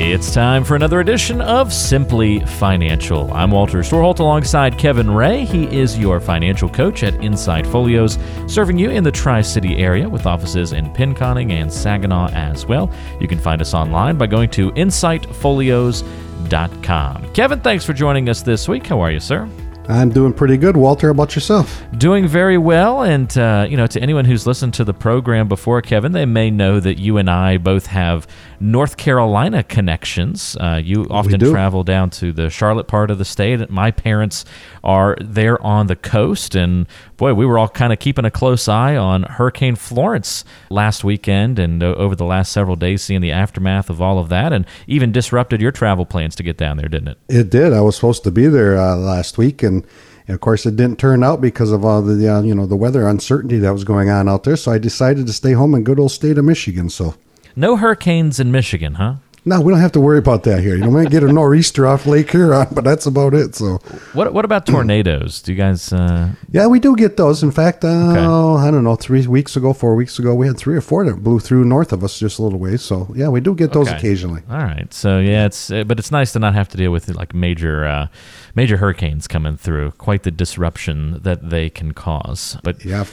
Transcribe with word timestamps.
It's 0.00 0.32
time 0.32 0.62
for 0.62 0.76
another 0.76 1.00
edition 1.00 1.40
of 1.40 1.72
Simply 1.72 2.38
Financial. 2.38 3.34
I'm 3.34 3.50
Walter 3.50 3.78
Storholt 3.78 4.20
alongside 4.20 4.78
Kevin 4.78 5.10
Ray. 5.10 5.44
He 5.44 5.64
is 5.76 5.98
your 5.98 6.20
financial 6.20 6.68
coach 6.68 7.02
at 7.02 7.16
Insight 7.16 7.66
Folios, 7.66 8.16
serving 8.46 8.78
you 8.78 8.90
in 8.90 9.02
the 9.02 9.10
Tri 9.10 9.40
City 9.40 9.78
area 9.78 10.08
with 10.08 10.24
offices 10.24 10.72
in 10.72 10.86
Pinconning 10.90 11.50
and 11.50 11.68
Saginaw 11.70 12.28
as 12.28 12.64
well. 12.64 12.92
You 13.18 13.26
can 13.26 13.40
find 13.40 13.60
us 13.60 13.74
online 13.74 14.16
by 14.16 14.28
going 14.28 14.50
to 14.50 14.70
insightfolios.com. 14.70 17.32
Kevin, 17.32 17.60
thanks 17.60 17.84
for 17.84 17.92
joining 17.92 18.28
us 18.28 18.42
this 18.42 18.68
week. 18.68 18.86
How 18.86 19.00
are 19.00 19.10
you, 19.10 19.18
sir? 19.18 19.48
I'm 19.88 20.10
doing 20.10 20.34
pretty 20.34 20.58
good. 20.58 20.76
Walter, 20.76 21.06
how 21.06 21.12
about 21.12 21.34
yourself? 21.34 21.82
Doing 21.96 22.28
very 22.28 22.58
well. 22.58 23.02
And, 23.02 23.36
uh, 23.38 23.66
you 23.68 23.76
know, 23.78 23.86
to 23.86 24.00
anyone 24.00 24.26
who's 24.26 24.46
listened 24.46 24.74
to 24.74 24.84
the 24.84 24.92
program 24.92 25.48
before, 25.48 25.80
Kevin, 25.80 26.12
they 26.12 26.26
may 26.26 26.50
know 26.50 26.78
that 26.78 26.98
you 26.98 27.16
and 27.16 27.30
I 27.30 27.56
both 27.56 27.86
have 27.86 28.26
North 28.60 28.98
Carolina 28.98 29.62
connections. 29.62 30.58
Uh, 30.60 30.80
you 30.84 31.06
often 31.10 31.40
travel 31.40 31.84
down 31.84 32.10
to 32.10 32.34
the 32.34 32.50
Charlotte 32.50 32.86
part 32.86 33.10
of 33.10 33.16
the 33.16 33.24
state. 33.24 33.70
My 33.70 33.90
parents 33.90 34.44
are 34.84 35.16
there 35.22 35.60
on 35.64 35.86
the 35.86 35.96
coast. 35.96 36.54
And, 36.54 36.86
boy, 37.16 37.32
we 37.32 37.46
were 37.46 37.58
all 37.58 37.68
kind 37.68 37.90
of 37.90 37.98
keeping 37.98 38.26
a 38.26 38.30
close 38.30 38.68
eye 38.68 38.94
on 38.94 39.22
Hurricane 39.22 39.76
Florence 39.76 40.44
last 40.68 41.02
weekend 41.02 41.58
and 41.58 41.82
uh, 41.82 41.94
over 41.94 42.14
the 42.14 42.26
last 42.26 42.52
several 42.52 42.76
days, 42.76 43.02
seeing 43.02 43.22
the 43.22 43.32
aftermath 43.32 43.88
of 43.88 44.02
all 44.02 44.18
of 44.18 44.28
that, 44.28 44.52
and 44.52 44.66
even 44.86 45.12
disrupted 45.12 45.62
your 45.62 45.72
travel 45.72 46.04
plans 46.04 46.34
to 46.36 46.42
get 46.42 46.58
down 46.58 46.76
there, 46.76 46.88
didn't 46.88 47.08
it? 47.08 47.18
It 47.28 47.48
did. 47.48 47.72
I 47.72 47.80
was 47.80 47.94
supposed 47.94 48.22
to 48.24 48.30
be 48.30 48.48
there 48.48 48.76
uh, 48.76 48.94
last 48.94 49.38
week. 49.38 49.62
And 49.62 49.77
and 50.26 50.34
of 50.34 50.40
course, 50.40 50.66
it 50.66 50.76
didn't 50.76 50.98
turn 50.98 51.24
out 51.24 51.40
because 51.40 51.72
of 51.72 51.84
all 51.84 52.02
the 52.02 52.28
uh, 52.28 52.42
you 52.42 52.54
know 52.54 52.66
the 52.66 52.76
weather 52.76 53.08
uncertainty 53.08 53.58
that 53.58 53.72
was 53.72 53.84
going 53.84 54.10
on 54.10 54.28
out 54.28 54.44
there. 54.44 54.56
So 54.56 54.72
I 54.72 54.78
decided 54.78 55.26
to 55.26 55.32
stay 55.32 55.52
home 55.52 55.74
in 55.74 55.84
good 55.84 55.98
old 55.98 56.12
state 56.12 56.36
of 56.36 56.44
Michigan. 56.44 56.90
So 56.90 57.14
no 57.56 57.76
hurricanes 57.76 58.38
in 58.38 58.52
Michigan, 58.52 58.94
huh? 58.94 59.14
No, 59.48 59.62
we 59.62 59.72
don't 59.72 59.80
have 59.80 59.92
to 59.92 60.00
worry 60.00 60.18
about 60.18 60.42
that 60.42 60.60
here. 60.60 60.74
You 60.74 60.82
know, 60.82 60.90
we 60.90 61.02
might 61.02 61.10
get 61.10 61.22
a 61.22 61.32
nor'easter 61.32 61.86
off 61.86 62.04
Lake 62.04 62.30
Huron, 62.30 62.68
but 62.70 62.84
that's 62.84 63.06
about 63.06 63.32
it. 63.32 63.54
So, 63.54 63.78
what 64.12 64.34
what 64.34 64.44
about 64.44 64.66
tornadoes? 64.66 65.40
Do 65.40 65.52
you 65.52 65.56
guys? 65.56 65.90
Uh... 65.90 66.32
Yeah, 66.50 66.66
we 66.66 66.78
do 66.78 66.94
get 66.94 67.16
those. 67.16 67.42
In 67.42 67.50
fact, 67.50 67.82
uh, 67.82 67.88
okay. 67.88 68.20
I 68.20 68.70
don't 68.70 68.84
know, 68.84 68.94
three 68.94 69.26
weeks 69.26 69.56
ago, 69.56 69.72
four 69.72 69.94
weeks 69.94 70.18
ago, 70.18 70.34
we 70.34 70.46
had 70.46 70.58
three 70.58 70.76
or 70.76 70.82
four 70.82 71.02
that 71.06 71.24
blew 71.24 71.40
through 71.40 71.64
north 71.64 71.94
of 71.94 72.04
us 72.04 72.18
just 72.18 72.38
a 72.38 72.42
little 72.42 72.58
ways. 72.58 72.82
So, 72.82 73.10
yeah, 73.16 73.28
we 73.28 73.40
do 73.40 73.54
get 73.54 73.72
those 73.72 73.88
okay. 73.88 73.96
occasionally. 73.96 74.42
All 74.50 74.58
right. 74.58 74.92
So, 74.92 75.18
yeah, 75.18 75.46
it's 75.46 75.70
uh, 75.70 75.84
but 75.84 75.98
it's 75.98 76.10
nice 76.10 76.32
to 76.32 76.38
not 76.38 76.52
have 76.52 76.68
to 76.68 76.76
deal 76.76 76.92
with 76.92 77.08
like 77.08 77.34
major 77.34 77.86
uh, 77.86 78.08
major 78.54 78.76
hurricanes 78.76 79.26
coming 79.26 79.56
through. 79.56 79.92
Quite 79.92 80.24
the 80.24 80.30
disruption 80.30 81.22
that 81.22 81.48
they 81.48 81.70
can 81.70 81.92
cause. 81.92 82.58
But 82.62 82.84
yeah, 82.84 83.06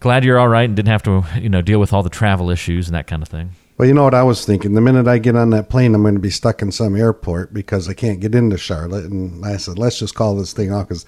glad 0.00 0.24
you're 0.24 0.40
all 0.40 0.48
right 0.48 0.64
and 0.64 0.74
didn't 0.74 0.88
have 0.88 1.04
to 1.04 1.24
you 1.40 1.48
know 1.48 1.62
deal 1.62 1.78
with 1.78 1.92
all 1.92 2.02
the 2.02 2.10
travel 2.10 2.50
issues 2.50 2.88
and 2.88 2.96
that 2.96 3.06
kind 3.06 3.22
of 3.22 3.28
thing. 3.28 3.52
Well, 3.78 3.86
you 3.86 3.94
know 3.94 4.02
what 4.02 4.14
I 4.14 4.24
was 4.24 4.44
thinking? 4.44 4.74
The 4.74 4.80
minute 4.80 5.06
I 5.06 5.18
get 5.18 5.36
on 5.36 5.50
that 5.50 5.70
plane, 5.70 5.94
I'm 5.94 6.02
going 6.02 6.14
to 6.14 6.20
be 6.20 6.30
stuck 6.30 6.62
in 6.62 6.72
some 6.72 6.96
airport 6.96 7.54
because 7.54 7.88
I 7.88 7.94
can't 7.94 8.18
get 8.18 8.34
into 8.34 8.58
Charlotte. 8.58 9.04
And 9.04 9.46
I 9.46 9.56
said, 9.56 9.78
let's 9.78 10.00
just 10.00 10.16
call 10.16 10.34
this 10.34 10.52
thing 10.52 10.72
off 10.72 10.88
because 10.88 11.06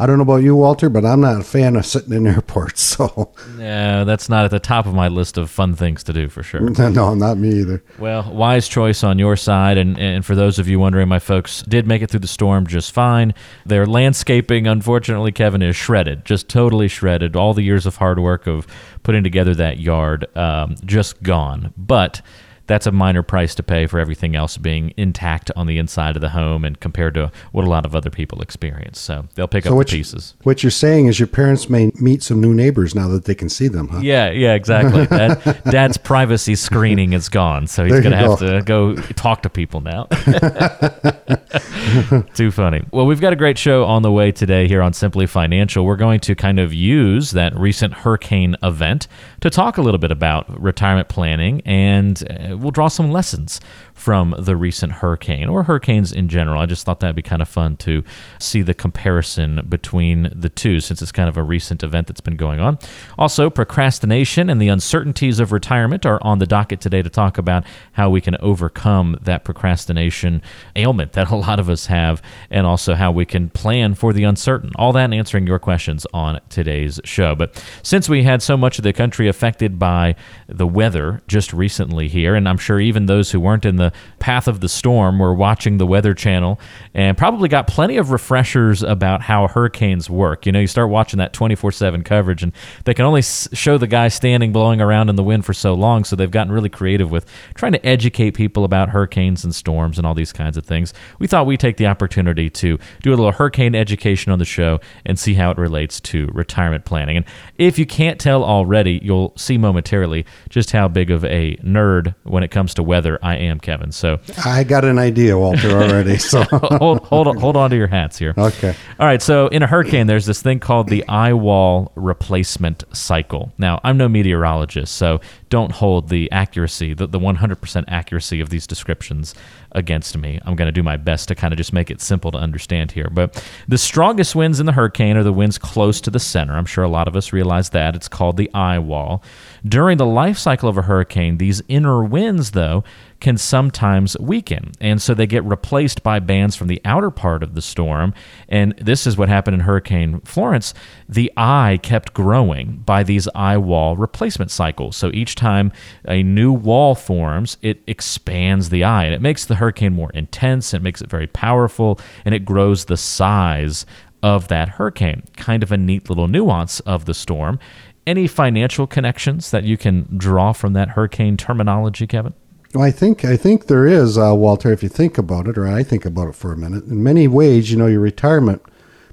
I 0.00 0.06
don't 0.06 0.16
know 0.16 0.22
about 0.22 0.36
you, 0.36 0.56
Walter, 0.56 0.88
but 0.88 1.04
I'm 1.04 1.20
not 1.20 1.38
a 1.38 1.44
fan 1.44 1.76
of 1.76 1.84
sitting 1.84 2.14
in 2.14 2.26
airports. 2.34 2.80
So 3.00 3.32
yeah, 3.58 4.04
that's 4.04 4.30
not 4.30 4.46
at 4.46 4.50
the 4.50 4.58
top 4.58 4.86
of 4.86 4.94
my 4.94 5.08
list 5.08 5.36
of 5.36 5.50
fun 5.50 5.74
things 5.74 6.02
to 6.04 6.14
do 6.14 6.30
for 6.30 6.42
sure. 6.42 6.60
no, 6.90 7.14
not 7.14 7.36
me 7.36 7.60
either. 7.60 7.84
Well, 7.98 8.32
wise 8.32 8.66
choice 8.66 9.04
on 9.04 9.18
your 9.18 9.36
side, 9.36 9.76
and 9.76 9.98
and 9.98 10.24
for 10.24 10.34
those 10.34 10.58
of 10.58 10.68
you 10.68 10.80
wondering, 10.80 11.06
my 11.08 11.18
folks 11.18 11.62
did 11.62 11.86
make 11.86 12.00
it 12.00 12.10
through 12.10 12.20
the 12.20 12.26
storm 12.28 12.66
just 12.66 12.92
fine. 12.92 13.34
Their 13.66 13.84
landscaping, 13.84 14.66
unfortunately, 14.66 15.32
Kevin 15.32 15.60
is 15.60 15.76
shredded, 15.76 16.24
just 16.24 16.48
totally 16.48 16.88
shredded. 16.88 17.36
All 17.36 17.52
the 17.52 17.62
years 17.62 17.84
of 17.84 17.96
hard 17.96 18.18
work 18.18 18.46
of 18.46 18.66
putting 19.02 19.22
together 19.22 19.54
that 19.56 19.80
yard, 19.80 20.34
um, 20.34 20.76
just 20.86 21.22
gone. 21.22 21.74
But 21.76 22.22
that's 22.70 22.86
a 22.86 22.92
minor 22.92 23.24
price 23.24 23.56
to 23.56 23.64
pay 23.64 23.86
for 23.86 23.98
everything 23.98 24.36
else 24.36 24.56
being 24.56 24.94
intact 24.96 25.50
on 25.56 25.66
the 25.66 25.76
inside 25.76 26.14
of 26.14 26.22
the 26.22 26.28
home 26.28 26.64
and 26.64 26.78
compared 26.78 27.14
to 27.14 27.32
what 27.50 27.64
a 27.64 27.68
lot 27.68 27.84
of 27.84 27.96
other 27.96 28.10
people 28.10 28.40
experience. 28.40 29.00
So 29.00 29.26
they'll 29.34 29.48
pick 29.48 29.64
so 29.64 29.76
up 29.76 29.86
the 29.86 29.90
pieces. 29.90 30.34
what 30.44 30.62
you're 30.62 30.70
saying 30.70 31.06
is 31.06 31.18
your 31.18 31.26
parents 31.26 31.68
may 31.68 31.90
meet 32.00 32.22
some 32.22 32.40
new 32.40 32.54
neighbors 32.54 32.94
now 32.94 33.08
that 33.08 33.24
they 33.24 33.34
can 33.34 33.48
see 33.48 33.66
them, 33.66 33.88
huh? 33.88 33.98
Yeah, 34.02 34.30
yeah, 34.30 34.54
exactly. 34.54 35.06
Dad, 35.10 35.62
Dad's 35.64 35.98
privacy 35.98 36.54
screening 36.54 37.12
is 37.12 37.28
gone, 37.28 37.66
so 37.66 37.84
he's 37.84 38.00
going 38.00 38.12
to 38.12 38.16
have 38.16 38.38
to 38.38 38.62
go 38.62 38.94
talk 38.94 39.42
to 39.42 39.50
people 39.50 39.80
now. 39.80 40.04
Too 42.34 42.52
funny. 42.52 42.84
Well, 42.92 43.06
we've 43.06 43.20
got 43.20 43.32
a 43.32 43.36
great 43.36 43.58
show 43.58 43.84
on 43.84 44.02
the 44.02 44.12
way 44.12 44.30
today 44.30 44.68
here 44.68 44.80
on 44.80 44.92
Simply 44.92 45.26
Financial. 45.26 45.84
We're 45.84 45.96
going 45.96 46.20
to 46.20 46.36
kind 46.36 46.60
of 46.60 46.72
use 46.72 47.32
that 47.32 47.56
recent 47.56 47.94
hurricane 47.94 48.54
event 48.62 49.08
to 49.40 49.50
talk 49.50 49.76
a 49.76 49.82
little 49.82 49.98
bit 49.98 50.12
about 50.12 50.60
retirement 50.60 51.08
planning 51.08 51.62
and 51.64 52.22
uh, 52.30 52.56
we'll 52.60 52.70
draw 52.70 52.88
some 52.88 53.10
lessons 53.10 53.60
from 53.94 54.34
the 54.38 54.56
recent 54.56 54.92
hurricane 54.92 55.48
or 55.48 55.64
hurricanes 55.64 56.12
in 56.12 56.28
general. 56.28 56.60
I 56.60 56.66
just 56.66 56.86
thought 56.86 57.00
that'd 57.00 57.16
be 57.16 57.22
kind 57.22 57.42
of 57.42 57.48
fun 57.48 57.76
to 57.78 58.02
see 58.38 58.62
the 58.62 58.74
comparison 58.74 59.66
between 59.68 60.32
the 60.34 60.48
two 60.48 60.80
since 60.80 61.02
it's 61.02 61.12
kind 61.12 61.28
of 61.28 61.36
a 61.36 61.42
recent 61.42 61.82
event 61.82 62.06
that's 62.06 62.20
been 62.20 62.36
going 62.36 62.60
on. 62.60 62.78
Also, 63.18 63.50
procrastination 63.50 64.48
and 64.48 64.60
the 64.60 64.68
uncertainties 64.68 65.40
of 65.40 65.52
retirement 65.52 66.06
are 66.06 66.22
on 66.22 66.38
the 66.38 66.46
docket 66.46 66.80
today 66.80 67.02
to 67.02 67.10
talk 67.10 67.38
about 67.38 67.64
how 67.92 68.08
we 68.08 68.20
can 68.20 68.36
overcome 68.40 69.18
that 69.20 69.44
procrastination 69.44 70.42
ailment 70.76 71.12
that 71.12 71.30
a 71.30 71.36
lot 71.36 71.58
of 71.58 71.68
us 71.68 71.86
have 71.86 72.22
and 72.50 72.66
also 72.66 72.94
how 72.94 73.10
we 73.10 73.24
can 73.24 73.48
plan 73.50 73.94
for 73.94 74.12
the 74.12 74.24
uncertain. 74.24 74.70
All 74.76 74.92
that 74.92 75.04
and 75.04 75.14
answering 75.14 75.46
your 75.46 75.58
questions 75.58 76.06
on 76.12 76.40
today's 76.48 77.00
show. 77.04 77.34
But 77.34 77.62
since 77.82 78.08
we 78.08 78.22
had 78.22 78.42
so 78.42 78.56
much 78.56 78.78
of 78.78 78.84
the 78.84 78.92
country 78.92 79.28
affected 79.28 79.78
by 79.78 80.16
the 80.48 80.66
weather 80.66 81.22
just 81.26 81.52
recently 81.52 82.08
here, 82.08 82.34
and 82.34 82.48
I'm 82.50 82.58
sure 82.58 82.80
even 82.80 83.06
those 83.06 83.30
who 83.30 83.40
weren't 83.40 83.64
in 83.64 83.76
the 83.76 83.92
path 84.18 84.48
of 84.48 84.60
the 84.60 84.68
storm 84.68 85.18
were 85.18 85.32
watching 85.32 85.78
the 85.78 85.86
Weather 85.86 86.12
Channel 86.14 86.60
and 86.92 87.16
probably 87.16 87.48
got 87.48 87.66
plenty 87.66 87.96
of 87.96 88.10
refreshers 88.10 88.82
about 88.82 89.22
how 89.22 89.48
hurricanes 89.48 90.10
work. 90.10 90.44
You 90.44 90.52
know, 90.52 90.60
you 90.60 90.66
start 90.66 90.90
watching 90.90 91.18
that 91.18 91.32
24 91.32 91.72
7 91.72 92.02
coverage, 92.02 92.42
and 92.42 92.52
they 92.84 92.94
can 92.94 93.04
only 93.04 93.22
show 93.22 93.78
the 93.78 93.86
guy 93.86 94.08
standing 94.08 94.52
blowing 94.52 94.80
around 94.80 95.08
in 95.08 95.16
the 95.16 95.22
wind 95.22 95.44
for 95.44 95.54
so 95.54 95.74
long. 95.74 96.04
So 96.04 96.16
they've 96.16 96.30
gotten 96.30 96.52
really 96.52 96.68
creative 96.68 97.10
with 97.10 97.26
trying 97.54 97.72
to 97.72 97.86
educate 97.86 98.32
people 98.32 98.64
about 98.64 98.90
hurricanes 98.90 99.44
and 99.44 99.54
storms 99.54 99.98
and 99.98 100.06
all 100.06 100.14
these 100.14 100.32
kinds 100.32 100.56
of 100.56 100.66
things. 100.66 100.92
We 101.18 101.26
thought 101.26 101.46
we'd 101.46 101.60
take 101.60 101.76
the 101.76 101.86
opportunity 101.86 102.50
to 102.50 102.78
do 103.02 103.10
a 103.10 103.16
little 103.16 103.32
hurricane 103.32 103.74
education 103.74 104.32
on 104.32 104.38
the 104.38 104.44
show 104.44 104.80
and 105.06 105.18
see 105.18 105.34
how 105.34 105.50
it 105.50 105.58
relates 105.58 106.00
to 106.00 106.26
retirement 106.32 106.84
planning. 106.84 107.16
And 107.16 107.26
if 107.56 107.78
you 107.78 107.86
can't 107.86 108.20
tell 108.20 108.44
already, 108.44 109.00
you'll 109.02 109.32
see 109.36 109.58
momentarily 109.58 110.26
just 110.48 110.72
how 110.72 110.88
big 110.88 111.10
of 111.10 111.24
a 111.24 111.56
nerd 111.56 112.14
when 112.30 112.42
it 112.42 112.50
comes 112.50 112.74
to 112.74 112.82
weather 112.82 113.18
I 113.22 113.36
am, 113.36 113.60
Kevin. 113.60 113.92
So 113.92 114.20
I 114.44 114.64
got 114.64 114.84
an 114.84 114.98
idea, 114.98 115.38
Walter, 115.38 115.70
already. 115.70 116.18
So 116.30 116.42
hold 116.44 117.00
hold 117.00 117.26
on, 117.26 117.36
hold 117.38 117.56
on 117.56 117.70
to 117.70 117.76
your 117.76 117.88
hats 117.88 118.18
here. 118.18 118.34
Okay. 118.38 118.74
All 118.98 119.06
right. 119.06 119.20
So 119.20 119.48
in 119.48 119.62
a 119.62 119.66
hurricane, 119.66 120.06
there's 120.06 120.26
this 120.26 120.40
thing 120.42 120.60
called 120.60 120.88
the 120.88 121.06
eye 121.08 121.32
wall 121.32 121.92
replacement 121.96 122.84
cycle. 122.92 123.52
Now 123.58 123.80
I'm 123.82 123.96
no 123.96 124.08
meteorologist, 124.08 124.94
so 124.94 125.20
don't 125.48 125.72
hold 125.72 126.08
the 126.08 126.30
accuracy, 126.30 126.94
the, 126.94 127.06
the 127.08 127.18
100% 127.18 127.84
accuracy 127.88 128.40
of 128.40 128.50
these 128.50 128.66
descriptions 128.66 129.34
against 129.72 130.16
me. 130.16 130.40
I'm 130.44 130.56
going 130.56 130.66
to 130.66 130.72
do 130.72 130.82
my 130.82 130.96
best 130.96 131.28
to 131.28 131.34
kind 131.34 131.52
of 131.52 131.58
just 131.58 131.72
make 131.72 131.90
it 131.90 132.00
simple 132.00 132.30
to 132.32 132.38
understand 132.38 132.92
here. 132.92 133.08
But 133.10 133.44
the 133.68 133.78
strongest 133.78 134.34
winds 134.34 134.60
in 134.60 134.66
the 134.66 134.72
hurricane 134.72 135.16
are 135.16 135.22
the 135.22 135.32
winds 135.32 135.58
close 135.58 136.00
to 136.02 136.10
the 136.10 136.18
center. 136.18 136.54
I'm 136.54 136.66
sure 136.66 136.84
a 136.84 136.88
lot 136.88 137.08
of 137.08 137.16
us 137.16 137.32
realize 137.32 137.70
that. 137.70 137.94
It's 137.94 138.08
called 138.08 138.36
the 138.36 138.50
eye 138.54 138.78
wall. 138.78 139.22
During 139.64 139.98
the 139.98 140.06
life 140.06 140.38
cycle 140.38 140.68
of 140.68 140.78
a 140.78 140.82
hurricane, 140.82 141.38
these 141.38 141.62
inner 141.68 142.02
winds, 142.02 142.52
though, 142.52 142.84
can 143.20 143.36
sometimes 143.36 144.18
weaken. 144.18 144.72
And 144.80 145.00
so 145.00 145.14
they 145.14 145.26
get 145.26 145.44
replaced 145.44 146.02
by 146.02 146.18
bands 146.18 146.56
from 146.56 146.68
the 146.68 146.80
outer 146.84 147.10
part 147.10 147.42
of 147.42 147.54
the 147.54 147.62
storm. 147.62 148.14
And 148.48 148.74
this 148.78 149.06
is 149.06 149.16
what 149.16 149.28
happened 149.28 149.54
in 149.54 149.60
Hurricane 149.60 150.20
Florence. 150.20 150.74
The 151.08 151.32
eye 151.36 151.78
kept 151.82 152.14
growing 152.14 152.78
by 152.86 153.02
these 153.02 153.28
eye 153.34 153.58
wall 153.58 153.96
replacement 153.96 154.50
cycles. 154.50 154.96
So 154.96 155.10
each 155.12 155.34
time 155.34 155.72
a 156.06 156.22
new 156.22 156.52
wall 156.52 156.94
forms, 156.94 157.56
it 157.62 157.82
expands 157.86 158.70
the 158.70 158.84
eye 158.84 159.04
and 159.04 159.14
it 159.14 159.20
makes 159.20 159.44
the 159.44 159.56
hurricane 159.56 159.92
more 159.92 160.10
intense, 160.10 160.74
it 160.74 160.82
makes 160.82 161.00
it 161.00 161.10
very 161.10 161.26
powerful, 161.26 162.00
and 162.24 162.34
it 162.34 162.44
grows 162.44 162.86
the 162.86 162.96
size 162.96 163.86
of 164.22 164.48
that 164.48 164.70
hurricane. 164.70 165.22
Kind 165.36 165.62
of 165.62 165.72
a 165.72 165.76
neat 165.76 166.08
little 166.08 166.28
nuance 166.28 166.80
of 166.80 167.04
the 167.04 167.14
storm. 167.14 167.58
Any 168.06 168.26
financial 168.26 168.86
connections 168.86 169.50
that 169.50 169.64
you 169.64 169.76
can 169.76 170.16
draw 170.16 170.52
from 170.52 170.72
that 170.72 170.90
hurricane 170.90 171.36
terminology, 171.36 172.06
Kevin? 172.06 172.34
Well, 172.74 172.84
I 172.84 172.90
think 172.92 173.24
I 173.24 173.36
think 173.36 173.66
there 173.66 173.86
is, 173.86 174.16
uh, 174.16 174.32
Walter. 174.34 174.72
If 174.72 174.82
you 174.82 174.88
think 174.88 175.18
about 175.18 175.48
it, 175.48 175.58
or 175.58 175.66
I 175.66 175.82
think 175.82 176.04
about 176.04 176.28
it 176.28 176.34
for 176.36 176.52
a 176.52 176.56
minute, 176.56 176.84
in 176.86 177.02
many 177.02 177.26
ways, 177.26 177.70
you 177.70 177.76
know, 177.76 177.86
your 177.86 178.00
retirement 178.00 178.62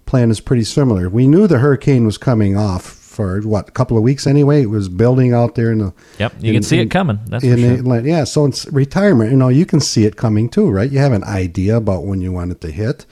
plan 0.05 0.29
is 0.29 0.39
pretty 0.39 0.63
similar. 0.63 1.09
We 1.09 1.27
knew 1.27 1.47
the 1.47 1.57
hurricane 1.59 2.05
was 2.05 2.17
coming 2.19 2.55
off 2.55 2.83
for 2.83 3.41
what 3.41 3.67
a 3.69 3.71
couple 3.71 3.97
of 3.97 4.03
weeks 4.03 4.27
anyway. 4.27 4.61
It 4.61 4.69
was 4.69 4.89
building 4.89 5.33
out 5.33 5.55
there 5.55 5.71
in 5.71 5.79
the. 5.79 5.93
Yep, 6.19 6.33
you 6.39 6.49
in- 6.49 6.53
can 6.57 6.63
see 6.63 6.77
in- 6.77 6.83
it 6.87 6.91
coming. 6.91 7.19
That's 7.25 7.43
in 7.43 7.57
sure. 7.57 7.77
Atlant- 7.77 8.05
yeah, 8.05 8.25
so 8.25 8.45
it's 8.45 8.67
retirement. 8.67 9.31
You 9.31 9.37
know, 9.37 9.47
you 9.49 9.65
can 9.65 9.79
see 9.79 10.05
it 10.05 10.17
coming 10.17 10.49
too, 10.49 10.69
right? 10.69 10.91
You 10.91 10.99
have 10.99 11.13
an 11.13 11.23
idea 11.23 11.77
about 11.77 12.05
when 12.05 12.21
you 12.21 12.31
want 12.31 12.51
it 12.51 12.61
to 12.61 12.69
hit, 12.71 13.07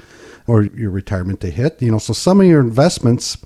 or 0.46 0.62
your 0.62 0.92
retirement 0.92 1.40
to 1.42 1.50
hit. 1.50 1.82
You 1.82 1.92
know, 1.92 1.98
so 1.98 2.14
some 2.14 2.40
of 2.40 2.46
your 2.46 2.60
investments 2.62 3.38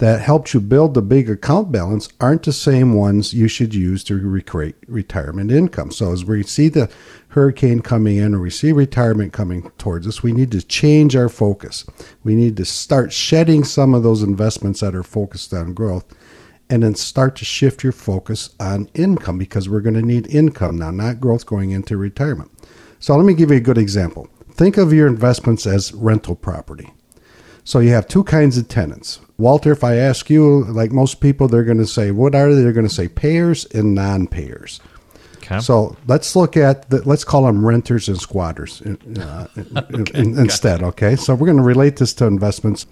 that 0.00 0.22
helped 0.22 0.54
you 0.54 0.60
build 0.60 0.94
the 0.94 1.02
big 1.02 1.28
account 1.28 1.70
balance 1.70 2.08
aren't 2.22 2.42
the 2.44 2.54
same 2.54 2.94
ones 2.94 3.34
you 3.34 3.46
should 3.46 3.74
use 3.74 4.02
to 4.02 4.14
recreate 4.16 4.74
retirement 4.88 5.50
income. 5.50 5.90
So 5.90 6.10
as 6.10 6.24
we 6.24 6.42
see 6.42 6.70
the 6.70 6.90
hurricane 7.28 7.80
coming 7.80 8.16
in 8.16 8.34
or 8.34 8.40
we 8.40 8.48
see 8.48 8.72
retirement 8.72 9.34
coming 9.34 9.70
towards 9.76 10.08
us, 10.08 10.22
we 10.22 10.32
need 10.32 10.50
to 10.52 10.62
change 10.62 11.14
our 11.16 11.28
focus. 11.28 11.84
We 12.24 12.34
need 12.34 12.56
to 12.56 12.64
start 12.64 13.12
shedding 13.12 13.62
some 13.62 13.92
of 13.92 14.02
those 14.02 14.22
investments 14.22 14.80
that 14.80 14.94
are 14.94 15.02
focused 15.02 15.52
on 15.52 15.74
growth 15.74 16.06
and 16.70 16.82
then 16.82 16.94
start 16.94 17.36
to 17.36 17.44
shift 17.44 17.82
your 17.82 17.92
focus 17.92 18.54
on 18.58 18.88
income 18.94 19.36
because 19.36 19.68
we're 19.68 19.82
going 19.82 19.94
to 19.96 20.02
need 20.02 20.34
income 20.34 20.78
now, 20.78 20.90
not 20.90 21.20
growth 21.20 21.44
going 21.44 21.72
into 21.72 21.98
retirement. 21.98 22.50
So 23.00 23.14
let 23.14 23.26
me 23.26 23.34
give 23.34 23.50
you 23.50 23.58
a 23.58 23.60
good 23.60 23.76
example. 23.76 24.30
Think 24.52 24.78
of 24.78 24.94
your 24.94 25.06
investments 25.06 25.66
as 25.66 25.92
rental 25.92 26.36
property. 26.36 26.90
So 27.64 27.78
you 27.78 27.90
have 27.90 28.08
two 28.08 28.24
kinds 28.24 28.58
of 28.58 28.68
tenants. 28.68 29.20
Walter, 29.38 29.72
if 29.72 29.84
I 29.84 29.96
ask 29.96 30.28
you, 30.28 30.64
like 30.64 30.92
most 30.92 31.20
people, 31.20 31.48
they're 31.48 31.64
going 31.64 31.78
to 31.78 31.86
say, 31.86 32.10
what 32.10 32.34
are 32.34 32.54
they? 32.54 32.62
They're 32.62 32.72
going 32.72 32.88
to 32.88 32.94
say 32.94 33.08
payers 33.08 33.64
and 33.66 33.94
non 33.94 34.26
payers. 34.26 34.80
Okay. 35.38 35.60
So 35.60 35.96
let's 36.06 36.36
look 36.36 36.56
at 36.56 36.90
the, 36.90 37.02
let's 37.08 37.24
call 37.24 37.44
them 37.44 37.64
renters 37.64 38.08
and 38.08 38.20
squatters 38.20 38.82
uh, 38.82 39.48
in- 39.56 40.14
instead. 40.38 40.82
Okay, 40.82 41.16
so 41.16 41.34
we're 41.34 41.46
going 41.46 41.56
to 41.56 41.62
relate 41.62 41.96
this 41.96 42.12
to 42.14 42.26
investments. 42.26 42.86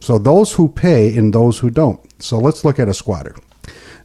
So 0.00 0.18
those 0.18 0.52
who 0.54 0.68
pay 0.68 1.16
and 1.16 1.32
those 1.32 1.58
who 1.58 1.70
don't. 1.70 2.00
So 2.20 2.38
let's 2.38 2.64
look 2.64 2.78
at 2.78 2.88
a 2.88 2.94
squatter. 2.94 3.36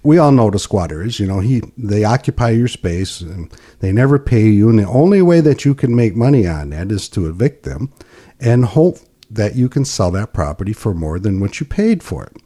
We 0.03 0.19
all 0.19 0.31
know 0.31 0.45
what 0.45 0.56
a 0.56 0.59
squatter 0.59 1.01
is. 1.01 1.19
You 1.19 1.25
know, 1.25 1.39
he 1.39 1.63
they 1.77 2.03
occupy 2.03 2.50
your 2.51 2.68
space 2.68 3.21
and 3.21 3.51
they 3.79 3.91
never 3.91 4.19
pay 4.19 4.47
you, 4.50 4.69
and 4.69 4.77
the 4.77 4.88
only 4.88 5.23
way 5.23 5.41
that 5.41 5.65
you 5.65 5.73
can 5.73 5.95
make 5.95 6.15
money 6.15 6.45
on 6.45 6.69
that 6.69 6.91
is 6.91 7.09
to 7.09 7.27
evict 7.27 7.63
them, 7.63 7.91
and 8.39 8.65
hope 8.65 9.00
that 9.30 9.56
you 9.56 9.69
can 9.69 9.86
sell 9.86 10.12
that 10.12 10.33
property 10.33 10.74
for 10.74 10.94
more 10.94 11.19
than 11.19 11.39
what 11.39 11.60
you 11.60 11.66
paid 11.66 12.04
for 12.04 12.24
it. 12.25 12.38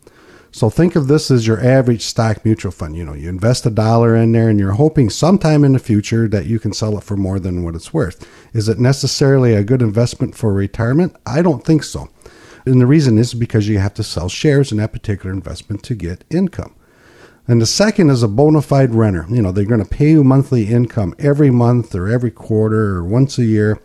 So 0.51 0.69
think 0.69 0.95
of 0.95 1.07
this 1.07 1.29
as 1.29 1.45
your 1.45 1.63
average 1.63 2.01
stock 2.01 2.43
mutual 2.43 2.71
fund. 2.71 2.95
You 2.95 3.05
know, 3.05 3.13
you 3.13 3.29
invest 3.29 3.65
a 3.65 3.69
dollar 3.69 4.15
in 4.15 4.31
there 4.31 4.49
and 4.49 4.59
you're 4.59 4.71
hoping 4.71 5.09
sometime 5.09 5.63
in 5.63 5.73
the 5.73 5.79
future 5.79 6.27
that 6.27 6.47
you 6.47 6.59
can 6.59 6.73
sell 6.73 6.97
it 6.97 7.03
for 7.03 7.15
more 7.15 7.39
than 7.39 7.63
what 7.63 7.75
it's 7.75 7.93
worth. 7.93 8.27
Is 8.53 8.67
it 8.67 8.79
necessarily 8.79 9.53
a 9.53 9.63
good 9.63 9.81
investment 9.81 10.35
for 10.35 10.51
retirement? 10.51 11.15
I 11.25 11.43
don't 11.43 11.63
think 11.63 11.83
so. 11.83 12.09
And 12.65 12.81
the 12.81 12.87
reason 12.87 13.17
is 13.17 13.33
because 13.33 13.67
you 13.67 13.77
have 13.77 13.93
to 13.95 14.03
sell 14.03 14.27
shares 14.27 14.71
in 14.71 14.79
that 14.79 14.91
particular 14.91 15.31
investment 15.31 15.83
to 15.83 15.95
get 15.95 16.23
income. 16.29 16.75
And 17.47 17.61
the 17.61 17.65
second 17.65 18.09
is 18.09 18.21
a 18.21 18.27
bona 18.27 18.61
fide 18.61 18.93
renter. 18.93 19.25
You 19.29 19.41
know, 19.41 19.51
they're 19.51 19.65
going 19.65 19.83
to 19.83 19.89
pay 19.89 20.11
you 20.11 20.23
monthly 20.23 20.67
income 20.67 21.15
every 21.17 21.49
month 21.49 21.95
or 21.95 22.07
every 22.07 22.31
quarter 22.31 22.97
or 22.97 23.03
once 23.03 23.37
a 23.37 23.45
year. 23.45 23.81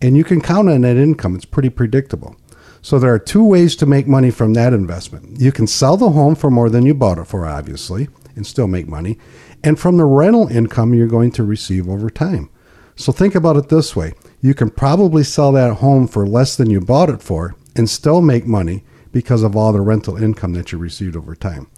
And 0.00 0.16
you 0.16 0.24
can 0.24 0.40
count 0.40 0.68
on 0.68 0.82
that 0.82 0.96
income. 0.96 1.34
It's 1.34 1.44
pretty 1.44 1.70
predictable. 1.70 2.36
So 2.82 2.98
there 2.98 3.14
are 3.14 3.18
two 3.18 3.42
ways 3.42 3.76
to 3.76 3.86
make 3.86 4.06
money 4.06 4.30
from 4.30 4.52
that 4.54 4.74
investment. 4.74 5.40
You 5.40 5.52
can 5.52 5.66
sell 5.66 5.96
the 5.96 6.10
home 6.10 6.34
for 6.34 6.50
more 6.50 6.68
than 6.68 6.84
you 6.84 6.92
bought 6.92 7.18
it 7.18 7.26
for, 7.26 7.46
obviously, 7.46 8.08
and 8.36 8.46
still 8.46 8.66
make 8.66 8.86
money. 8.86 9.18
And 9.62 9.80
from 9.80 9.96
the 9.96 10.04
rental 10.04 10.48
income 10.48 10.92
you're 10.92 11.06
going 11.06 11.30
to 11.32 11.44
receive 11.44 11.88
over 11.88 12.10
time. 12.10 12.50
So 12.96 13.10
think 13.10 13.34
about 13.34 13.56
it 13.56 13.70
this 13.70 13.96
way. 13.96 14.12
You 14.40 14.52
can 14.52 14.68
probably 14.68 15.24
sell 15.24 15.50
that 15.52 15.76
home 15.76 16.06
for 16.06 16.26
less 16.26 16.56
than 16.56 16.68
you 16.68 16.80
bought 16.80 17.08
it 17.08 17.22
for 17.22 17.56
and 17.74 17.88
still 17.88 18.20
make 18.20 18.46
money 18.46 18.84
because 19.10 19.42
of 19.42 19.56
all 19.56 19.72
the 19.72 19.80
rental 19.80 20.22
income 20.22 20.52
that 20.52 20.70
you 20.70 20.78
received 20.78 21.16
over 21.16 21.34
time. 21.34 21.68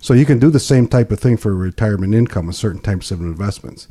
So 0.00 0.14
you 0.14 0.24
can 0.24 0.38
do 0.38 0.50
the 0.50 0.60
same 0.60 0.88
type 0.88 1.10
of 1.12 1.20
thing 1.20 1.36
for 1.36 1.54
retirement 1.54 2.14
income 2.14 2.46
with 2.46 2.56
certain 2.56 2.80
types 2.80 3.10
of 3.10 3.20
investments. 3.20 3.88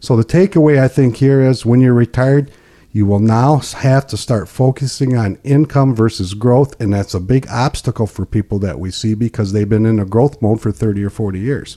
So 0.00 0.16
the 0.16 0.24
takeaway 0.24 0.78
I 0.80 0.88
think 0.88 1.16
here 1.16 1.40
is 1.40 1.64
when 1.64 1.80
you're 1.80 1.94
retired, 1.94 2.50
you 2.96 3.04
will 3.04 3.20
now 3.20 3.58
have 3.58 4.06
to 4.06 4.16
start 4.16 4.48
focusing 4.48 5.18
on 5.18 5.38
income 5.44 5.94
versus 5.94 6.32
growth, 6.32 6.80
and 6.80 6.94
that's 6.94 7.12
a 7.12 7.20
big 7.20 7.46
obstacle 7.50 8.06
for 8.06 8.24
people 8.24 8.58
that 8.58 8.80
we 8.80 8.90
see 8.90 9.12
because 9.12 9.52
they've 9.52 9.68
been 9.68 9.84
in 9.84 9.98
a 9.98 10.06
growth 10.06 10.40
mode 10.40 10.62
for 10.62 10.72
30 10.72 11.04
or 11.04 11.10
40 11.10 11.38
years. 11.38 11.76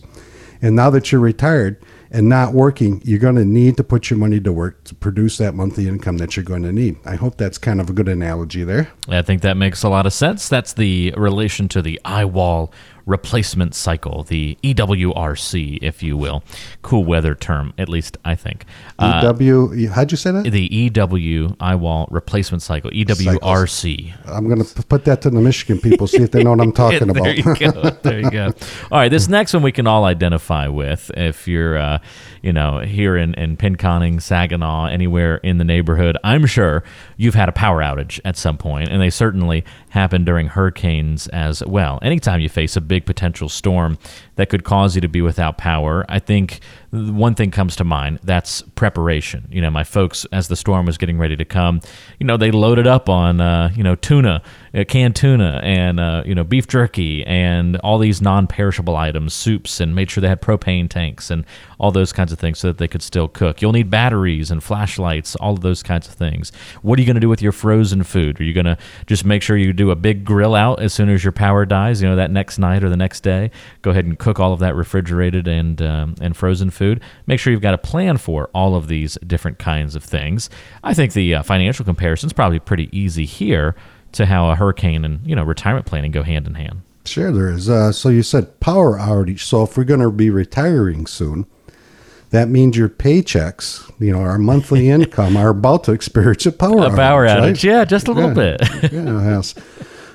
And 0.61 0.77
now 0.77 0.89
that 0.91 1.11
you're 1.11 1.19
retired 1.19 1.83
and 2.09 2.29
not 2.29 2.53
working, 2.53 3.01
you're 3.03 3.19
going 3.19 3.35
to 3.35 3.43
need 3.43 3.75
to 3.75 3.83
put 3.83 4.09
your 4.09 4.17
money 4.17 4.39
to 4.39 4.53
work 4.53 4.85
to 4.85 4.95
produce 4.95 5.37
that 5.39 5.55
monthly 5.55 5.89
income 5.89 6.19
that 6.19 6.37
you're 6.37 6.45
going 6.45 6.63
to 6.63 6.71
need. 6.71 6.95
I 7.03 7.15
hope 7.15 7.35
that's 7.35 7.57
kind 7.57 7.81
of 7.81 7.89
a 7.89 7.93
good 7.93 8.07
analogy 8.07 8.63
there. 8.63 8.89
I 9.09 9.21
think 9.21 9.41
that 9.41 9.57
makes 9.57 9.83
a 9.83 9.89
lot 9.89 10.05
of 10.05 10.13
sense. 10.13 10.47
That's 10.47 10.71
the 10.71 11.13
relation 11.17 11.67
to 11.69 11.81
the 11.81 11.99
eye 12.05 12.25
wall 12.25 12.73
replacement 13.09 13.73
cycle, 13.73 14.23
the 14.23 14.57
EWRC, 14.63 15.79
if 15.81 16.03
you 16.03 16.15
will. 16.15 16.43
Cool 16.83 17.03
weather 17.03 17.33
term, 17.33 17.73
at 17.77 17.89
least 17.89 18.17
I 18.23 18.35
think. 18.35 18.65
Uh, 18.99 19.33
EW, 19.39 19.89
how'd 19.89 20.11
you 20.11 20.17
say 20.17 20.31
that? 20.31 20.43
the 20.43 20.73
EW 20.73 21.55
wall 21.59 22.07
replacement 22.11 22.61
cycle, 22.61 22.91
EWRC. 22.91 24.13
I'm 24.27 24.47
going 24.47 24.63
to 24.63 24.83
put 24.83 25.05
that 25.05 25.21
to 25.23 25.29
the 25.29 25.41
Michigan 25.41 25.79
people, 25.81 26.07
see 26.07 26.21
if 26.21 26.31
they 26.31 26.43
know 26.43 26.51
what 26.51 26.61
I'm 26.61 26.71
talking 26.83 27.07
there 27.07 27.17
about. 27.17 27.37
you 27.37 27.55
go. 27.55 27.89
There 28.03 28.19
you 28.19 28.31
go. 28.31 28.45
All 28.91 28.99
right, 28.99 29.09
this 29.09 29.27
next 29.27 29.53
one 29.53 29.63
we 29.63 29.71
can 29.71 29.87
all 29.87 30.05
identify 30.05 30.67
with. 30.67 31.11
If 31.17 31.47
you're, 31.47 31.77
uh, 31.77 31.99
you 32.41 32.53
know, 32.53 32.79
here 32.79 33.17
in, 33.17 33.33
in 33.35 33.57
Pinconning, 33.57 34.21
Saginaw, 34.21 34.85
anywhere 34.85 35.37
in 35.37 35.57
the 35.57 35.63
neighborhood, 35.63 36.17
I'm 36.23 36.45
sure 36.45 36.83
you've 37.17 37.35
had 37.35 37.49
a 37.49 37.53
power 37.53 37.81
outage 37.81 38.19
at 38.25 38.37
some 38.37 38.57
point, 38.57 38.89
and 38.89 39.01
they 39.01 39.09
certainly 39.09 39.63
happen 39.89 40.23
during 40.23 40.47
hurricanes 40.47 41.27
as 41.29 41.63
well. 41.65 41.99
Anytime 42.01 42.39
you 42.39 42.49
face 42.49 42.75
a 42.75 42.81
big 42.81 43.05
potential 43.05 43.49
storm 43.49 43.97
that 44.39 44.47
could 44.47 44.63
cause 44.63 44.95
you 44.95 45.01
to 45.01 45.09
be 45.09 45.21
without 45.21 45.57
power, 45.57 46.05
I 46.07 46.19
think 46.19 46.61
one 46.91 47.35
thing 47.35 47.51
comes 47.51 47.75
to 47.75 47.83
mind 47.83 48.19
that's 48.23 48.61
preparation. 48.75 49.45
You 49.51 49.61
know, 49.61 49.69
my 49.69 49.83
folks, 49.83 50.25
as 50.31 50.47
the 50.47 50.55
storm 50.55 50.85
was 50.85 50.97
getting 50.97 51.17
ready 51.17 51.35
to 51.35 51.43
come, 51.43 51.81
you 52.19 52.25
know, 52.25 52.37
they 52.37 52.49
loaded 52.49 52.87
up 52.87 53.09
on, 53.09 53.41
uh, 53.41 53.69
you 53.75 53.83
know, 53.83 53.95
tuna, 53.95 54.41
uh, 54.73 54.85
canned 54.85 55.17
tuna, 55.17 55.59
and, 55.61 55.99
uh, 55.99 56.23
you 56.25 56.33
know, 56.33 56.45
beef 56.45 56.67
jerky, 56.67 57.25
and 57.25 57.75
all 57.77 57.97
these 57.97 58.21
non 58.21 58.47
perishable 58.47 58.95
items, 58.95 59.33
soups, 59.33 59.81
and 59.81 59.93
made 59.93 60.09
sure 60.09 60.21
they 60.21 60.29
had 60.29 60.41
propane 60.41 60.89
tanks 60.89 61.29
and 61.29 61.45
all 61.77 61.91
those 61.91 62.13
kinds 62.13 62.31
of 62.31 62.39
things 62.39 62.59
so 62.59 62.69
that 62.69 62.77
they 62.77 62.87
could 62.87 63.01
still 63.01 63.27
cook. 63.27 63.61
You'll 63.61 63.73
need 63.73 63.89
batteries 63.89 64.51
and 64.51 64.63
flashlights, 64.63 65.35
all 65.35 65.53
of 65.53 65.61
those 65.61 65.83
kinds 65.83 66.07
of 66.07 66.13
things. 66.13 66.51
What 66.81 66.97
are 66.97 67.01
you 67.01 67.05
going 67.05 67.15
to 67.15 67.21
do 67.21 67.29
with 67.29 67.41
your 67.41 67.51
frozen 67.51 68.03
food? 68.03 68.39
Are 68.39 68.43
you 68.45 68.53
going 68.53 68.65
to 68.65 68.77
just 69.05 69.25
make 69.25 69.41
sure 69.41 69.57
you 69.57 69.73
do 69.73 69.91
a 69.91 69.97
big 69.97 70.23
grill 70.23 70.55
out 70.55 70.81
as 70.81 70.93
soon 70.93 71.09
as 71.09 71.25
your 71.25 71.33
power 71.33 71.65
dies, 71.65 72.01
you 72.01 72.07
know, 72.07 72.15
that 72.15 72.31
next 72.31 72.57
night 72.57 72.83
or 72.83 72.89
the 72.89 72.97
next 72.97 73.21
day? 73.21 73.51
Go 73.81 73.91
ahead 73.91 74.05
and 74.05 74.17
cook 74.17 74.28
all 74.37 74.51
of 74.51 74.59
that 74.59 74.75
refrigerated 74.75 75.47
and, 75.47 75.81
um, 75.81 76.15
and 76.19 76.35
frozen 76.35 76.69
food. 76.71 76.99
Make 77.25 77.39
sure 77.39 77.53
you've 77.53 77.61
got 77.61 77.73
a 77.73 77.77
plan 77.77 78.17
for 78.17 78.49
all 78.53 78.75
of 78.75 78.89
these 78.89 79.17
different 79.25 79.59
kinds 79.59 79.95
of 79.95 80.03
things. 80.03 80.49
I 80.83 80.93
think 80.93 81.13
the 81.13 81.35
uh, 81.35 81.43
financial 81.43 81.85
comparison 81.85 82.27
is 82.27 82.33
probably 82.33 82.59
pretty 82.59 82.89
easy 82.91 83.23
here 83.23 83.75
to 84.11 84.25
how 84.25 84.49
a 84.49 84.55
hurricane 84.55 85.05
and, 85.05 85.25
you 85.25 85.37
know, 85.37 85.43
retirement 85.43 85.85
planning 85.85 86.11
go 86.11 86.23
hand 86.23 86.47
in 86.47 86.55
hand. 86.55 86.81
Sure, 87.05 87.31
there 87.31 87.47
is. 87.49 87.69
Uh, 87.69 87.93
so 87.93 88.09
you 88.09 88.23
said 88.23 88.59
power 88.59 88.97
outage. 88.97 89.39
So 89.39 89.63
if 89.63 89.77
we're 89.77 89.85
going 89.85 90.01
to 90.01 90.11
be 90.11 90.29
retiring 90.29 91.05
soon, 91.05 91.45
that 92.31 92.47
means 92.49 92.77
your 92.77 92.89
paychecks, 92.89 93.89
you 93.99 94.11
know, 94.11 94.19
our 94.19 94.37
monthly 94.37 94.89
income 94.91 95.35
are 95.37 95.49
about 95.49 95.85
to 95.85 95.91
experience 95.93 96.45
a 96.45 96.51
power 96.51 96.85
A 96.85 96.95
power 96.95 97.25
outage, 97.25 97.41
right? 97.41 97.63
yeah, 97.63 97.85
just 97.85 98.07
a 98.07 98.11
little 98.11 98.29
Yeah. 98.37 98.57
bit. 98.57 98.91
yeah, 98.93 99.35
yes. 99.35 99.55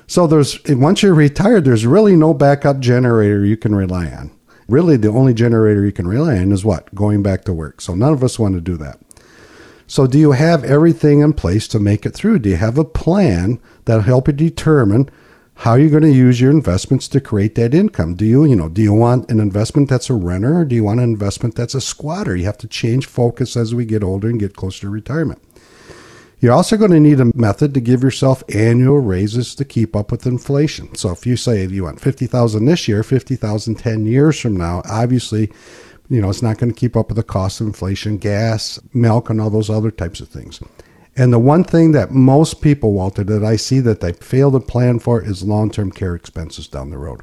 So 0.07 0.27
there's 0.27 0.59
once 0.69 1.03
you're 1.03 1.15
retired, 1.15 1.65
there's 1.65 1.87
really 1.87 2.17
no 2.17 2.35
backup 2.35 2.81
generator 2.81 3.45
you 3.45 3.57
can 3.57 3.75
rely 3.75 4.07
on. 4.07 4.31
Really, 4.69 4.97
the 4.97 5.09
only 5.09 5.35
generator 5.35 5.85
you 5.85 5.93
can 5.93 6.09
rely 6.09 6.39
on 6.39 6.53
is 6.53 6.65
what 6.65 6.95
going 6.95 7.23
back 7.23 7.45
to 7.45 7.53
work. 7.53 7.81
So 7.81 7.95
none 7.95 8.13
of 8.13 8.25
us 8.25 8.39
want 8.39 8.55
to 8.55 8.61
do 8.61 8.77
that. 8.79 8.99
So 9.87 10.07
do 10.07 10.19
you 10.19 10.33
have 10.33 10.65
everything 10.65 11.21
in 11.21 11.35
place 11.35 11.69
to 11.69 11.79
make 11.79 12.07
it 12.07 12.15
through? 12.15 12.39
Do 12.39 12.49
you 12.49 12.57
have 12.57 12.79
a 12.79 12.85
plan 12.85 13.61
that'll 13.85 14.03
help 14.03 14.29
you 14.29 14.33
determine 14.33 15.11
how 15.57 15.75
you're 15.75 15.91
going 15.91 16.03
to 16.03 16.11
use 16.11 16.41
your 16.41 16.51
investments 16.51 17.07
to 17.09 17.21
create 17.21 17.55
that 17.57 17.75
income? 17.75 18.15
Do 18.15 18.25
you, 18.25 18.45
you 18.45 18.57
know, 18.57 18.69
do 18.69 18.83
you 18.83 18.93
want 18.93 19.31
an 19.31 19.41
investment 19.41 19.89
that's 19.89 20.11
a 20.11 20.15
renter 20.15 20.59
or 20.59 20.65
do 20.65 20.75
you 20.75 20.85
want 20.85 21.01
an 21.01 21.05
investment 21.05 21.55
that's 21.55 21.75
a 21.75 21.81
squatter? 21.81 22.35
You 22.35 22.47
have 22.47 22.59
to 22.59 22.67
change 22.67 23.07
focus 23.07 23.57
as 23.57 23.75
we 23.75 23.85
get 23.85 24.03
older 24.03 24.29
and 24.29 24.41
get 24.41 24.57
closer 24.57 24.83
to 24.83 24.89
retirement. 24.89 25.43
You're 26.41 26.53
also 26.53 26.77
going 26.77 26.91
to 26.91 27.01
need 27.01 27.21
a 27.21 27.37
method 27.37 27.75
to 27.75 27.81
give 27.81 28.03
yourself 28.03 28.43
annual 28.55 28.99
raises 28.99 29.55
to 29.55 29.65
keep 29.65 29.97
up 29.97 30.11
with 30.11 30.27
inflation. 30.27 30.95
So 30.95 31.11
if 31.11 31.27
you 31.27 31.37
say 31.37 31.67
you 31.67 31.85
want 31.85 32.01
50,000 32.01 32.65
this 32.65 32.87
year, 32.89 33.03
50,000 33.03 33.75
10 33.77 34.07
years 34.07 34.39
from 34.39 34.57
now, 34.57 34.83
obviously, 34.85 35.51
you 36.09 36.21
know, 36.21 36.29
it's 36.29 36.43
not 36.43 36.59
going 36.59 36.73
to 36.73 36.79
keep 36.79 36.97
up 36.97 37.09
with 37.09 37.17
the 37.17 37.23
cost 37.23 37.61
of 37.61 37.67
inflation, 37.67 38.19
gas, 38.19 38.79
milk 38.93 39.31
and 39.31 39.41
all 39.41 39.51
those 39.51 39.71
other 39.71 39.91
types 39.91 40.21
of 40.21 40.29
things. 40.29 40.61
And 41.17 41.33
the 41.33 41.39
one 41.39 41.65
thing 41.65 41.93
that 41.93 42.11
most 42.11 42.61
people, 42.61 42.93
Walter, 42.93 43.23
that 43.25 43.45
I 43.45 43.57
see 43.57 43.81
that 43.81 44.01
they 44.01 44.13
fail 44.13 44.51
to 44.51 44.61
plan 44.61 44.99
for 44.99 45.23
is 45.23 45.45
long-term 45.45 45.93
care 45.93 46.15
expenses 46.15 46.67
down 46.67 46.91
the 46.91 46.99
road. 46.99 47.23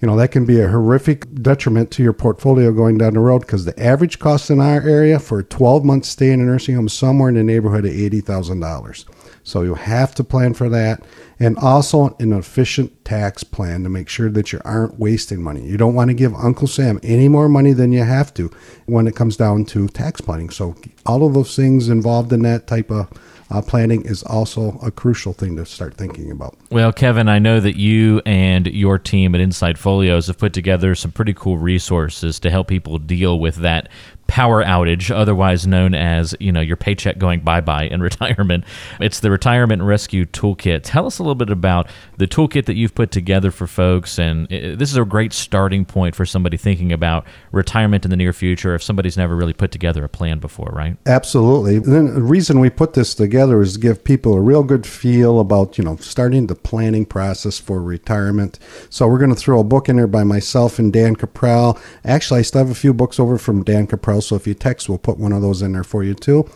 You 0.00 0.08
know, 0.08 0.16
that 0.16 0.30
can 0.30 0.46
be 0.46 0.60
a 0.60 0.68
horrific 0.68 1.42
detriment 1.42 1.90
to 1.92 2.02
your 2.02 2.14
portfolio 2.14 2.72
going 2.72 2.96
down 2.96 3.14
the 3.14 3.20
road 3.20 3.40
because 3.40 3.66
the 3.66 3.78
average 3.82 4.18
cost 4.18 4.48
in 4.48 4.58
our 4.58 4.80
area 4.80 5.18
for 5.18 5.40
a 5.40 5.44
12 5.44 5.84
month 5.84 6.06
stay 6.06 6.30
in 6.30 6.40
a 6.40 6.44
nursing 6.44 6.74
home 6.74 6.86
is 6.86 6.94
somewhere 6.94 7.28
in 7.28 7.34
the 7.34 7.42
neighborhood 7.42 7.84
of 7.84 7.92
$80,000. 7.92 9.04
So 9.42 9.62
you 9.62 9.74
have 9.74 10.14
to 10.14 10.24
plan 10.24 10.54
for 10.54 10.68
that. 10.70 11.04
And 11.38 11.56
also 11.58 12.16
an 12.18 12.32
efficient 12.32 13.04
tax 13.04 13.44
plan 13.44 13.82
to 13.82 13.88
make 13.88 14.08
sure 14.08 14.30
that 14.30 14.52
you 14.52 14.60
aren't 14.64 14.98
wasting 14.98 15.42
money. 15.42 15.66
You 15.66 15.76
don't 15.76 15.94
want 15.94 16.08
to 16.08 16.14
give 16.14 16.34
Uncle 16.34 16.68
Sam 16.68 17.00
any 17.02 17.28
more 17.28 17.48
money 17.48 17.72
than 17.72 17.92
you 17.92 18.04
have 18.04 18.32
to 18.34 18.50
when 18.86 19.06
it 19.06 19.16
comes 19.16 19.36
down 19.36 19.64
to 19.66 19.88
tax 19.88 20.20
planning. 20.20 20.50
So 20.50 20.76
all 21.06 21.26
of 21.26 21.34
those 21.34 21.56
things 21.56 21.88
involved 21.88 22.32
in 22.32 22.42
that 22.42 22.66
type 22.66 22.90
of 22.90 23.10
uh, 23.50 23.62
planning 23.62 24.02
is 24.02 24.22
also 24.22 24.78
a 24.82 24.90
crucial 24.90 25.32
thing 25.32 25.56
to 25.56 25.66
start 25.66 25.94
thinking 25.94 26.30
about. 26.30 26.56
Well, 26.70 26.92
Kevin, 26.92 27.28
I 27.28 27.40
know 27.40 27.58
that 27.58 27.76
you 27.76 28.22
and 28.24 28.68
your 28.68 28.96
team 28.96 29.34
at 29.34 29.40
Insight 29.40 29.76
Folios 29.76 30.28
have 30.28 30.38
put 30.38 30.52
together 30.52 30.94
some 30.94 31.10
pretty 31.10 31.34
cool 31.34 31.58
resources 31.58 32.38
to 32.38 32.50
help 32.50 32.68
people 32.68 32.98
deal 32.98 33.40
with 33.40 33.56
that 33.56 33.88
power 34.30 34.62
outage, 34.64 35.10
otherwise 35.10 35.66
known 35.66 35.92
as 35.92 36.36
you 36.38 36.52
know 36.52 36.60
your 36.60 36.76
paycheck 36.76 37.18
going 37.18 37.40
bye 37.40 37.60
bye 37.60 37.82
in 37.82 38.00
retirement. 38.10 38.64
It's 39.00 39.18
the 39.18 39.30
Retirement 39.30 39.82
Rescue 39.82 40.24
Toolkit. 40.24 40.82
Tell 40.84 41.06
us 41.06 41.18
a 41.18 41.22
little 41.24 41.34
bit 41.34 41.50
about 41.50 41.88
the 42.16 42.28
toolkit 42.28 42.66
that 42.66 42.76
you've 42.76 42.94
put 42.94 43.10
together 43.10 43.50
for 43.50 43.66
folks, 43.66 44.20
and 44.20 44.46
uh, 44.46 44.76
this 44.76 44.92
is 44.92 44.96
a 44.96 45.04
great 45.04 45.32
starting 45.32 45.84
point 45.84 46.14
for 46.14 46.24
somebody 46.24 46.56
thinking 46.56 46.92
about 46.92 47.26
retirement 47.50 48.04
in 48.04 48.10
the 48.12 48.16
near 48.16 48.32
future. 48.32 48.76
If 48.76 48.84
somebody's 48.84 49.16
never 49.16 49.34
really 49.34 49.52
put 49.52 49.72
together 49.72 50.04
a 50.04 50.08
plan 50.08 50.38
before, 50.38 50.70
right? 50.72 50.96
Absolutely. 51.06 51.80
the 51.80 52.22
reason 52.22 52.60
we 52.60 52.70
put 52.70 52.94
this 52.94 53.16
together 53.16 53.60
is 53.60 53.72
to 53.72 53.80
give 53.80 54.04
people 54.04 54.34
a 54.34 54.40
real 54.40 54.62
good 54.62 54.86
feel 54.86 55.40
about 55.40 55.76
you 55.76 55.82
know 55.82 55.96
starting 55.96 56.46
the 56.46 56.54
planning 56.62 57.04
process 57.04 57.58
for 57.58 57.82
retirement. 57.82 58.58
So 58.88 59.06
we're 59.08 59.18
going 59.18 59.34
to 59.34 59.36
throw 59.36 59.60
a 59.60 59.64
book 59.64 59.88
in 59.88 59.96
there 59.96 60.06
by 60.06 60.24
myself 60.24 60.78
and 60.78 60.92
Dan 60.92 61.16
Capral. 61.16 61.80
Actually, 62.04 62.40
I 62.40 62.42
still 62.42 62.60
have 62.60 62.70
a 62.70 62.74
few 62.74 62.94
books 62.94 63.18
over 63.18 63.38
from 63.38 63.64
Dan 63.64 63.86
Capral 63.86 64.20
so 64.22 64.36
if 64.36 64.46
you 64.46 64.54
text, 64.54 64.88
we'll 64.88 64.98
put 64.98 65.18
one 65.18 65.32
of 65.32 65.42
those 65.42 65.62
in 65.62 65.72
there 65.72 65.84
for 65.84 66.04
you 66.04 66.14
too. 66.14 66.48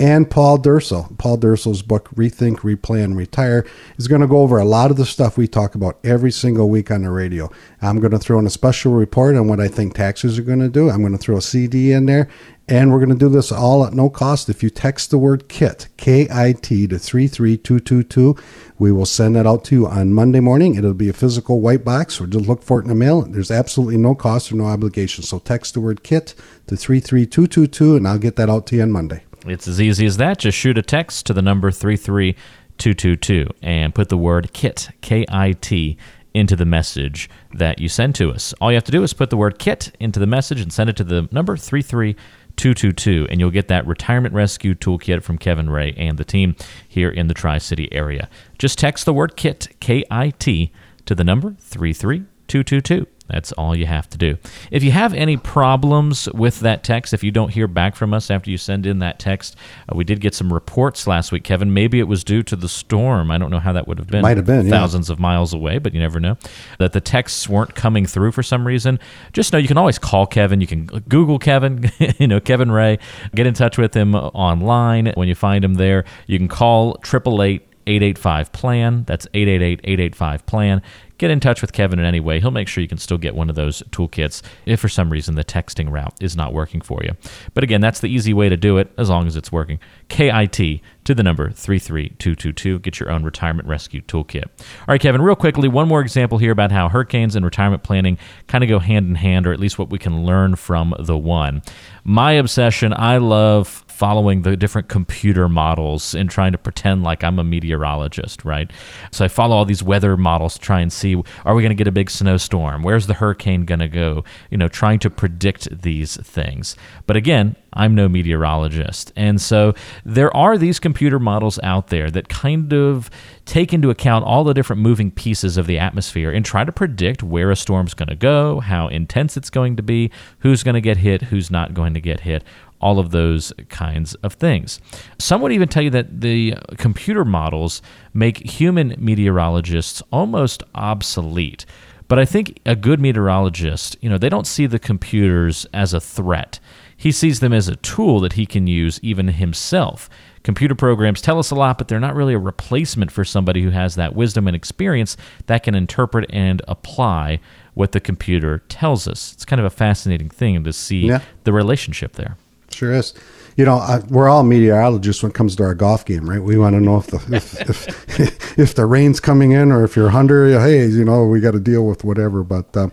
And 0.00 0.30
Paul 0.30 0.56
Dursel. 0.56 1.14
Paul 1.18 1.36
Dursel's 1.36 1.82
book, 1.82 2.08
Rethink, 2.14 2.60
Replan, 2.60 3.14
Retire, 3.16 3.66
is 3.98 4.08
going 4.08 4.22
to 4.22 4.26
go 4.26 4.38
over 4.38 4.56
a 4.56 4.64
lot 4.64 4.90
of 4.90 4.96
the 4.96 5.04
stuff 5.04 5.36
we 5.36 5.46
talk 5.46 5.74
about 5.74 5.98
every 6.02 6.32
single 6.32 6.70
week 6.70 6.90
on 6.90 7.02
the 7.02 7.10
radio. 7.10 7.50
I'm 7.82 8.00
going 8.00 8.12
to 8.12 8.18
throw 8.18 8.38
in 8.38 8.46
a 8.46 8.50
special 8.50 8.92
report 8.92 9.36
on 9.36 9.46
what 9.46 9.60
I 9.60 9.68
think 9.68 9.94
taxes 9.94 10.38
are 10.38 10.42
going 10.42 10.60
to 10.60 10.70
do. 10.70 10.88
I'm 10.88 11.02
going 11.02 11.12
to 11.12 11.18
throw 11.18 11.36
a 11.36 11.42
CD 11.42 11.92
in 11.92 12.06
there. 12.06 12.28
And 12.70 12.92
we're 12.92 13.00
going 13.00 13.10
to 13.10 13.16
do 13.16 13.28
this 13.28 13.50
all 13.50 13.84
at 13.84 13.94
no 13.94 14.08
cost. 14.08 14.48
If 14.48 14.62
you 14.62 14.70
text 14.70 15.10
the 15.10 15.18
word 15.18 15.48
KIT, 15.48 15.88
K 15.96 16.28
I 16.30 16.52
T, 16.52 16.86
to 16.86 17.00
33222, 17.00 18.36
we 18.78 18.92
will 18.92 19.06
send 19.06 19.34
that 19.34 19.44
out 19.44 19.64
to 19.64 19.74
you 19.74 19.88
on 19.88 20.14
Monday 20.14 20.38
morning. 20.38 20.76
It'll 20.76 20.94
be 20.94 21.08
a 21.08 21.12
physical 21.12 21.60
white 21.60 21.84
box, 21.84 22.20
or 22.20 22.28
just 22.28 22.46
look 22.46 22.62
for 22.62 22.78
it 22.78 22.84
in 22.84 22.88
the 22.88 22.94
mail. 22.94 23.22
There's 23.22 23.50
absolutely 23.50 23.96
no 23.96 24.14
cost 24.14 24.52
or 24.52 24.54
no 24.54 24.66
obligation. 24.66 25.24
So 25.24 25.40
text 25.40 25.74
the 25.74 25.80
word 25.80 26.04
KIT 26.04 26.36
to 26.68 26.76
33222, 26.76 27.96
and 27.96 28.06
I'll 28.06 28.18
get 28.18 28.36
that 28.36 28.48
out 28.48 28.68
to 28.68 28.76
you 28.76 28.82
on 28.82 28.92
Monday. 28.92 29.24
It's 29.46 29.66
as 29.66 29.80
easy 29.80 30.06
as 30.06 30.18
that. 30.18 30.38
Just 30.38 30.56
shoot 30.56 30.78
a 30.78 30.82
text 30.82 31.26
to 31.26 31.32
the 31.32 31.42
number 31.42 31.72
33222 31.72 33.48
and 33.62 33.92
put 33.96 34.10
the 34.10 34.16
word 34.16 34.52
KIT, 34.52 34.90
K 35.00 35.26
I 35.28 35.52
T, 35.52 35.98
into 36.32 36.54
the 36.54 36.64
message 36.64 37.28
that 37.52 37.80
you 37.80 37.88
send 37.88 38.14
to 38.14 38.30
us. 38.30 38.54
All 38.60 38.70
you 38.70 38.76
have 38.76 38.84
to 38.84 38.92
do 38.92 39.02
is 39.02 39.12
put 39.12 39.30
the 39.30 39.36
word 39.36 39.58
KIT 39.58 39.96
into 39.98 40.20
the 40.20 40.26
message 40.28 40.60
and 40.60 40.72
send 40.72 40.88
it 40.88 40.96
to 40.98 41.02
the 41.02 41.28
number 41.32 41.56
33222, 41.56 42.24
and 42.64 43.40
you'll 43.40 43.50
get 43.50 43.68
that 43.68 43.86
retirement 43.86 44.34
rescue 44.34 44.74
toolkit 44.74 45.22
from 45.22 45.38
Kevin 45.38 45.70
Ray 45.70 45.94
and 45.96 46.18
the 46.18 46.24
team 46.24 46.56
here 46.86 47.10
in 47.10 47.26
the 47.28 47.34
Tri 47.34 47.58
City 47.58 47.92
area. 47.92 48.28
Just 48.58 48.78
text 48.78 49.04
the 49.04 49.14
word 49.14 49.36
KIT, 49.36 49.76
K 49.80 50.04
I 50.10 50.30
T, 50.30 50.72
to 51.06 51.14
the 51.14 51.24
number 51.24 51.56
33222. 51.60 53.06
That's 53.32 53.52
all 53.52 53.76
you 53.76 53.86
have 53.86 54.08
to 54.10 54.18
do. 54.18 54.36
If 54.70 54.82
you 54.82 54.90
have 54.90 55.14
any 55.14 55.36
problems 55.36 56.28
with 56.32 56.60
that 56.60 56.84
text, 56.84 57.14
if 57.14 57.22
you 57.22 57.30
don't 57.30 57.50
hear 57.50 57.68
back 57.68 57.96
from 57.96 58.12
us 58.12 58.30
after 58.30 58.50
you 58.50 58.56
send 58.56 58.86
in 58.86 58.98
that 58.98 59.18
text, 59.18 59.56
uh, 59.88 59.96
we 59.96 60.04
did 60.04 60.20
get 60.20 60.34
some 60.34 60.52
reports 60.52 61.06
last 61.06 61.32
week, 61.32 61.44
Kevin. 61.44 61.72
Maybe 61.72 62.00
it 62.00 62.08
was 62.08 62.24
due 62.24 62.42
to 62.44 62.56
the 62.56 62.68
storm. 62.68 63.30
I 63.30 63.38
don't 63.38 63.50
know 63.50 63.60
how 63.60 63.72
that 63.72 63.86
would 63.86 63.98
have 63.98 64.08
been. 64.08 64.22
Might 64.22 64.36
have 64.36 64.46
been 64.46 64.68
thousands 64.68 65.08
yeah. 65.08 65.14
of 65.14 65.20
miles 65.20 65.52
away, 65.52 65.78
but 65.78 65.94
you 65.94 66.00
never 66.00 66.20
know. 66.20 66.36
That 66.78 66.92
the 66.92 67.00
texts 67.00 67.48
weren't 67.48 67.74
coming 67.74 68.06
through 68.06 68.32
for 68.32 68.42
some 68.42 68.66
reason. 68.66 68.98
Just 69.32 69.52
know 69.52 69.58
you 69.58 69.68
can 69.68 69.78
always 69.78 69.98
call 69.98 70.26
Kevin. 70.26 70.60
You 70.60 70.66
can 70.66 70.86
Google 70.86 71.38
Kevin, 71.38 71.90
you 72.18 72.26
know 72.26 72.40
Kevin 72.40 72.70
Ray. 72.70 72.98
Get 73.34 73.46
in 73.46 73.54
touch 73.54 73.78
with 73.78 73.94
him 73.94 74.14
online 74.14 75.12
when 75.14 75.28
you 75.28 75.34
find 75.34 75.64
him 75.64 75.74
there. 75.74 76.04
You 76.26 76.38
can 76.38 76.48
call 76.48 76.94
triple 76.96 77.42
eight 77.42 77.66
885 77.86 78.52
plan. 78.52 79.04
That's 79.04 79.26
888 79.34 79.80
885 79.84 80.46
plan 80.46 80.82
get 81.20 81.30
in 81.30 81.38
touch 81.38 81.60
with 81.60 81.72
Kevin 81.72 81.98
in 81.98 82.04
any 82.04 82.18
way. 82.18 82.40
He'll 82.40 82.50
make 82.50 82.66
sure 82.66 82.80
you 82.80 82.88
can 82.88 82.98
still 82.98 83.18
get 83.18 83.34
one 83.34 83.50
of 83.50 83.54
those 83.54 83.82
toolkits 83.90 84.40
if 84.64 84.80
for 84.80 84.88
some 84.88 85.10
reason 85.10 85.34
the 85.34 85.44
texting 85.44 85.92
route 85.92 86.14
is 86.18 86.34
not 86.34 86.54
working 86.54 86.80
for 86.80 87.02
you. 87.04 87.12
But 87.52 87.62
again, 87.62 87.82
that's 87.82 88.00
the 88.00 88.08
easy 88.08 88.32
way 88.32 88.48
to 88.48 88.56
do 88.56 88.78
it 88.78 88.90
as 88.96 89.10
long 89.10 89.26
as 89.26 89.36
it's 89.36 89.52
working. 89.52 89.78
KIT 90.08 90.80
to 91.04 91.14
the 91.14 91.22
number 91.22 91.50
33222. 91.50 92.78
Get 92.78 92.98
your 92.98 93.10
own 93.10 93.22
retirement 93.22 93.68
rescue 93.68 94.00
toolkit. 94.00 94.44
All 94.46 94.86
right, 94.88 95.00
Kevin, 95.00 95.20
real 95.20 95.36
quickly, 95.36 95.68
one 95.68 95.88
more 95.88 96.00
example 96.00 96.38
here 96.38 96.52
about 96.52 96.72
how 96.72 96.88
hurricanes 96.88 97.36
and 97.36 97.44
retirement 97.44 97.82
planning 97.82 98.16
kind 98.46 98.64
of 98.64 98.68
go 98.68 98.78
hand 98.78 99.06
in 99.06 99.14
hand, 99.14 99.46
or 99.46 99.52
at 99.52 99.60
least 99.60 99.78
what 99.78 99.90
we 99.90 99.98
can 99.98 100.24
learn 100.24 100.56
from 100.56 100.94
the 100.98 101.18
one. 101.18 101.62
My 102.02 102.32
obsession, 102.32 102.94
I 102.96 103.18
love 103.18 103.84
following 104.00 104.40
the 104.40 104.56
different 104.56 104.88
computer 104.88 105.46
models 105.46 106.14
and 106.14 106.30
trying 106.30 106.52
to 106.52 106.56
pretend 106.56 107.02
like 107.02 107.22
I'm 107.22 107.38
a 107.38 107.44
meteorologist, 107.44 108.46
right? 108.46 108.72
So 109.12 109.26
I 109.26 109.28
follow 109.28 109.54
all 109.54 109.66
these 109.66 109.82
weather 109.82 110.16
models 110.16 110.54
to 110.54 110.60
try 110.60 110.80
and 110.80 110.90
see 110.90 111.14
are 111.44 111.54
we 111.54 111.62
going 111.62 111.68
to 111.68 111.74
get 111.74 111.86
a 111.86 111.92
big 111.92 112.08
snowstorm? 112.08 112.82
Where's 112.82 113.08
the 113.08 113.12
hurricane 113.12 113.66
going 113.66 113.80
to 113.80 113.88
go? 113.88 114.24
You 114.50 114.56
know, 114.56 114.68
trying 114.68 115.00
to 115.00 115.10
predict 115.10 115.82
these 115.82 116.16
things. 116.16 116.76
But 117.06 117.16
again, 117.16 117.56
I'm 117.74 117.94
no 117.94 118.08
meteorologist. 118.08 119.12
And 119.16 119.38
so 119.38 119.74
there 120.02 120.34
are 120.34 120.56
these 120.56 120.80
computer 120.80 121.18
models 121.18 121.60
out 121.62 121.88
there 121.88 122.10
that 122.10 122.30
kind 122.30 122.72
of 122.72 123.10
take 123.44 123.74
into 123.74 123.90
account 123.90 124.24
all 124.24 124.44
the 124.44 124.54
different 124.54 124.80
moving 124.80 125.10
pieces 125.10 125.56
of 125.56 125.66
the 125.66 125.78
atmosphere 125.78 126.30
and 126.30 126.44
try 126.44 126.64
to 126.64 126.72
predict 126.72 127.22
where 127.22 127.50
a 127.50 127.56
storm's 127.56 127.94
going 127.94 128.08
to 128.08 128.16
go, 128.16 128.60
how 128.60 128.88
intense 128.88 129.36
it's 129.36 129.50
going 129.50 129.76
to 129.76 129.82
be, 129.82 130.10
who's 130.38 130.62
going 130.62 130.74
to 130.74 130.80
get 130.80 130.96
hit, 130.96 131.22
who's 131.22 131.50
not 131.50 131.74
going 131.74 131.94
to 131.94 132.00
get 132.00 132.20
hit, 132.20 132.42
all 132.80 132.98
of 132.98 133.10
those 133.10 133.52
kinds 133.68 134.14
of 134.16 134.34
things. 134.34 134.80
Some 135.18 135.40
would 135.42 135.52
even 135.52 135.68
tell 135.68 135.82
you 135.82 135.90
that 135.90 136.20
the 136.20 136.54
computer 136.78 137.24
models 137.24 137.82
make 138.14 138.38
human 138.38 138.94
meteorologists 138.98 140.02
almost 140.10 140.62
obsolete. 140.74 141.66
But 142.08 142.18
I 142.18 142.24
think 142.24 142.58
a 142.66 142.74
good 142.74 143.00
meteorologist, 143.00 143.96
you 144.00 144.10
know, 144.10 144.18
they 144.18 144.28
don't 144.28 144.46
see 144.46 144.66
the 144.66 144.80
computers 144.80 145.64
as 145.72 145.94
a 145.94 146.00
threat. 146.00 146.58
He 146.96 147.12
sees 147.12 147.38
them 147.38 147.52
as 147.52 147.68
a 147.68 147.76
tool 147.76 148.18
that 148.20 148.32
he 148.32 148.46
can 148.46 148.66
use 148.66 148.98
even 149.00 149.28
himself. 149.28 150.10
Computer 150.42 150.74
programs 150.74 151.20
tell 151.20 151.38
us 151.38 151.50
a 151.50 151.54
lot, 151.54 151.78
but 151.78 151.86
they're 151.88 152.00
not 152.00 152.16
really 152.16 152.34
a 152.34 152.38
replacement 152.38 153.12
for 153.12 153.24
somebody 153.24 153.62
who 153.62 153.70
has 153.70 153.94
that 153.94 154.16
wisdom 154.16 154.48
and 154.48 154.56
experience 154.56 155.16
that 155.46 155.62
can 155.62 155.74
interpret 155.74 156.26
and 156.30 156.62
apply 156.66 157.38
what 157.74 157.92
the 157.92 158.00
computer 158.00 158.58
tells 158.68 159.06
us. 159.06 159.32
It's 159.32 159.44
kind 159.44 159.60
of 159.60 159.66
a 159.66 159.70
fascinating 159.70 160.30
thing 160.30 160.64
to 160.64 160.72
see 160.72 161.06
yeah. 161.06 161.22
the 161.44 161.52
relationship 161.52 162.14
there. 162.14 162.36
Sure 162.70 162.92
is. 162.92 163.14
You 163.56 163.64
know, 163.64 163.76
I, 163.76 163.98
we're 164.08 164.28
all 164.28 164.42
meteorologists 164.42 165.22
when 165.22 165.30
it 165.30 165.34
comes 165.34 165.56
to 165.56 165.64
our 165.64 165.74
golf 165.74 166.04
game, 166.04 166.28
right? 166.28 166.42
We 166.42 166.56
want 166.56 166.74
to 166.74 166.80
know 166.80 166.96
if 166.98 167.08
the 167.08 167.36
if, 167.36 167.60
if, 167.68 168.58
if 168.58 168.74
the 168.74 168.86
rain's 168.86 169.20
coming 169.20 169.52
in 169.52 169.70
or 169.72 169.84
if 169.84 169.96
you're 169.96 170.10
under. 170.10 170.60
Hey, 170.60 170.86
you 170.86 171.04
know, 171.04 171.26
we 171.26 171.40
got 171.40 171.50
to 171.52 171.60
deal 171.60 171.86
with 171.86 172.04
whatever. 172.04 172.42
But 172.42 172.74
uh, 172.76 172.88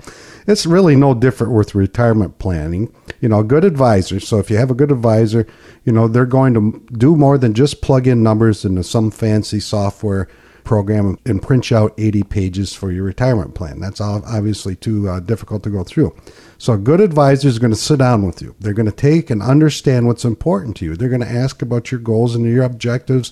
it's 0.48 0.66
really 0.66 0.96
no 0.96 1.14
different 1.14 1.54
with 1.54 1.76
retirement 1.76 2.40
planning. 2.40 2.94
You 3.22 3.30
know, 3.30 3.44
good 3.44 3.64
advisor. 3.64 4.20
So 4.20 4.40
if 4.40 4.50
you 4.50 4.58
have 4.58 4.72
a 4.72 4.76
good 4.76 4.92
advisor, 4.92 5.48
you 5.86 5.94
know 5.94 6.08
they're 6.08 6.26
going 6.26 6.54
to 6.56 6.84
do 6.98 7.16
more 7.16 7.38
than 7.38 7.54
just 7.54 7.82
plug 7.82 8.08
in 8.08 8.24
numbers 8.24 8.66
into 8.66 8.84
some 8.84 9.12
fancy 9.12 9.60
software 9.60 10.28
program 10.68 11.18
and 11.26 11.42
print 11.42 11.72
out 11.72 11.94
80 11.98 12.24
pages 12.24 12.74
for 12.74 12.92
your 12.92 13.06
retirement 13.06 13.56
plan. 13.56 13.80
That's 13.80 14.02
obviously 14.02 14.76
too 14.76 15.10
uh, 15.10 15.22
difficult 15.22 15.64
to 15.64 15.70
go 15.70 15.84
through. 15.84 16.14
So 16.60 16.74
a 16.74 16.78
good 16.78 17.00
advisor 17.00 17.48
is 17.48 17.60
going 17.60 17.72
to 17.72 17.78
sit 17.78 18.00
down 18.00 18.26
with 18.26 18.42
you. 18.42 18.56
They're 18.60 18.74
going 18.74 18.88
to 18.88 18.92
take 18.92 19.30
and 19.30 19.44
understand 19.44 20.08
what's 20.08 20.26
important 20.26 20.76
to 20.78 20.86
you. 20.86 20.96
They're 20.96 21.08
going 21.08 21.22
to 21.22 21.28
ask 21.30 21.62
about 21.62 21.92
your 21.92 22.00
goals 22.00 22.34
and 22.36 22.46
your 22.46 22.64
objectives, 22.64 23.32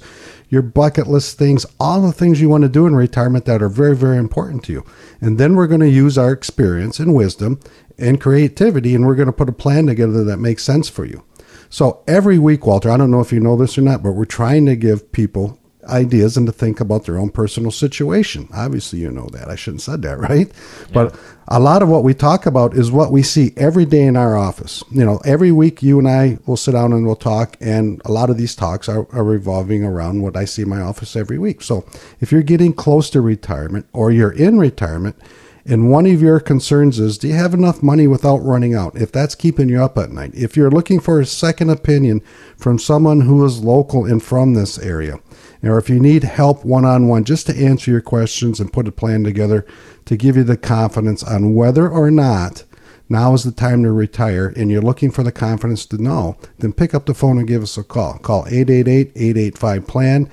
your 0.50 0.62
bucket 0.62 1.08
list 1.08 1.38
things, 1.38 1.66
all 1.80 2.02
the 2.02 2.12
things 2.12 2.40
you 2.40 2.50
want 2.50 2.62
to 2.64 2.70
do 2.70 2.86
in 2.86 2.96
retirement 2.96 3.46
that 3.46 3.64
are 3.64 3.70
very, 3.70 3.96
very 3.96 4.18
important 4.18 4.64
to 4.66 4.74
you. 4.74 4.86
And 5.22 5.40
then 5.40 5.56
we're 5.56 5.68
going 5.68 5.82
to 5.82 5.90
use 5.90 6.18
our 6.18 6.32
experience 6.32 7.00
and 7.00 7.16
wisdom 7.16 7.60
and 7.98 8.22
creativity, 8.22 8.94
and 8.94 9.08
we're 9.08 9.16
going 9.16 9.26
to 9.28 9.34
put 9.34 9.50
a 9.50 9.54
plan 9.54 9.88
together 9.88 10.24
that 10.24 10.38
makes 10.38 10.64
sense 10.64 10.88
for 10.88 11.06
you. 11.06 11.24
So 11.70 12.04
every 12.08 12.38
week, 12.38 12.68
Walter, 12.68 12.92
I 12.92 12.98
don't 12.98 13.12
know 13.12 13.22
if 13.22 13.32
you 13.32 13.40
know 13.40 13.58
this 13.58 13.78
or 13.78 13.82
not, 13.82 14.04
but 14.04 14.12
we're 14.12 14.26
trying 14.26 14.68
to 14.68 14.76
give 14.76 15.12
people 15.12 15.60
ideas 15.88 16.38
and 16.38 16.46
to 16.48 16.52
think 16.54 16.80
about 16.80 17.06
their 17.06 17.18
own 17.18 17.30
personal 17.30 17.72
situation. 17.72 18.48
Obviously, 18.54 19.00
you 19.00 19.12
know 19.12 19.28
that. 19.32 19.50
I 19.50 19.56
shouldn't 19.56 19.82
have 19.86 19.94
said 19.94 20.02
that, 20.04 20.20
right? 20.30 20.48
Yeah. 20.48 20.94
But 20.94 21.20
a 21.48 21.60
lot 21.60 21.84
of 21.84 21.90
what 21.90 22.04
we 22.04 22.14
talk 22.14 22.46
about 22.46 22.74
is 22.76 22.92
what 22.92 23.12
we 23.12 23.22
see 23.22 23.54
every 23.56 23.86
day 23.86 24.04
in 24.04 24.18
our 24.18 24.36
office. 24.36 24.84
You 24.92 25.06
know, 25.06 25.20
every 25.26 25.52
week 25.52 25.84
you 25.84 26.00
and 26.00 26.08
I 26.08 26.40
will 26.46 26.58
sit 26.58 26.72
down 26.72 26.92
and 26.94 27.06
we'll 27.06 27.16
talk, 27.16 27.56
and 27.60 28.02
a 28.06 28.12
lot 28.12 28.30
of 28.30 28.38
these 28.38 28.56
talks 28.56 28.90
are, 28.90 29.08
are 29.14 29.24
revolving 29.24 29.84
around 29.84 30.22
what 30.22 30.36
I 30.36 30.46
see 30.46 30.64
in 30.64 30.70
my 30.70 30.82
office 30.82 31.16
every 31.16 31.38
week. 31.38 31.62
So 31.62 31.86
if 32.20 32.32
you're 32.32 32.44
getting 32.44 32.74
close 32.74 33.10
to 33.12 33.22
retirement 33.22 33.88
or 33.94 34.12
you're 34.12 34.32
in 34.32 34.58
retirement, 34.58 35.16
And 35.68 35.90
one 35.90 36.06
of 36.06 36.22
your 36.22 36.40
concerns 36.40 37.00
is 37.00 37.18
do 37.18 37.28
you 37.28 37.34
have 37.34 37.56
enough 37.56 37.82
money 37.82 38.06
without 38.06 38.38
running 38.38 38.76
out? 38.76 38.96
If 38.96 39.12
that's 39.12 39.34
keeping 39.34 39.68
you 39.68 39.82
up 39.82 39.98
at 39.98 40.12
night, 40.12 40.32
if 40.36 40.56
you're 40.56 40.70
looking 40.70 41.00
for 41.00 41.20
a 41.20 41.26
second 41.26 41.72
opinion 41.72 42.22
from 42.56 42.78
someone 42.78 43.22
who 43.22 43.44
is 43.44 43.64
local 43.64 44.06
and 44.06 44.22
from 44.22 44.54
this 44.54 44.78
area, 44.78 45.18
or 45.64 45.78
if 45.78 45.90
you 45.90 46.00
need 46.00 46.24
help 46.24 46.64
one 46.64 46.86
on 46.86 47.08
one 47.08 47.24
just 47.24 47.48
to 47.48 47.56
answer 47.56 47.92
your 47.92 48.02
questions 48.02 48.60
and 48.60 48.74
put 48.74 48.88
a 48.88 48.92
plan 48.92 49.24
together 49.24 49.66
to 50.06 50.18
give 50.18 50.36
you 50.36 50.44
the 50.44 50.58
confidence 50.58 51.24
on 51.24 51.54
whether 51.54 51.90
or 51.90 52.12
not 52.12 52.64
now 53.10 53.34
is 53.34 53.44
the 53.44 53.52
time 53.52 53.84
to 53.84 53.92
retire 53.92 54.54
and 54.56 54.72
you're 54.72 54.82
looking 54.82 55.12
for 55.12 55.24
the 55.24 55.32
confidence 55.32 55.86
to 55.86 56.02
know, 56.02 56.38
then 56.60 56.74
pick 56.74 56.94
up 56.94 57.06
the 57.06 57.14
phone 57.14 57.38
and 57.38 57.48
give 57.48 57.62
us 57.62 57.78
a 57.78 57.84
call. 57.84 58.18
Call 58.20 58.46
888 58.48 59.12
885 59.16 59.88
PLAN 59.88 60.30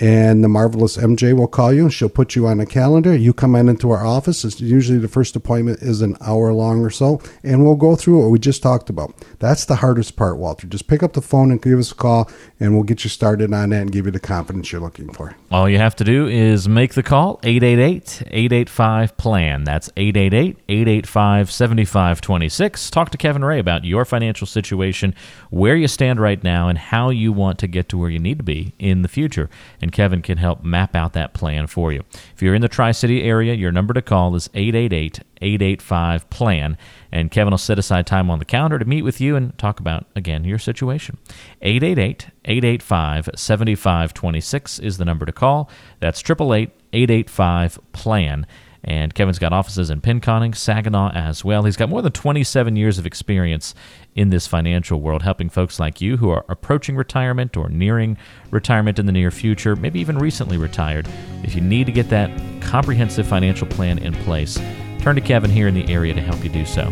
and 0.00 0.42
the 0.42 0.48
marvelous 0.48 0.96
MJ 0.96 1.36
will 1.36 1.46
call 1.46 1.72
you. 1.72 1.82
and 1.82 1.92
She'll 1.92 2.08
put 2.08 2.34
you 2.34 2.46
on 2.46 2.60
a 2.60 2.66
calendar. 2.66 3.16
You 3.16 3.32
come 3.32 3.54
in 3.54 3.68
into 3.68 3.90
our 3.90 4.04
office. 4.04 4.44
It's 4.44 4.60
usually 4.60 4.98
the 4.98 5.08
first 5.08 5.36
appointment 5.36 5.82
is 5.82 6.02
an 6.02 6.16
hour 6.20 6.52
long 6.52 6.84
or 6.84 6.90
so, 6.90 7.20
and 7.42 7.64
we'll 7.64 7.76
go 7.76 7.94
through 7.94 8.20
what 8.22 8.30
we 8.30 8.38
just 8.38 8.62
talked 8.62 8.90
about. 8.90 9.14
That's 9.38 9.64
the 9.64 9.76
hardest 9.76 10.16
part, 10.16 10.38
Walter. 10.38 10.66
Just 10.66 10.88
pick 10.88 11.02
up 11.02 11.12
the 11.12 11.22
phone 11.22 11.50
and 11.50 11.60
give 11.62 11.78
us 11.78 11.92
a 11.92 11.94
call, 11.94 12.30
and 12.58 12.74
we'll 12.74 12.82
get 12.82 13.04
you 13.04 13.10
started 13.10 13.52
on 13.52 13.70
that 13.70 13.82
and 13.82 13.92
give 13.92 14.06
you 14.06 14.12
the 14.12 14.20
confidence 14.20 14.72
you're 14.72 14.80
looking 14.80 15.12
for. 15.12 15.36
All 15.50 15.68
you 15.68 15.78
have 15.78 15.94
to 15.96 16.04
do 16.04 16.26
is 16.26 16.68
make 16.68 16.94
the 16.94 17.02
call 17.02 17.38
888-885-PLAN. 17.42 19.64
That's 19.64 19.88
888-885-7526. 19.90 22.90
Talk 22.90 23.10
to 23.10 23.18
Kevin 23.18 23.44
Ray 23.44 23.58
about 23.58 23.84
your 23.84 24.04
financial 24.04 24.46
situation, 24.46 25.14
where 25.50 25.76
you 25.76 25.88
stand 25.88 26.20
right 26.20 26.42
now, 26.42 26.68
and 26.68 26.78
how 26.78 27.10
you 27.10 27.32
want 27.32 27.58
to 27.60 27.66
get 27.68 27.88
to 27.90 27.98
where 27.98 28.10
you 28.10 28.18
need 28.18 28.38
to 28.38 28.44
be 28.44 28.74
in 28.78 29.02
the 29.02 29.08
future 29.08 29.48
and 29.84 29.92
Kevin 29.92 30.22
can 30.22 30.38
help 30.38 30.64
map 30.64 30.96
out 30.96 31.12
that 31.12 31.34
plan 31.34 31.66
for 31.66 31.92
you. 31.92 32.02
If 32.34 32.40
you're 32.40 32.54
in 32.54 32.62
the 32.62 32.68
Tri 32.70 32.92
City 32.92 33.22
area, 33.22 33.52
your 33.52 33.70
number 33.70 33.92
to 33.92 34.00
call 34.00 34.34
is 34.34 34.48
888 34.54 35.20
885 35.42 36.30
PLAN, 36.30 36.78
and 37.12 37.30
Kevin 37.30 37.50
will 37.50 37.58
set 37.58 37.78
aside 37.78 38.06
time 38.06 38.30
on 38.30 38.38
the 38.38 38.46
calendar 38.46 38.78
to 38.78 38.86
meet 38.86 39.02
with 39.02 39.20
you 39.20 39.36
and 39.36 39.56
talk 39.58 39.80
about, 39.80 40.06
again, 40.16 40.42
your 40.44 40.58
situation. 40.58 41.18
888 41.60 42.28
885 42.46 43.28
7526 43.36 44.78
is 44.78 44.96
the 44.96 45.04
number 45.04 45.26
to 45.26 45.32
call. 45.32 45.68
That's 46.00 46.18
888 46.18 46.70
885 46.94 47.78
PLAN. 47.92 48.46
And 48.84 49.14
Kevin's 49.14 49.38
got 49.38 49.52
offices 49.52 49.90
in 49.90 50.00
Pinconning, 50.00 50.54
Saginaw 50.54 51.10
as 51.12 51.44
well. 51.44 51.64
He's 51.64 51.76
got 51.76 51.88
more 51.88 52.02
than 52.02 52.12
27 52.12 52.76
years 52.76 52.98
of 52.98 53.06
experience 53.06 53.74
in 54.14 54.28
this 54.28 54.46
financial 54.46 55.00
world, 55.00 55.22
helping 55.22 55.48
folks 55.48 55.80
like 55.80 56.00
you 56.00 56.18
who 56.18 56.28
are 56.28 56.44
approaching 56.48 56.94
retirement 56.94 57.56
or 57.56 57.68
nearing 57.68 58.18
retirement 58.50 58.98
in 58.98 59.06
the 59.06 59.12
near 59.12 59.30
future, 59.30 59.74
maybe 59.74 60.00
even 60.00 60.18
recently 60.18 60.58
retired. 60.58 61.08
If 61.42 61.54
you 61.54 61.62
need 61.62 61.86
to 61.86 61.92
get 61.92 62.10
that 62.10 62.30
comprehensive 62.62 63.26
financial 63.26 63.66
plan 63.66 63.98
in 63.98 64.12
place, 64.12 64.60
turn 65.00 65.14
to 65.14 65.22
Kevin 65.22 65.50
here 65.50 65.68
in 65.68 65.74
the 65.74 65.90
area 65.92 66.12
to 66.12 66.20
help 66.20 66.44
you 66.44 66.50
do 66.50 66.66
so. 66.66 66.82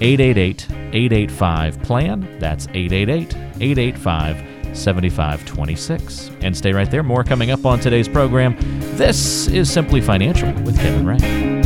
888 0.00 0.66
885 0.70 1.82
PLAN. 1.82 2.38
That's 2.38 2.66
888 2.68 3.34
885 3.60 4.55
7526. 4.76 6.30
And 6.42 6.56
stay 6.56 6.72
right 6.72 6.90
there. 6.90 7.02
More 7.02 7.24
coming 7.24 7.50
up 7.50 7.64
on 7.66 7.80
today's 7.80 8.08
program. 8.08 8.56
This 8.96 9.48
is 9.48 9.70
Simply 9.70 10.00
Financial 10.00 10.52
with 10.62 10.76
Kevin 10.76 11.06
Ray. 11.06 11.56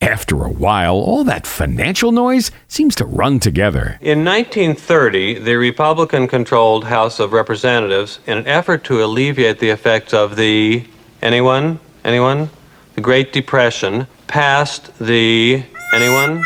After 0.00 0.44
a 0.44 0.50
while, 0.50 0.96
all 0.96 1.24
that 1.24 1.46
financial 1.46 2.12
noise 2.12 2.50
seems 2.68 2.94
to 2.96 3.04
run 3.04 3.38
together. 3.38 3.98
In 4.00 4.24
1930, 4.24 5.38
the 5.38 5.56
Republican 5.56 6.26
controlled 6.26 6.84
House 6.84 7.20
of 7.20 7.32
Representatives, 7.32 8.18
in 8.26 8.38
an 8.38 8.46
effort 8.46 8.84
to 8.84 9.02
alleviate 9.02 9.58
the 9.58 9.70
effects 9.70 10.12
of 10.12 10.36
the. 10.36 10.84
Anyone? 11.22 11.80
Anyone? 12.04 12.50
The 12.94 13.00
Great 13.00 13.32
Depression, 13.32 14.06
passed 14.26 14.98
the. 14.98 15.62
Anyone? 15.94 16.44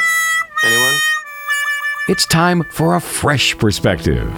Anyone? 0.65 1.06
It's 2.09 2.25
time 2.25 2.63
for 2.71 2.95
a 2.95 3.01
fresh 3.01 3.59
perspective. 3.59 4.33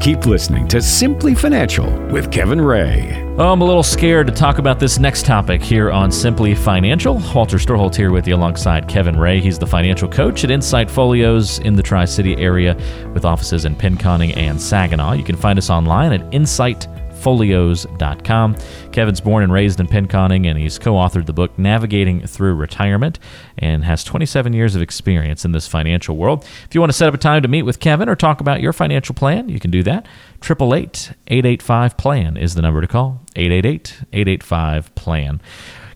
Keep 0.00 0.26
listening 0.26 0.68
to 0.68 0.80
Simply 0.80 1.34
Financial 1.34 1.90
with 2.10 2.30
Kevin 2.30 2.60
Ray. 2.60 3.20
Oh, 3.36 3.52
I'm 3.52 3.60
a 3.60 3.64
little 3.64 3.82
scared 3.82 4.28
to 4.28 4.32
talk 4.32 4.58
about 4.58 4.78
this 4.78 5.00
next 5.00 5.26
topic 5.26 5.62
here 5.62 5.90
on 5.90 6.12
Simply 6.12 6.54
Financial. 6.54 7.20
Walter 7.34 7.56
Storholt 7.56 7.96
here 7.96 8.12
with 8.12 8.28
you 8.28 8.36
alongside 8.36 8.86
Kevin 8.86 9.18
Ray. 9.18 9.40
He's 9.40 9.58
the 9.58 9.66
financial 9.66 10.08
coach 10.08 10.44
at 10.44 10.50
Insight 10.52 10.88
Folios 10.88 11.58
in 11.58 11.74
the 11.74 11.82
Tri 11.82 12.04
City 12.04 12.36
area 12.36 12.76
with 13.12 13.24
offices 13.24 13.64
in 13.64 13.74
Pinconning 13.74 14.36
and 14.36 14.62
Saginaw. 14.62 15.14
You 15.14 15.24
can 15.24 15.34
find 15.34 15.58
us 15.58 15.70
online 15.70 16.12
at 16.12 16.32
Insight 16.32 16.86
folios.com. 17.20 18.56
Kevin's 18.92 19.20
born 19.20 19.44
and 19.44 19.52
raised 19.52 19.80
in 19.80 19.86
Pinconning, 19.86 20.46
and 20.46 20.58
he's 20.58 20.78
co 20.78 20.94
authored 20.94 21.26
the 21.26 21.32
book 21.32 21.58
Navigating 21.58 22.26
Through 22.26 22.54
Retirement 22.54 23.18
and 23.58 23.84
has 23.84 24.02
27 24.04 24.52
years 24.52 24.74
of 24.74 24.82
experience 24.82 25.44
in 25.44 25.52
this 25.52 25.68
financial 25.68 26.16
world. 26.16 26.44
If 26.64 26.74
you 26.74 26.80
want 26.80 26.90
to 26.90 26.96
set 26.96 27.08
up 27.08 27.14
a 27.14 27.18
time 27.18 27.42
to 27.42 27.48
meet 27.48 27.62
with 27.62 27.80
Kevin 27.80 28.08
or 28.08 28.16
talk 28.16 28.40
about 28.40 28.60
your 28.60 28.72
financial 28.72 29.14
plan, 29.14 29.48
you 29.48 29.60
can 29.60 29.70
do 29.70 29.82
that. 29.84 30.06
888 30.42 31.12
885 31.28 31.96
PLAN 31.96 32.36
is 32.36 32.54
the 32.54 32.62
number 32.62 32.80
to 32.80 32.86
call. 32.86 33.20
888 33.36 34.04
885 34.12 34.94
PLAN. 34.94 35.40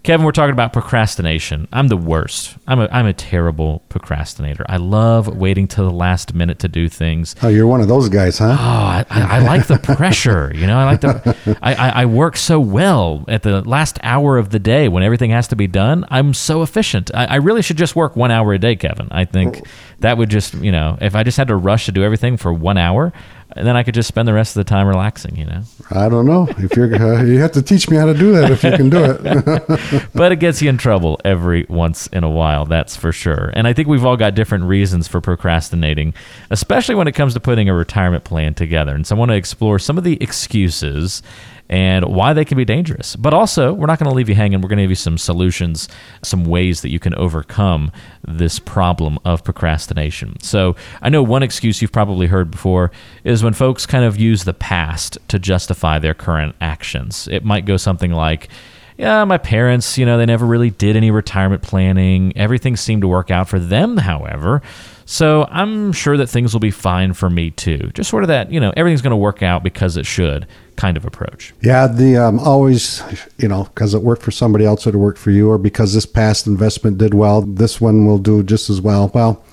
Kevin, 0.04 0.26
we're 0.26 0.32
talking 0.32 0.52
about 0.52 0.74
procrastination. 0.74 1.66
I'm 1.72 1.88
the 1.88 1.96
worst. 1.96 2.58
I'm 2.66 2.78
a, 2.78 2.88
I'm 2.92 3.06
a 3.06 3.14
terrible 3.14 3.78
procrastinator. 3.88 4.66
I 4.68 4.76
love 4.76 5.34
waiting 5.34 5.66
to 5.68 5.76
the 5.76 5.90
last 5.90 6.34
minute 6.34 6.58
to 6.58 6.68
do 6.68 6.90
things. 6.90 7.34
Oh, 7.42 7.48
you're 7.48 7.66
one 7.66 7.80
of 7.80 7.88
those 7.88 8.10
guys, 8.10 8.36
huh? 8.36 8.50
Oh, 8.50 8.54
I, 8.54 9.06
I, 9.08 9.36
I 9.36 9.38
like 9.38 9.66
the 9.66 9.78
pressure. 9.78 10.52
You 10.64 10.66
know, 10.66 10.78
I 10.78 10.84
like 10.84 11.00
the. 11.00 11.58
I, 11.62 11.74
I, 11.74 11.88
I 12.02 12.06
work 12.06 12.36
so 12.36 12.60
well 12.60 13.24
at 13.28 13.42
the 13.42 13.62
last 13.62 13.98
hour 14.02 14.38
of 14.38 14.50
the 14.50 14.58
day 14.58 14.88
when 14.88 15.02
everything 15.02 15.30
has 15.30 15.48
to 15.48 15.56
be 15.56 15.66
done. 15.66 16.04
I'm 16.10 16.32
so 16.32 16.62
efficient. 16.62 17.10
I, 17.14 17.24
I 17.24 17.34
really 17.36 17.60
should 17.60 17.76
just 17.76 17.96
work 17.96 18.14
one 18.14 18.30
hour 18.30 18.52
a 18.52 18.58
day, 18.58 18.76
Kevin. 18.76 19.08
I 19.10 19.24
think 19.24 19.66
that 20.00 20.16
would 20.16 20.28
just, 20.30 20.54
you 20.54 20.70
know, 20.70 20.96
if 21.00 21.14
I 21.14 21.22
just 21.22 21.36
had 21.36 21.48
to 21.48 21.56
rush 21.56 21.86
to 21.86 21.92
do 21.92 22.02
everything 22.04 22.36
for 22.36 22.52
one 22.52 22.78
hour, 22.78 23.12
and 23.56 23.66
then 23.66 23.76
I 23.76 23.82
could 23.82 23.94
just 23.94 24.08
spend 24.08 24.26
the 24.26 24.32
rest 24.32 24.56
of 24.56 24.64
the 24.64 24.68
time 24.68 24.86
relaxing, 24.86 25.36
you 25.36 25.44
know. 25.44 25.62
I 25.90 26.08
don't 26.08 26.26
know 26.26 26.48
if 26.58 26.76
you're. 26.76 26.94
Uh, 26.94 27.22
you 27.22 27.38
have 27.38 27.52
to 27.52 27.62
teach 27.62 27.88
me 27.88 27.96
how 27.96 28.06
to 28.06 28.14
do 28.14 28.32
that 28.32 28.50
if 28.50 28.64
you 28.64 28.72
can 28.72 28.90
do 28.90 29.04
it. 29.04 30.08
but 30.14 30.32
it 30.32 30.36
gets 30.36 30.60
you 30.60 30.68
in 30.68 30.76
trouble 30.76 31.20
every 31.24 31.66
once 31.68 32.06
in 32.08 32.24
a 32.24 32.30
while, 32.30 32.64
that's 32.66 32.96
for 32.96 33.12
sure. 33.12 33.50
And 33.54 33.66
I 33.66 33.72
think 33.72 33.88
we've 33.88 34.04
all 34.04 34.16
got 34.16 34.34
different 34.34 34.64
reasons 34.64 35.06
for 35.06 35.20
procrastinating, 35.20 36.14
especially 36.50 36.94
when 36.94 37.06
it 37.06 37.12
comes 37.12 37.34
to 37.34 37.40
putting 37.40 37.68
a 37.68 37.74
retirement 37.74 38.24
plan 38.24 38.54
together. 38.54 38.94
And 38.94 39.06
so 39.06 39.14
I 39.14 39.18
want 39.18 39.30
to 39.30 39.36
explore 39.36 39.78
some 39.78 39.98
of 39.98 40.04
the 40.04 40.20
excuses 40.20 41.22
and 41.68 42.04
why 42.04 42.32
they 42.32 42.44
can 42.44 42.56
be 42.56 42.64
dangerous. 42.64 43.16
But 43.16 43.32
also, 43.32 43.72
we're 43.72 43.86
not 43.86 43.98
going 43.98 44.10
to 44.10 44.14
leave 44.14 44.28
you 44.28 44.34
hanging. 44.34 44.60
We're 44.60 44.68
going 44.68 44.78
to 44.78 44.82
give 44.82 44.90
you 44.90 44.96
some 44.96 45.18
solutions, 45.18 45.88
some 46.22 46.44
ways 46.44 46.82
that 46.82 46.90
you 46.90 46.98
can 46.98 47.14
overcome 47.14 47.90
this 48.26 48.58
problem 48.58 49.18
of 49.24 49.44
procrastination. 49.44 50.38
So, 50.40 50.76
I 51.00 51.08
know 51.08 51.22
one 51.22 51.42
excuse 51.42 51.80
you've 51.80 51.92
probably 51.92 52.26
heard 52.26 52.50
before 52.50 52.90
is 53.24 53.42
when 53.42 53.54
folks 53.54 53.86
kind 53.86 54.04
of 54.04 54.18
use 54.18 54.44
the 54.44 54.54
past 54.54 55.18
to 55.28 55.38
justify 55.38 55.98
their 55.98 56.14
current 56.14 56.54
actions. 56.60 57.28
It 57.28 57.44
might 57.44 57.64
go 57.64 57.76
something 57.76 58.12
like, 58.12 58.48
yeah, 58.96 59.24
my 59.24 59.38
parents, 59.38 59.98
you 59.98 60.06
know, 60.06 60.18
they 60.18 60.26
never 60.26 60.46
really 60.46 60.70
did 60.70 60.94
any 60.96 61.10
retirement 61.10 61.62
planning. 61.62 62.36
Everything 62.36 62.76
seemed 62.76 63.02
to 63.02 63.08
work 63.08 63.30
out 63.30 63.48
for 63.48 63.58
them, 63.58 63.96
however. 63.96 64.62
So 65.04 65.46
I'm 65.50 65.92
sure 65.92 66.16
that 66.16 66.28
things 66.28 66.52
will 66.52 66.60
be 66.60 66.70
fine 66.70 67.12
for 67.12 67.28
me 67.28 67.50
too. 67.50 67.90
Just 67.94 68.08
sort 68.08 68.22
of 68.22 68.28
that, 68.28 68.52
you 68.52 68.60
know, 68.60 68.72
everything's 68.76 69.02
going 69.02 69.10
to 69.10 69.16
work 69.16 69.42
out 69.42 69.64
because 69.64 69.96
it 69.96 70.06
should 70.06 70.46
kind 70.76 70.96
of 70.96 71.04
approach. 71.04 71.54
Yeah, 71.60 71.86
the 71.86 72.16
um, 72.16 72.38
always, 72.38 73.02
you 73.38 73.48
know, 73.48 73.64
because 73.64 73.94
it 73.94 74.02
worked 74.02 74.22
for 74.22 74.30
somebody 74.30 74.64
else, 74.64 74.86
it 74.86 74.94
worked 74.94 75.18
for 75.18 75.30
you, 75.30 75.50
or 75.50 75.58
because 75.58 75.94
this 75.94 76.06
past 76.06 76.46
investment 76.46 76.98
did 76.98 77.14
well, 77.14 77.42
this 77.42 77.80
one 77.80 78.06
will 78.06 78.18
do 78.18 78.42
just 78.42 78.70
as 78.70 78.80
well. 78.80 79.10
Well, 79.14 79.44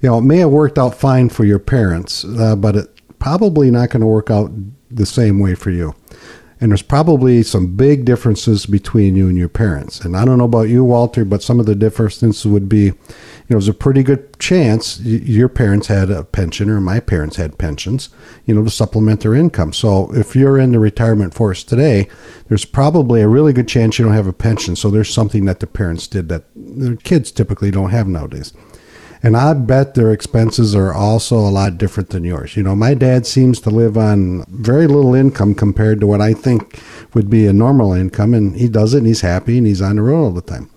you 0.00 0.08
know, 0.08 0.18
it 0.18 0.22
may 0.22 0.38
have 0.38 0.50
worked 0.50 0.78
out 0.78 0.94
fine 0.94 1.28
for 1.28 1.44
your 1.44 1.58
parents, 1.58 2.24
uh, 2.24 2.56
but 2.56 2.76
it 2.76 3.18
probably 3.18 3.70
not 3.70 3.90
going 3.90 4.00
to 4.00 4.06
work 4.06 4.30
out 4.30 4.50
the 4.90 5.06
same 5.06 5.38
way 5.38 5.54
for 5.54 5.70
you. 5.70 5.94
And 6.60 6.70
there's 6.70 6.82
probably 6.82 7.42
some 7.42 7.74
big 7.74 8.04
differences 8.04 8.66
between 8.66 9.16
you 9.16 9.28
and 9.28 9.38
your 9.38 9.48
parents. 9.48 10.00
And 10.00 10.14
I 10.14 10.26
don't 10.26 10.36
know 10.36 10.44
about 10.44 10.68
you, 10.68 10.84
Walter, 10.84 11.24
but 11.24 11.42
some 11.42 11.58
of 11.58 11.64
the 11.64 11.74
differences 11.74 12.44
would 12.44 12.68
be, 12.68 12.84
you 12.84 12.92
know, 12.92 13.56
there's 13.56 13.68
a 13.68 13.72
pretty 13.72 14.02
good 14.02 14.38
chance 14.38 15.00
your 15.00 15.48
parents 15.48 15.86
had 15.86 16.10
a 16.10 16.22
pension 16.22 16.68
or 16.68 16.78
my 16.78 17.00
parents 17.00 17.36
had 17.36 17.56
pensions, 17.56 18.10
you 18.44 18.54
know, 18.54 18.62
to 18.62 18.70
supplement 18.70 19.22
their 19.22 19.34
income. 19.34 19.72
So 19.72 20.14
if 20.14 20.36
you're 20.36 20.58
in 20.58 20.72
the 20.72 20.78
retirement 20.78 21.32
force 21.32 21.64
today, 21.64 22.08
there's 22.48 22.66
probably 22.66 23.22
a 23.22 23.28
really 23.28 23.54
good 23.54 23.68
chance 23.68 23.98
you 23.98 24.04
don't 24.04 24.14
have 24.14 24.26
a 24.26 24.32
pension. 24.34 24.76
So 24.76 24.90
there's 24.90 25.12
something 25.12 25.46
that 25.46 25.60
the 25.60 25.66
parents 25.66 26.06
did 26.06 26.28
that 26.28 26.44
their 26.54 26.96
kids 26.96 27.32
typically 27.32 27.70
don't 27.70 27.90
have 27.90 28.06
nowadays. 28.06 28.52
And 29.22 29.36
I 29.36 29.52
bet 29.52 29.94
their 29.94 30.12
expenses 30.12 30.74
are 30.74 30.94
also 30.94 31.36
a 31.36 31.50
lot 31.50 31.76
different 31.76 32.10
than 32.10 32.24
yours. 32.24 32.56
You 32.56 32.62
know, 32.62 32.74
my 32.74 32.94
dad 32.94 33.26
seems 33.26 33.60
to 33.60 33.70
live 33.70 33.98
on 33.98 34.44
very 34.48 34.86
little 34.86 35.14
income 35.14 35.54
compared 35.54 36.00
to 36.00 36.06
what 36.06 36.22
I 36.22 36.32
think 36.32 36.80
would 37.12 37.28
be 37.28 37.46
a 37.46 37.52
normal 37.52 37.92
income, 37.92 38.32
and 38.32 38.56
he 38.56 38.68
does 38.68 38.94
it 38.94 38.98
and 38.98 39.06
he's 39.06 39.20
happy 39.20 39.58
and 39.58 39.66
he's 39.66 39.82
on 39.82 39.96
the 39.96 40.02
road 40.02 40.24
all 40.24 40.30
the 40.30 40.40
time. 40.40 40.70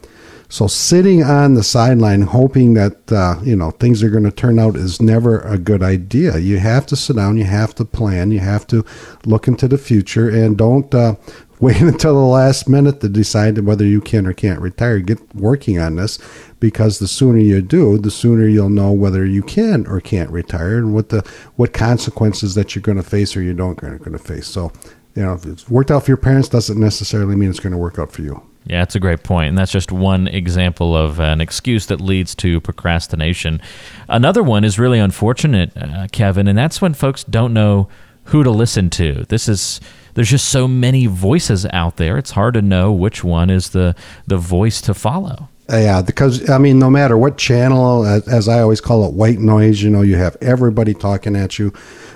So 0.50 0.68
sitting 0.68 1.24
on 1.24 1.56
the 1.56 1.64
sideline 1.64 2.22
hoping 2.22 2.76
that 2.76 3.12
uh, 3.12 3.40
you 3.42 3.56
know 3.56 3.72
things 3.72 4.04
are 4.04 4.10
going 4.12 4.26
to 4.26 4.32
turn 4.32 4.60
out 4.60 4.76
is 4.76 5.02
never 5.02 5.40
a 5.40 5.58
good 5.58 5.82
idea. 5.82 6.38
You 6.38 6.60
have 6.60 6.86
to 6.88 6.96
sit 6.96 7.16
down, 7.16 7.38
you 7.38 7.46
have 7.46 7.74
to 7.76 7.86
plan, 7.86 8.30
you 8.30 8.40
have 8.40 8.68
to 8.68 8.86
look 9.26 9.48
into 9.48 9.68
the 9.68 9.80
future, 9.80 10.30
and 10.30 10.56
don't 10.56 10.94
uh, 10.94 11.16
wait 11.64 11.82
until 11.82 12.14
the 12.14 12.20
last 12.20 12.68
minute 12.68 13.00
to 13.00 13.10
decide 13.10 13.58
whether 13.60 13.86
you 13.86 14.02
can 14.02 14.28
or 14.28 14.34
can't 14.34 14.60
retire. 14.60 15.00
Get 15.00 15.34
working 15.34 15.80
on 15.80 15.96
this 15.96 16.20
because 16.60 17.00
the 17.00 17.08
sooner 17.08 17.40
you 17.40 17.62
do, 17.62 17.98
the 17.98 18.12
sooner 18.12 18.48
you'll 18.48 18.70
know 18.70 18.92
whether 18.92 19.26
you 19.26 19.42
can 19.42 19.88
or 19.88 20.02
can't 20.02 20.30
retire 20.30 20.78
and 20.78 20.94
what 20.94 21.10
the 21.10 21.28
what 21.56 21.74
consequences 21.74 22.54
that 22.56 22.76
you're 22.76 22.82
going 22.82 22.98
to 22.98 23.04
face 23.04 23.36
or 23.36 23.42
you 23.42 23.54
don't 23.54 23.78
going 23.78 24.00
to 24.00 24.20
face. 24.20 24.48
So, 24.48 24.72
you 25.16 25.24
know, 25.24 25.34
if 25.34 25.46
it's 25.46 25.70
worked 25.70 25.90
out 25.90 26.04
for 26.04 26.12
your 26.12 26.18
parents 26.18 26.50
doesn't 26.50 26.80
necessarily 26.80 27.36
mean 27.36 27.50
it's 27.50 27.60
going 27.60 27.72
to 27.72 27.78
work 27.78 27.98
out 27.98 28.12
for 28.12 28.22
you. 28.22 28.44
Yeah, 28.66 28.80
that's 28.80 28.96
a 28.96 29.00
great 29.00 29.24
point. 29.24 29.50
And 29.50 29.58
that's 29.58 29.72
just 29.72 29.92
one 29.92 30.28
example 30.28 30.96
of 30.96 31.20
an 31.20 31.42
excuse 31.42 31.88
that 31.88 32.00
leads 32.00 32.34
to 32.36 32.62
procrastination. 32.62 33.62
Another 34.08 34.42
one 34.42 34.64
is 34.64 34.80
really 34.80 35.00
unfortunate, 35.00 35.76
uh, 35.76 36.08
Kevin, 36.14 36.48
and 36.48 36.58
that's 36.58 36.82
when 36.82 36.94
folks 36.94 37.26
don't 37.26 37.54
know 37.54 37.90
who 38.26 38.42
to 38.42 38.52
listen 38.52 38.90
to. 38.92 39.26
This 39.28 39.50
is 39.50 39.82
there's 40.14 40.30
just 40.30 40.50
so 40.50 40.68
many 40.68 41.06
voices 41.06 41.66
out 41.74 41.98
there. 41.98 42.18
It's 42.18 42.32
hard 42.32 42.54
to 42.56 42.62
know 42.62 42.92
which 42.92 43.24
one 43.24 43.50
is 43.50 43.70
the 43.70 43.96
the 44.28 44.38
voice 44.38 44.82
to 44.82 44.94
follow. 44.94 45.50
Yeah, 45.70 46.02
because 46.02 46.50
I 46.50 46.58
mean, 46.58 46.78
no 46.78 46.90
matter 46.90 47.18
what 47.18 47.38
channel, 47.38 48.06
as, 48.06 48.48
I 48.48 48.60
always 48.60 48.82
call 48.82 49.08
it, 49.08 49.14
white 49.14 49.40
noise. 49.40 49.82
You 49.82 49.90
know, 49.90 50.02
you 50.02 50.18
have 50.18 50.36
everybody 50.42 50.94
talking 50.94 51.36
at 51.36 51.58
you 51.58 51.74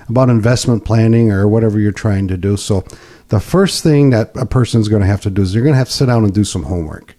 about 0.08 0.28
investment 0.28 0.84
planning 0.84 1.32
or 1.32 1.48
whatever 1.48 1.80
you're 1.80 1.92
trying 1.92 2.28
to 2.28 2.36
do. 2.36 2.56
So, 2.56 2.84
the 3.28 3.40
first 3.40 3.82
thing 3.82 4.10
that 4.10 4.36
a 4.36 4.46
person's 4.46 4.88
going 4.88 5.02
to 5.02 5.08
have 5.08 5.22
to 5.22 5.30
do 5.30 5.42
is 5.42 5.54
you're 5.54 5.64
going 5.64 5.74
to 5.74 5.78
have 5.78 5.88
to 5.88 5.94
sit 5.94 6.06
down 6.06 6.24
and 6.24 6.32
do 6.32 6.44
some 6.44 6.64
homework. 6.64 7.14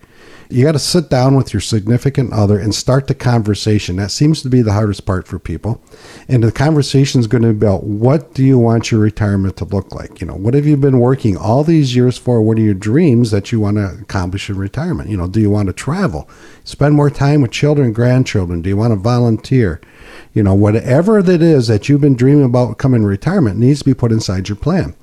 You 0.52 0.64
got 0.64 0.72
to 0.72 0.80
sit 0.80 1.12
down 1.12 1.36
with 1.36 1.54
your 1.54 1.62
significant 1.62 2.34
other 2.34 2.58
and 2.58 2.74
start 2.74 3.06
the 3.06 3.14
conversation. 3.14 3.98
That 3.98 4.10
seems 4.10 4.42
to 4.42 4.50
be 4.50 4.64
the 4.64 4.74
hardest 4.74 5.06
part 5.06 5.28
for 5.28 5.38
people. 5.38 5.80
And 6.28 6.44
the 6.44 6.52
conversation 6.52 7.20
is 7.20 7.28
going 7.28 7.44
to 7.44 7.54
be 7.54 7.68
about 7.68 7.84
what 7.84 8.34
do 8.34 8.44
you 8.44 8.58
want 8.58 8.90
your 8.90 9.00
retirement 9.00 9.58
to 9.58 9.66
look 9.66 9.94
like? 9.94 10.20
You 10.20 10.26
know, 10.26 10.34
what 10.34 10.56
have 10.56 10.66
you 10.66 10.76
been 10.76 11.00
working 11.00 11.38
all 11.38 11.64
these 11.64 11.96
years 11.96 12.18
for? 12.18 12.42
What 12.42 12.58
are 12.58 12.64
your 12.64 12.74
dreams 12.74 13.30
that 13.30 13.52
you 13.52 13.60
want 13.60 13.78
to 13.78 14.00
accomplish 14.02 14.50
in 14.50 14.58
retirement? 14.58 15.12
You 15.12 15.18
know, 15.18 15.28
do 15.28 15.40
you 15.40 15.52
want 15.52 15.68
to 15.68 15.74
travel? 15.74 16.28
Spend 16.64 16.96
more 16.96 17.12
time 17.12 17.42
with 17.42 17.52
children 17.52 17.86
and 17.86 17.96
grandchildren? 17.96 18.64
Do 18.64 18.70
you 18.70 18.78
want 18.78 18.92
to 18.94 19.00
volunteer? 19.00 19.80
You 20.34 20.42
know, 20.42 20.56
whatever 20.56 21.20
it 21.20 21.30
is 21.30 21.68
that 21.68 21.88
you've 21.88 22.02
been 22.02 22.16
dreaming 22.16 22.46
about 22.46 22.80
coming 22.80 23.04
retirement 23.04 23.60
needs 23.60 23.80
to 23.80 23.86
be 23.86 23.94
put 23.94 24.12
inside 24.12 24.50
your 24.50 24.56
plan. 24.56 24.96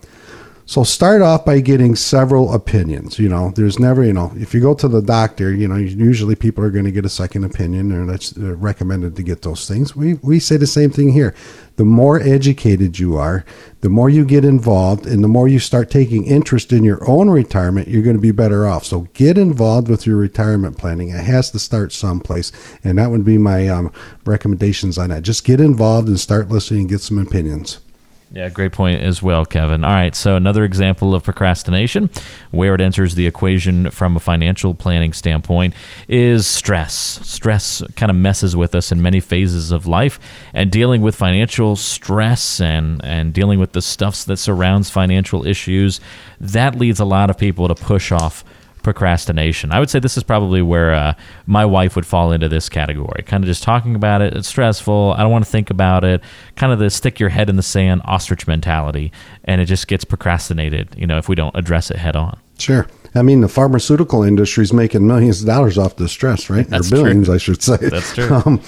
So 0.68 0.82
start 0.82 1.22
off 1.22 1.44
by 1.44 1.60
getting 1.60 1.94
several 1.94 2.52
opinions. 2.52 3.20
You 3.20 3.28
know, 3.28 3.52
there's 3.54 3.78
never, 3.78 4.02
you 4.02 4.12
know, 4.12 4.32
if 4.34 4.52
you 4.52 4.60
go 4.60 4.74
to 4.74 4.88
the 4.88 5.00
doctor, 5.00 5.54
you 5.54 5.68
know, 5.68 5.76
usually 5.76 6.34
people 6.34 6.64
are 6.64 6.70
going 6.70 6.84
to 6.84 6.90
get 6.90 7.04
a 7.04 7.08
second 7.08 7.44
opinion, 7.44 7.92
or 7.92 8.04
that's 8.04 8.36
uh, 8.36 8.56
recommended 8.56 9.14
to 9.14 9.22
get 9.22 9.42
those 9.42 9.68
things. 9.68 9.94
We 9.94 10.14
we 10.14 10.40
say 10.40 10.56
the 10.56 10.66
same 10.66 10.90
thing 10.90 11.12
here. 11.12 11.36
The 11.76 11.84
more 11.84 12.20
educated 12.20 12.98
you 12.98 13.16
are, 13.16 13.44
the 13.82 13.88
more 13.88 14.10
you 14.10 14.24
get 14.24 14.44
involved, 14.44 15.06
and 15.06 15.22
the 15.22 15.28
more 15.28 15.46
you 15.46 15.60
start 15.60 15.88
taking 15.88 16.24
interest 16.24 16.72
in 16.72 16.82
your 16.82 17.08
own 17.08 17.30
retirement, 17.30 17.86
you're 17.86 18.02
going 18.02 18.16
to 18.16 18.20
be 18.20 18.32
better 18.32 18.66
off. 18.66 18.84
So 18.84 19.02
get 19.14 19.38
involved 19.38 19.86
with 19.86 20.04
your 20.04 20.16
retirement 20.16 20.78
planning. 20.78 21.10
It 21.10 21.24
has 21.24 21.52
to 21.52 21.60
start 21.60 21.92
someplace, 21.92 22.50
and 22.82 22.98
that 22.98 23.12
would 23.12 23.24
be 23.24 23.38
my 23.38 23.68
um, 23.68 23.92
recommendations 24.24 24.98
on 24.98 25.10
that. 25.10 25.22
Just 25.22 25.44
get 25.44 25.60
involved 25.60 26.08
and 26.08 26.18
start 26.18 26.48
listening 26.48 26.80
and 26.80 26.88
get 26.88 27.02
some 27.02 27.18
opinions. 27.18 27.78
Yeah, 28.32 28.48
great 28.48 28.72
point 28.72 29.02
as 29.02 29.22
well, 29.22 29.46
Kevin. 29.46 29.84
All 29.84 29.94
right, 29.94 30.14
so 30.14 30.34
another 30.34 30.64
example 30.64 31.14
of 31.14 31.22
procrastination, 31.22 32.10
where 32.50 32.74
it 32.74 32.80
enters 32.80 33.14
the 33.14 33.26
equation 33.26 33.88
from 33.90 34.16
a 34.16 34.20
financial 34.20 34.74
planning 34.74 35.12
standpoint, 35.12 35.74
is 36.08 36.44
stress. 36.44 36.92
Stress 37.22 37.84
kind 37.94 38.10
of 38.10 38.16
messes 38.16 38.56
with 38.56 38.74
us 38.74 38.90
in 38.90 39.00
many 39.00 39.20
phases 39.20 39.70
of 39.70 39.86
life, 39.86 40.18
and 40.52 40.72
dealing 40.72 41.02
with 41.02 41.14
financial 41.14 41.76
stress 41.76 42.60
and 42.60 43.02
and 43.04 43.32
dealing 43.32 43.60
with 43.60 43.72
the 43.72 43.82
stuff 43.82 44.24
that 44.24 44.38
surrounds 44.38 44.90
financial 44.90 45.46
issues, 45.46 46.00
that 46.40 46.74
leads 46.74 46.98
a 46.98 47.04
lot 47.04 47.30
of 47.30 47.38
people 47.38 47.68
to 47.68 47.76
push 47.76 48.10
off 48.10 48.44
procrastination. 48.86 49.72
I 49.72 49.80
would 49.80 49.90
say 49.90 49.98
this 49.98 50.16
is 50.16 50.22
probably 50.22 50.62
where 50.62 50.94
uh, 50.94 51.14
my 51.44 51.64
wife 51.64 51.96
would 51.96 52.06
fall 52.06 52.30
into 52.30 52.48
this 52.48 52.68
category. 52.68 53.24
Kind 53.24 53.42
of 53.42 53.48
just 53.48 53.64
talking 53.64 53.96
about 53.96 54.22
it. 54.22 54.32
It's 54.36 54.46
stressful. 54.46 55.12
I 55.18 55.22
don't 55.22 55.32
want 55.32 55.44
to 55.44 55.50
think 55.50 55.70
about 55.70 56.04
it. 56.04 56.22
Kind 56.54 56.72
of 56.72 56.78
the 56.78 56.88
stick 56.88 57.18
your 57.18 57.30
head 57.30 57.50
in 57.50 57.56
the 57.56 57.64
sand 57.64 58.02
ostrich 58.04 58.46
mentality, 58.46 59.10
and 59.42 59.60
it 59.60 59.64
just 59.64 59.88
gets 59.88 60.04
procrastinated. 60.04 60.94
You 60.96 61.08
know, 61.08 61.18
if 61.18 61.28
we 61.28 61.34
don't 61.34 61.56
address 61.56 61.90
it 61.90 61.96
head 61.96 62.14
on. 62.14 62.38
Sure. 62.58 62.86
I 63.16 63.22
mean, 63.22 63.40
the 63.40 63.48
pharmaceutical 63.48 64.22
industry 64.22 64.62
is 64.62 64.72
making 64.72 65.04
millions 65.04 65.40
of 65.40 65.48
dollars 65.48 65.78
off 65.78 65.96
the 65.96 66.08
stress, 66.08 66.48
right? 66.48 66.66
That's 66.70 66.92
or 66.92 66.96
billions, 66.96 67.26
true. 67.26 67.34
I 67.34 67.38
should 67.38 67.62
say. 67.62 67.76
That's 67.78 68.14
true. 68.14 68.26
Um, 68.46 68.62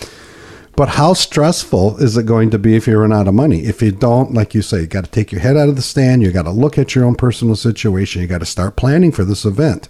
but 0.78 0.90
how 0.90 1.12
stressful 1.12 1.96
is 1.96 2.16
it 2.16 2.24
going 2.24 2.50
to 2.50 2.58
be 2.58 2.76
if 2.76 2.86
you 2.86 2.96
run 2.96 3.12
out 3.12 3.26
of 3.26 3.34
money? 3.34 3.64
If 3.64 3.82
you 3.82 3.90
don't, 3.90 4.32
like 4.32 4.54
you 4.54 4.62
say, 4.62 4.82
you 4.82 4.86
got 4.86 5.06
to 5.06 5.10
take 5.10 5.32
your 5.32 5.40
head 5.40 5.56
out 5.56 5.68
of 5.68 5.74
the 5.74 5.82
stand. 5.82 6.22
You 6.22 6.30
got 6.30 6.44
to 6.44 6.52
look 6.52 6.78
at 6.78 6.94
your 6.94 7.04
own 7.04 7.16
personal 7.16 7.56
situation. 7.56 8.22
You 8.22 8.28
got 8.28 8.38
to 8.38 8.46
start 8.46 8.76
planning 8.76 9.10
for 9.10 9.24
this 9.24 9.44
event. 9.44 9.88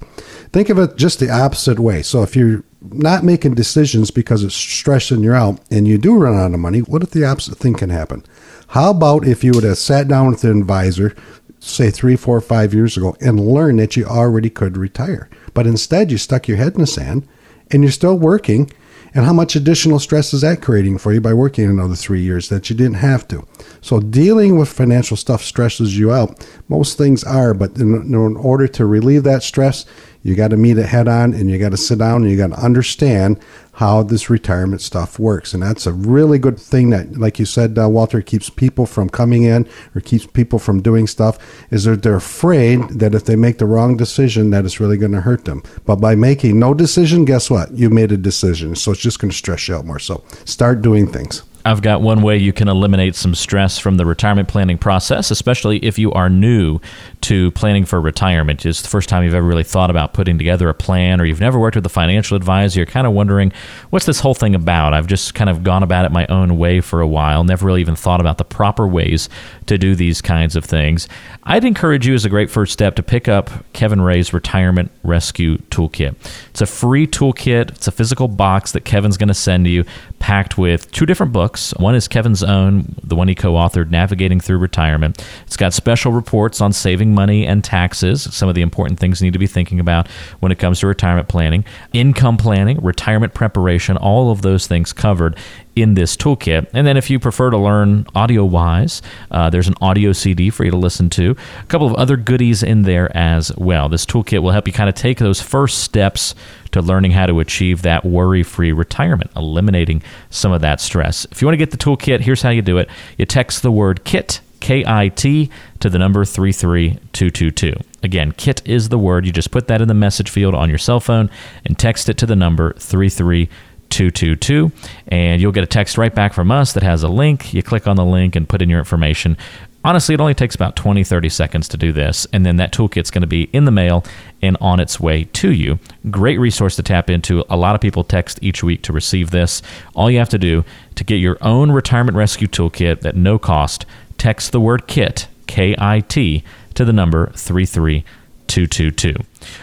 Think 0.50 0.70
of 0.70 0.78
it 0.78 0.96
just 0.96 1.20
the 1.20 1.28
opposite 1.28 1.78
way. 1.78 2.00
So 2.00 2.22
if 2.22 2.34
you're 2.34 2.64
not 2.80 3.22
making 3.22 3.54
decisions 3.54 4.10
because 4.10 4.42
it's 4.42 4.54
stressing 4.54 5.22
you 5.22 5.34
out 5.34 5.60
and 5.70 5.86
you 5.86 5.98
do 5.98 6.16
run 6.16 6.38
out 6.38 6.54
of 6.54 6.60
money, 6.60 6.78
what 6.78 7.02
if 7.02 7.10
the 7.10 7.26
opposite 7.26 7.58
thing 7.58 7.74
can 7.74 7.90
happen? 7.90 8.24
How 8.68 8.88
about 8.88 9.26
if 9.26 9.44
you 9.44 9.52
would 9.52 9.64
have 9.64 9.76
sat 9.76 10.08
down 10.08 10.28
with 10.28 10.42
an 10.44 10.58
advisor, 10.58 11.14
say 11.60 11.90
three, 11.90 12.16
four, 12.16 12.40
five 12.40 12.72
years 12.72 12.96
ago, 12.96 13.14
and 13.20 13.38
learned 13.38 13.80
that 13.80 13.94
you 13.94 14.06
already 14.06 14.48
could 14.48 14.78
retire? 14.78 15.28
But 15.52 15.66
instead, 15.66 16.10
you 16.10 16.16
stuck 16.16 16.48
your 16.48 16.56
head 16.56 16.76
in 16.76 16.80
the 16.80 16.86
sand 16.86 17.28
and 17.70 17.82
you're 17.82 17.92
still 17.92 18.18
working 18.18 18.70
and 19.18 19.26
how 19.26 19.32
much 19.32 19.56
additional 19.56 19.98
stress 19.98 20.32
is 20.32 20.42
that 20.42 20.62
creating 20.62 20.96
for 20.96 21.12
you 21.12 21.20
by 21.20 21.34
working 21.34 21.68
another 21.68 21.96
three 21.96 22.22
years 22.22 22.50
that 22.50 22.70
you 22.70 22.76
didn't 22.76 22.98
have 22.98 23.26
to? 23.26 23.44
So, 23.80 23.98
dealing 23.98 24.56
with 24.56 24.68
financial 24.68 25.16
stuff 25.16 25.42
stresses 25.42 25.98
you 25.98 26.12
out. 26.12 26.48
Most 26.68 26.96
things 26.96 27.24
are, 27.24 27.52
but 27.52 27.76
in, 27.78 27.96
in 27.96 28.36
order 28.36 28.68
to 28.68 28.86
relieve 28.86 29.24
that 29.24 29.42
stress, 29.42 29.86
you 30.22 30.36
got 30.36 30.50
to 30.50 30.56
meet 30.56 30.78
it 30.78 30.86
head 30.86 31.08
on 31.08 31.34
and 31.34 31.50
you 31.50 31.58
got 31.58 31.72
to 31.72 31.76
sit 31.76 31.98
down 31.98 32.22
and 32.22 32.30
you 32.30 32.36
got 32.36 32.50
to 32.50 32.64
understand 32.64 33.40
how 33.78 34.02
this 34.02 34.28
retirement 34.28 34.80
stuff 34.80 35.20
works. 35.20 35.54
And 35.54 35.62
that's 35.62 35.86
a 35.86 35.92
really 35.92 36.36
good 36.40 36.58
thing 36.58 36.90
that, 36.90 37.16
like 37.16 37.38
you 37.38 37.44
said, 37.44 37.78
uh, 37.78 37.88
Walter, 37.88 38.20
keeps 38.20 38.50
people 38.50 38.86
from 38.86 39.08
coming 39.08 39.44
in 39.44 39.68
or 39.94 40.00
keeps 40.00 40.26
people 40.26 40.58
from 40.58 40.82
doing 40.82 41.06
stuff 41.06 41.38
is 41.70 41.84
that 41.84 42.02
they're 42.02 42.16
afraid 42.16 42.80
that 42.88 43.14
if 43.14 43.26
they 43.26 43.36
make 43.36 43.58
the 43.58 43.66
wrong 43.66 43.96
decision, 43.96 44.50
that 44.50 44.64
it's 44.64 44.80
really 44.80 44.96
going 44.96 45.12
to 45.12 45.20
hurt 45.20 45.44
them. 45.44 45.62
But 45.86 46.00
by 46.00 46.16
making 46.16 46.58
no 46.58 46.74
decision, 46.74 47.24
guess 47.24 47.50
what? 47.50 47.70
You 47.70 47.88
made 47.88 48.10
a 48.10 48.16
decision. 48.16 48.74
So 48.74 48.90
it's 48.90 49.00
just 49.00 49.20
going 49.20 49.30
to 49.30 49.36
stress 49.36 49.68
you 49.68 49.76
out 49.76 49.86
more. 49.86 50.00
So 50.00 50.24
start 50.44 50.82
doing 50.82 51.06
things. 51.06 51.44
I've 51.68 51.82
got 51.82 52.00
one 52.00 52.22
way 52.22 52.38
you 52.38 52.54
can 52.54 52.66
eliminate 52.66 53.14
some 53.14 53.34
stress 53.34 53.78
from 53.78 53.98
the 53.98 54.06
retirement 54.06 54.48
planning 54.48 54.78
process, 54.78 55.30
especially 55.30 55.76
if 55.84 55.98
you 55.98 56.10
are 56.12 56.30
new 56.30 56.80
to 57.20 57.50
planning 57.50 57.84
for 57.84 58.00
retirement. 58.00 58.64
It's 58.64 58.80
the 58.80 58.88
first 58.88 59.10
time 59.10 59.22
you've 59.22 59.34
ever 59.34 59.46
really 59.46 59.64
thought 59.64 59.90
about 59.90 60.14
putting 60.14 60.38
together 60.38 60.70
a 60.70 60.74
plan, 60.74 61.20
or 61.20 61.26
you've 61.26 61.42
never 61.42 61.58
worked 61.58 61.76
with 61.76 61.84
a 61.84 61.90
financial 61.90 62.38
advisor. 62.38 62.80
You're 62.80 62.86
kind 62.86 63.06
of 63.06 63.12
wondering, 63.12 63.52
what's 63.90 64.06
this 64.06 64.20
whole 64.20 64.32
thing 64.32 64.54
about? 64.54 64.94
I've 64.94 65.06
just 65.06 65.34
kind 65.34 65.50
of 65.50 65.62
gone 65.62 65.82
about 65.82 66.06
it 66.06 66.10
my 66.10 66.26
own 66.28 66.56
way 66.56 66.80
for 66.80 67.02
a 67.02 67.06
while, 67.06 67.44
never 67.44 67.66
really 67.66 67.82
even 67.82 67.96
thought 67.96 68.22
about 68.22 68.38
the 68.38 68.46
proper 68.46 68.88
ways 68.88 69.28
to 69.66 69.76
do 69.76 69.94
these 69.94 70.22
kinds 70.22 70.56
of 70.56 70.64
things. 70.64 71.06
I'd 71.44 71.66
encourage 71.66 72.06
you 72.06 72.14
as 72.14 72.24
a 72.24 72.30
great 72.30 72.48
first 72.50 72.72
step 72.72 72.96
to 72.96 73.02
pick 73.02 73.28
up 73.28 73.50
Kevin 73.74 74.00
Ray's 74.00 74.32
Retirement 74.32 74.90
Rescue 75.02 75.58
Toolkit. 75.70 76.14
It's 76.48 76.62
a 76.62 76.66
free 76.66 77.06
toolkit, 77.06 77.72
it's 77.72 77.88
a 77.88 77.92
physical 77.92 78.26
box 78.26 78.72
that 78.72 78.86
Kevin's 78.86 79.18
going 79.18 79.28
to 79.28 79.34
send 79.34 79.66
you, 79.66 79.84
packed 80.18 80.58
with 80.58 80.90
two 80.90 81.06
different 81.06 81.32
books. 81.32 81.72
One 81.78 81.94
is 81.94 82.08
Kevin's 82.08 82.42
own, 82.42 82.94
the 83.02 83.16
one 83.16 83.28
he 83.28 83.34
co 83.34 83.52
authored, 83.54 83.90
Navigating 83.90 84.40
Through 84.40 84.58
Retirement. 84.58 85.24
It's 85.46 85.56
got 85.56 85.72
special 85.72 86.12
reports 86.12 86.60
on 86.60 86.72
saving 86.72 87.14
money 87.14 87.46
and 87.46 87.62
taxes, 87.62 88.22
some 88.34 88.48
of 88.48 88.54
the 88.54 88.62
important 88.62 88.98
things 88.98 89.20
you 89.20 89.26
need 89.26 89.32
to 89.32 89.38
be 89.38 89.46
thinking 89.46 89.80
about 89.80 90.08
when 90.40 90.52
it 90.52 90.58
comes 90.58 90.80
to 90.80 90.86
retirement 90.86 91.28
planning, 91.28 91.64
income 91.92 92.36
planning, 92.36 92.78
retirement 92.80 93.34
preparation, 93.34 93.96
all 93.96 94.30
of 94.30 94.42
those 94.42 94.66
things 94.66 94.92
covered 94.92 95.36
in 95.82 95.94
this 95.94 96.16
toolkit. 96.16 96.68
And 96.72 96.86
then 96.86 96.96
if 96.96 97.10
you 97.10 97.18
prefer 97.18 97.50
to 97.50 97.58
learn 97.58 98.06
audio 98.14 98.44
wise, 98.44 99.00
uh, 99.30 99.50
there's 99.50 99.68
an 99.68 99.74
audio 99.80 100.12
CD 100.12 100.50
for 100.50 100.64
you 100.64 100.70
to 100.70 100.76
listen 100.76 101.08
to. 101.10 101.36
A 101.62 101.66
couple 101.66 101.86
of 101.86 101.94
other 101.94 102.16
goodies 102.16 102.62
in 102.62 102.82
there 102.82 103.16
as 103.16 103.54
well. 103.56 103.88
This 103.88 104.04
toolkit 104.04 104.42
will 104.42 104.50
help 104.50 104.66
you 104.66 104.72
kind 104.72 104.88
of 104.88 104.94
take 104.94 105.18
those 105.18 105.40
first 105.40 105.78
steps 105.78 106.34
to 106.72 106.82
learning 106.82 107.12
how 107.12 107.26
to 107.26 107.40
achieve 107.40 107.82
that 107.82 108.04
worry 108.04 108.42
free 108.42 108.72
retirement, 108.72 109.30
eliminating 109.36 110.02
some 110.30 110.52
of 110.52 110.60
that 110.60 110.80
stress. 110.80 111.26
If 111.30 111.40
you 111.40 111.46
want 111.46 111.54
to 111.54 111.64
get 111.64 111.70
the 111.70 111.76
toolkit, 111.76 112.20
here's 112.20 112.42
how 112.42 112.50
you 112.50 112.62
do 112.62 112.78
it 112.78 112.88
you 113.16 113.26
text 113.26 113.62
the 113.62 113.72
word 113.72 114.04
KIT. 114.04 114.40
K 114.60 114.84
I 114.84 115.06
T 115.06 115.50
to 115.78 115.88
the 115.88 115.98
number 115.98 116.24
33222. 116.24 117.74
Again, 118.02 118.32
KIT 118.32 118.60
is 118.64 118.88
the 118.88 118.98
word. 118.98 119.24
You 119.24 119.30
just 119.30 119.52
put 119.52 119.68
that 119.68 119.80
in 119.80 119.86
the 119.86 119.94
message 119.94 120.30
field 120.30 120.52
on 120.52 120.68
your 120.68 120.78
cell 120.78 120.98
phone 120.98 121.30
and 121.64 121.78
text 121.78 122.08
it 122.08 122.18
to 122.18 122.26
the 122.26 122.34
number 122.34 122.72
33222. 122.72 123.54
222 123.90 124.70
and 125.08 125.40
you'll 125.40 125.52
get 125.52 125.64
a 125.64 125.66
text 125.66 125.96
right 125.96 126.14
back 126.14 126.32
from 126.32 126.50
us 126.50 126.72
that 126.72 126.82
has 126.82 127.02
a 127.02 127.08
link 127.08 127.54
you 127.54 127.62
click 127.62 127.86
on 127.86 127.96
the 127.96 128.04
link 128.04 128.36
and 128.36 128.48
put 128.48 128.60
in 128.60 128.68
your 128.68 128.78
information 128.78 129.36
honestly 129.84 130.14
it 130.14 130.20
only 130.20 130.34
takes 130.34 130.54
about 130.54 130.76
20 130.76 131.02
30 131.04 131.28
seconds 131.28 131.68
to 131.68 131.76
do 131.76 131.92
this 131.92 132.26
and 132.32 132.44
then 132.44 132.56
that 132.56 132.72
toolkit's 132.72 133.10
going 133.10 133.22
to 133.22 133.26
be 133.28 133.44
in 133.52 133.64
the 133.64 133.70
mail 133.70 134.04
and 134.42 134.56
on 134.60 134.80
its 134.80 135.00
way 135.00 135.24
to 135.24 135.52
you 135.52 135.78
great 136.10 136.38
resource 136.38 136.76
to 136.76 136.82
tap 136.82 137.10
into 137.10 137.44
a 137.48 137.56
lot 137.56 137.74
of 137.74 137.80
people 137.80 138.04
text 138.04 138.38
each 138.42 138.62
week 138.62 138.82
to 138.82 138.92
receive 138.92 139.30
this 139.30 139.62
all 139.94 140.10
you 140.10 140.18
have 140.18 140.28
to 140.28 140.38
do 140.38 140.64
to 140.94 141.04
get 141.04 141.16
your 141.16 141.38
own 141.40 141.70
retirement 141.70 142.16
rescue 142.16 142.48
toolkit 142.48 143.04
at 143.04 143.16
no 143.16 143.38
cost 143.38 143.84
text 144.16 144.52
the 144.52 144.60
word 144.60 144.86
kit 144.86 145.28
k-i-t 145.46 146.42
to 146.74 146.84
the 146.84 146.92
number 146.92 147.30
33 147.34 148.04
222. 148.48 149.14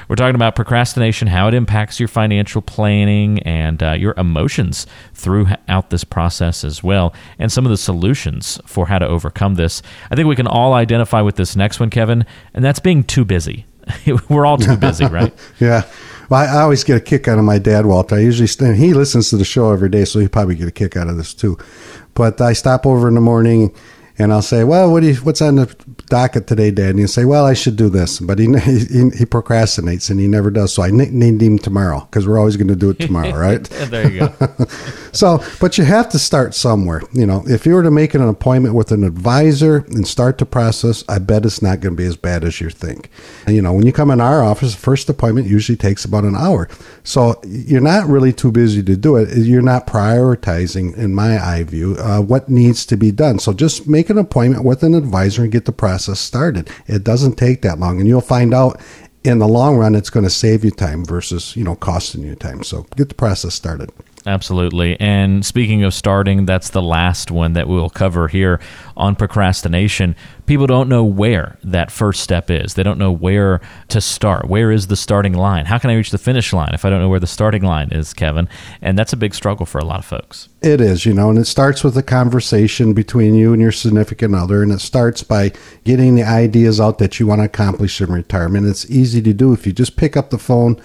We're 0.08 0.16
talking 0.16 0.36
about 0.36 0.56
procrastination, 0.56 1.28
how 1.28 1.48
it 1.48 1.54
impacts 1.54 2.00
your 2.00 2.08
financial 2.08 2.62
planning 2.62 3.40
and 3.44 3.82
uh, 3.84 3.92
your 3.94 4.14
emotions 4.16 4.88
throughout 5.14 5.90
this 5.90 6.04
process 6.04 6.64
as 6.64 6.84
well, 6.84 7.14
and 7.38 7.52
some 7.52 7.66
of 7.66 7.72
the 7.72 7.78
solutions 7.78 8.60
for 8.66 8.88
how 8.88 9.00
to 9.00 9.08
overcome 9.08 9.56
this. 9.56 9.82
I 10.10 10.16
think 10.16 10.28
we 10.28 10.36
can 10.36 10.48
all 10.48 10.74
identify 10.74 11.22
with 11.22 11.36
this 11.36 11.56
next 11.56 11.80
one, 11.80 11.90
Kevin, 11.90 12.26
and 12.54 12.64
that's 12.64 12.80
being 12.80 13.04
too 13.04 13.26
busy. 13.26 13.66
We're 14.30 14.46
all 14.46 14.58
too 14.58 14.78
busy, 14.78 15.06
right? 15.06 15.34
yeah. 15.60 15.84
Well, 16.30 16.42
I, 16.42 16.58
I, 16.58 16.62
always 16.62 16.84
get 16.84 16.98
a 16.98 17.02
kick 17.02 17.28
out 17.28 17.38
of 17.38 17.46
my 17.46 17.60
dad, 17.60 17.86
Walter. 17.86 18.16
I 18.16 18.20
usually 18.20 18.76
he 18.76 18.94
listens 18.94 19.30
to 19.30 19.38
the 19.38 19.46
show 19.46 19.72
every 19.72 19.90
day, 19.90 20.06
so 20.06 20.20
he 20.20 20.28
probably 20.28 20.56
get 20.56 20.68
a 20.68 20.72
kick 20.72 20.98
out 20.98 21.08
of 21.08 21.18
this 21.18 21.34
too. 21.34 21.58
But 22.16 22.42
I 22.42 22.54
stop 22.54 22.86
over 22.86 23.08
in 23.08 23.14
the 23.14 23.22
morning 23.22 23.76
and 24.18 24.34
I'll 24.34 24.42
say, 24.42 24.64
"Well, 24.64 24.92
what 24.92 25.02
do 25.02 25.08
you, 25.08 25.16
what's 25.18 25.42
on 25.42 25.58
the 25.58 25.76
docket 26.08 26.48
today, 26.48 26.72
Dad?" 26.72 26.96
And 26.96 27.10
say, 27.10 27.26
"Well, 27.26 27.46
I 27.46 27.54
should 27.54 27.76
do 27.76 27.90
this," 27.90 28.20
but 28.20 28.40
he 28.40 28.46
he, 28.46 29.10
he 29.10 29.26
procrastinates 29.26 30.10
and 30.10 30.20
he 30.20 30.28
never 30.28 30.52
does. 30.52 30.74
So 30.74 30.84
I 30.84 30.92
nicknamed 30.92 31.42
him 31.42 31.60
tomorrow 31.60 32.02
because 32.02 32.28
we're 32.28 32.38
always 32.38 32.58
going 32.58 32.68
to 32.68 32.76
do 32.76 32.92
it 32.92 33.00
tomorrow, 33.00 33.34
right? 33.38 33.64
there 33.64 34.10
you 34.10 34.20
go. 34.20 34.66
so, 35.12 35.44
but 35.60 35.78
you 35.78 35.84
have 35.84 36.10
to 36.10 36.20
start 36.20 36.54
somewhere. 36.54 37.02
You 37.14 37.26
know, 37.26 37.44
if 37.48 37.66
you 37.66 37.74
were 37.74 37.84
to 37.84 37.92
make 37.92 38.14
an 38.14 38.22
appointment 38.22 38.76
with 38.76 38.92
an 38.92 39.04
advisor 39.04 39.78
and 39.88 40.08
start 40.08 40.38
the 40.38 40.46
process, 40.46 41.04
I 41.10 41.20
bet 41.20 41.46
it's 41.46 41.62
not 41.62 41.80
going 41.80 41.96
to 41.96 42.02
be 42.02 42.08
as 42.08 42.18
bad 42.18 42.44
as 42.44 42.62
you 42.62 42.70
think. 42.70 43.10
And, 43.46 43.56
you 43.56 43.62
know, 43.62 43.74
when 43.74 43.86
you 43.86 43.94
come 43.94 44.12
in 44.12 44.22
our 44.22 44.44
office, 44.44 44.76
the 44.76 44.82
first 44.82 45.10
appointment 45.10 45.48
usually 45.48 45.78
takes 45.78 46.06
about 46.06 46.24
an 46.24 46.36
hour. 46.36 46.70
So 47.04 47.42
you're 47.46 47.82
not 47.82 48.08
really 48.08 48.34
too 48.34 48.52
busy 48.52 48.84
to 48.84 48.96
do 48.96 49.16
it. 49.18 49.36
You're 49.38 49.62
not 49.62 49.88
prioritizing, 49.88 50.98
in 50.98 51.16
my 51.16 51.44
eye 51.44 51.64
view, 51.64 51.96
uh, 52.00 52.22
what 52.22 52.50
needs 52.50 52.86
to 52.88 52.98
be 52.98 53.12
done. 53.12 53.40
So 53.40 53.54
just 53.54 53.88
make 53.88 54.10
an 54.10 54.18
appointment 54.18 54.64
with 54.64 54.84
an 54.84 54.94
advisor 54.94 55.44
and 55.44 55.52
get 55.52 55.66
the 55.66 55.72
process 55.72 55.95
started. 55.98 56.70
It 56.88 57.04
doesn't 57.04 57.36
take 57.36 57.62
that 57.62 57.80
long, 57.80 58.00
and 58.00 58.08
you'll 58.08 58.22
find 58.22 58.54
out 58.54 58.80
in 59.24 59.40
the 59.40 59.48
long 59.48 59.78
run 59.78 59.96
it's 59.96 60.10
going 60.10 60.24
to 60.24 60.30
save 60.30 60.64
you 60.64 60.72
time 60.72 61.04
versus 61.04 61.56
you 61.56 61.64
know 61.64 61.76
costing 61.76 62.24
you 62.24 62.36
time. 62.36 62.64
So 62.64 62.86
get 62.96 63.10
the 63.10 63.16
process 63.16 63.54
started. 63.54 63.92
Absolutely. 64.28 65.00
And 65.00 65.46
speaking 65.46 65.84
of 65.84 65.94
starting, 65.94 66.46
that's 66.46 66.72
the 66.72 66.82
last 66.82 67.30
one 67.30 67.54
that 67.54 67.68
we'll 67.68 67.92
cover 67.92 68.28
here 68.28 68.60
on 68.98 69.16
procrastination. 69.16 70.16
People 70.48 70.66
don't 70.66 70.90
know 70.90 71.04
where 71.04 71.58
that 71.64 71.92
first 71.92 72.22
step 72.22 72.50
is. 72.50 72.74
They 72.74 72.82
don't 72.82 72.98
know 72.98 73.12
where 73.12 73.62
to 73.90 74.02
start. 74.02 74.48
Where 74.48 74.72
is 74.72 74.88
the 74.88 74.96
starting 74.96 75.34
line? 75.34 75.66
How 75.66 75.78
can 75.78 75.92
I 75.92 75.96
reach 75.96 76.10
the 76.10 76.18
finish 76.18 76.54
line 76.54 76.72
if 76.74 76.86
I 76.86 76.90
don't 76.90 77.02
know 77.02 77.10
where 77.10 77.20
the 77.20 77.28
starting 77.28 77.62
line 77.62 77.90
is, 77.92 78.14
Kevin? 78.14 78.50
And 78.82 78.98
that's 78.98 79.14
a 79.14 79.18
big 79.18 79.36
struggle 79.36 79.66
for 79.68 79.78
a 79.78 79.86
lot 79.86 80.00
of 80.00 80.06
folks. 80.06 80.50
It 80.62 80.82
is, 80.82 81.06
you 81.06 81.14
know, 81.14 81.30
and 81.30 81.38
it 81.38 81.46
starts 81.46 81.84
with 81.84 81.96
a 81.96 82.04
conversation 82.04 82.94
between 82.94 83.36
you 83.36 83.54
and 83.54 83.62
your 83.62 83.72
significant 83.72 84.34
other. 84.34 84.64
And 84.64 84.72
it 84.72 84.82
starts 84.82 85.22
by 85.22 85.52
getting 85.84 86.16
the 86.16 86.24
ideas 86.24 86.80
out 86.80 86.98
that 86.98 87.20
you 87.20 87.28
want 87.28 87.42
to 87.42 87.46
accomplish 87.46 88.02
in 88.02 88.12
retirement. 88.12 88.66
It's 88.66 88.90
easy 88.90 89.22
to 89.22 89.34
do 89.34 89.54
if 89.54 89.68
you 89.68 89.74
just 89.74 89.98
pick 89.98 90.18
up 90.18 90.32
the 90.32 90.40
phone 90.40 90.82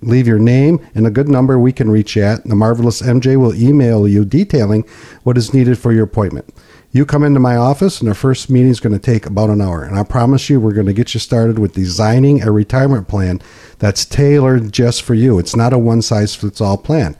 leave 0.00 0.26
your 0.26 0.38
name 0.38 0.80
and 0.94 1.06
a 1.06 1.10
good 1.10 1.28
number 1.28 1.58
we 1.58 1.72
can 1.72 1.90
reach 1.90 2.16
at. 2.16 2.44
The 2.44 2.54
marvelous 2.54 3.02
MJ 3.02 3.36
will 3.36 3.54
email 3.54 4.06
you 4.06 4.24
detailing 4.24 4.82
what 5.22 5.38
is 5.38 5.54
needed 5.54 5.78
for 5.78 5.92
your 5.92 6.04
appointment. 6.04 6.52
You 6.94 7.04
come 7.04 7.24
into 7.24 7.40
my 7.40 7.56
office, 7.56 7.98
and 7.98 8.08
our 8.08 8.14
first 8.14 8.48
meeting 8.48 8.70
is 8.70 8.78
going 8.78 8.92
to 8.92 9.00
take 9.00 9.26
about 9.26 9.50
an 9.50 9.60
hour. 9.60 9.82
And 9.82 9.98
I 9.98 10.04
promise 10.04 10.48
you, 10.48 10.60
we're 10.60 10.72
going 10.72 10.86
to 10.86 10.92
get 10.92 11.12
you 11.12 11.18
started 11.18 11.58
with 11.58 11.74
designing 11.74 12.40
a 12.40 12.52
retirement 12.52 13.08
plan 13.08 13.42
that's 13.80 14.04
tailored 14.04 14.70
just 14.70 15.02
for 15.02 15.14
you. 15.14 15.40
It's 15.40 15.56
not 15.56 15.72
a 15.72 15.78
one 15.78 16.02
size 16.02 16.36
fits 16.36 16.60
all 16.60 16.78
plan. 16.78 17.16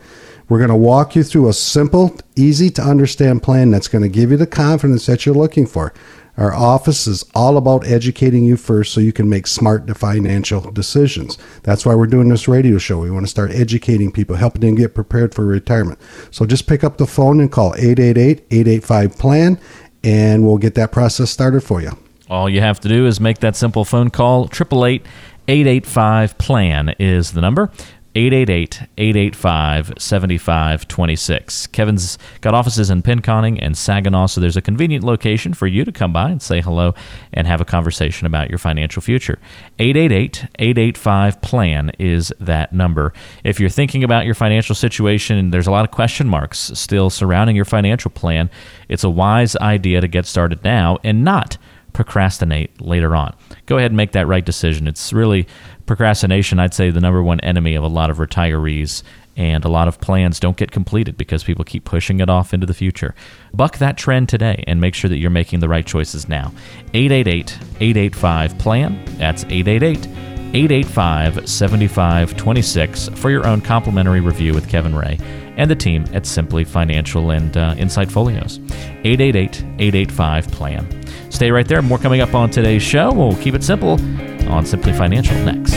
We're 0.49 0.59
going 0.59 0.71
to 0.71 0.77
walk 0.77 1.17
you 1.17 1.25
through 1.25 1.49
a 1.49 1.53
simple, 1.53 2.17
easy 2.37 2.71
to 2.71 2.83
understand 2.83 3.43
plan 3.43 3.73
that's 3.73 3.89
going 3.89 4.03
to 4.03 4.09
give 4.09 4.31
you 4.31 4.37
the 4.37 4.47
confidence 4.47 5.07
that 5.07 5.27
you're 5.27 5.35
looking 5.35 5.67
for. 5.67 5.93
Our 6.37 6.53
office 6.53 7.07
is 7.07 7.25
all 7.35 7.57
about 7.57 7.87
educating 7.87 8.45
you 8.45 8.57
first 8.57 8.93
so 8.93 9.01
you 9.01 9.13
can 9.13 9.29
make 9.29 9.47
smart 9.47 9.89
financial 9.97 10.73
decisions. 10.73 11.39
That's 11.63 11.87
why 11.87 11.95
we're 11.95 12.07
doing 12.07 12.29
this 12.29 12.49
radio 12.49 12.79
show. 12.79 12.99
We 12.99 13.11
want 13.11 13.25
to 13.25 13.31
start 13.31 13.53
educating 13.53 14.11
people, 14.11 14.35
helping 14.37 14.63
them 14.63 14.75
get 14.75 14.95
prepared 14.95 15.35
for 15.35 15.45
retirement. 15.45 16.01
So 16.33 16.45
just 16.45 16.67
pick 16.67 16.83
up 16.83 16.97
the 16.97 17.07
phone 17.07 17.39
and 17.39 17.53
call 17.53 17.75
888 17.77 18.47
885 18.51 19.19
PLAN, 19.19 19.61
and 20.03 20.45
we'll 20.45 20.59
get 20.59 20.75
that 20.75 20.91
process 20.91 21.31
started 21.31 21.63
for 21.63 21.81
you. 21.81 21.97
All 22.29 22.49
you 22.49 22.61
have 22.61 22.81
to 22.81 22.89
do 22.89 23.07
is 23.07 23.21
make 23.21 23.39
that 23.39 23.55
simple 23.55 23.85
phone 23.85 24.11
call. 24.11 24.47
888 24.47 25.07
885 25.47 26.39
PLAN 26.39 26.95
is 26.99 27.33
the 27.33 27.41
number. 27.41 27.71
888 28.17 28.83
885 28.97 29.95
7526. 29.99 31.67
Kevin's 31.69 32.17
got 32.41 32.55
offices 32.55 32.89
in 32.89 33.03
Pinconning 33.03 33.59
and 33.61 33.77
Saginaw, 33.77 34.27
so 34.27 34.41
there's 34.41 34.57
a 34.57 34.63
convenient 34.63 35.05
location 35.05 35.53
for 35.53 35.67
you 35.67 35.85
to 35.85 35.91
come 35.91 36.13
by 36.13 36.31
and 36.31 36.41
say 36.41 36.61
hello 36.61 36.95
and 37.33 37.49
have 37.49 37.61
a 37.61 37.65
conversation 37.65 38.27
about 38.27 38.51
your 38.51 38.59
financial 38.59 39.03
future. 39.03 39.41
888 39.81 40.47
885 40.61 41.41
PLAN 41.43 41.91
is 41.99 42.33
that 42.39 42.73
number. 42.73 43.13
If 43.43 43.59
you're 43.59 43.69
thinking 43.69 44.05
about 44.05 44.27
your 44.27 44.35
financial 44.35 44.77
situation 44.77 45.37
and 45.37 45.53
there's 45.53 45.67
a 45.67 45.73
lot 45.73 45.85
of 45.85 45.91
question 45.91 46.29
marks 46.29 46.71
still 46.75 47.11
surrounding 47.11 47.57
your 47.57 47.65
financial 47.65 48.13
plan, 48.13 48.49
it's 48.89 49.03
a 49.03 49.11
wise 49.11 49.57
idea 49.57 50.01
to 50.01 50.07
get 50.09 50.27
started 50.27 50.63
now 50.63 50.99
and 51.03 51.25
not 51.25 51.59
procrastinate 51.95 52.79
later 52.83 53.17
on. 53.17 53.35
Go 53.65 53.79
ahead 53.79 53.93
and 53.93 53.97
make 53.97 54.13
that 54.13 54.27
right 54.27 54.45
decision. 54.45 54.87
It's 54.87 55.13
really 55.15 55.47
procrastination, 55.87 56.59
I'd 56.59 56.75
say, 56.75 56.91
the 56.91 57.01
number 57.01 57.23
one 57.23 57.41
enemy 57.41 57.75
of 57.75 57.83
a 57.83 57.89
lot 57.89 58.11
of 58.11 58.19
retirees. 58.19 59.03
And 59.37 59.65
a 59.65 59.69
lot 59.69 59.89
of 59.89 60.01
plans 60.01 60.39
don't 60.39 60.57
get 60.57 60.71
completed 60.71 61.17
because 61.17 61.43
people 61.43 61.65
keep 61.65 61.85
pushing 61.85 62.21
it 62.21 62.31
off 62.31 62.55
into 62.55 62.67
the 62.67 62.75
future. 62.75 63.17
Buck 63.53 63.79
that 63.79 63.97
trend 63.97 64.29
today 64.29 64.63
and 64.69 64.81
make 64.81 64.95
sure 64.95 65.09
that 65.09 65.17
you're 65.17 65.29
making 65.29 65.59
the 65.59 65.69
right 65.69 65.85
choices 65.85 66.29
now. 66.29 66.53
888 66.93 67.59
885 67.81 68.59
PLAN. 68.59 69.05
That's 69.19 69.43
888 69.45 70.07
885 70.55 71.49
7526 71.49 73.09
for 73.09 73.31
your 73.31 73.45
own 73.45 73.61
complimentary 73.61 74.21
review 74.21 74.55
with 74.55 74.69
Kevin 74.69 74.95
Ray 74.95 75.19
and 75.57 75.71
the 75.71 75.77
team 75.77 76.05
at 76.13 76.27
Simply 76.27 76.65
Financial 76.65 77.31
and 77.31 77.57
uh, 77.57 77.75
Insight 77.79 78.11
Folios. 78.11 78.59
888 79.05 79.63
885 79.79 80.49
PLAN. 80.49 81.05
Stay 81.31 81.51
right 81.51 81.67
there. 81.67 81.83
More 81.83 81.99
coming 81.99 82.21
up 82.21 82.35
on 82.35 82.51
today's 82.51 82.83
show. 82.83 83.13
We'll 83.13 83.37
keep 83.37 83.55
it 83.55 83.63
simple 83.65 84.01
on 84.49 84.67
Simply 84.67 84.93
Financial 84.93 85.37
next. 85.45 85.75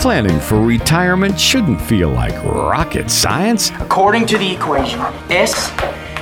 Planning 0.00 0.38
for 0.38 0.60
retirement 0.60 1.40
shouldn't 1.40 1.80
feel 1.80 2.10
like 2.10 2.34
rocket 2.44 3.10
science. 3.10 3.70
According 3.80 4.26
to 4.26 4.36
the 4.36 4.52
equation, 4.52 5.00
S 5.30 5.70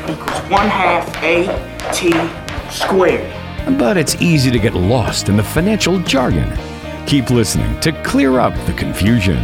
equals 0.09 0.39
1 0.49 0.69
half 0.69 1.23
A 1.23 1.47
T 1.93 2.13
squared. 2.71 3.42
But 3.79 3.97
it's 3.97 4.21
easy 4.21 4.51
to 4.51 4.59
get 4.59 4.75
lost 4.75 5.29
in 5.29 5.37
the 5.37 5.43
financial 5.43 6.01
jargon. 6.01 6.53
Keep 7.07 7.31
listening 7.31 7.79
to 7.81 7.93
clear 8.03 8.41
up 8.41 8.55
the 8.67 8.73
confusion. 8.73 9.39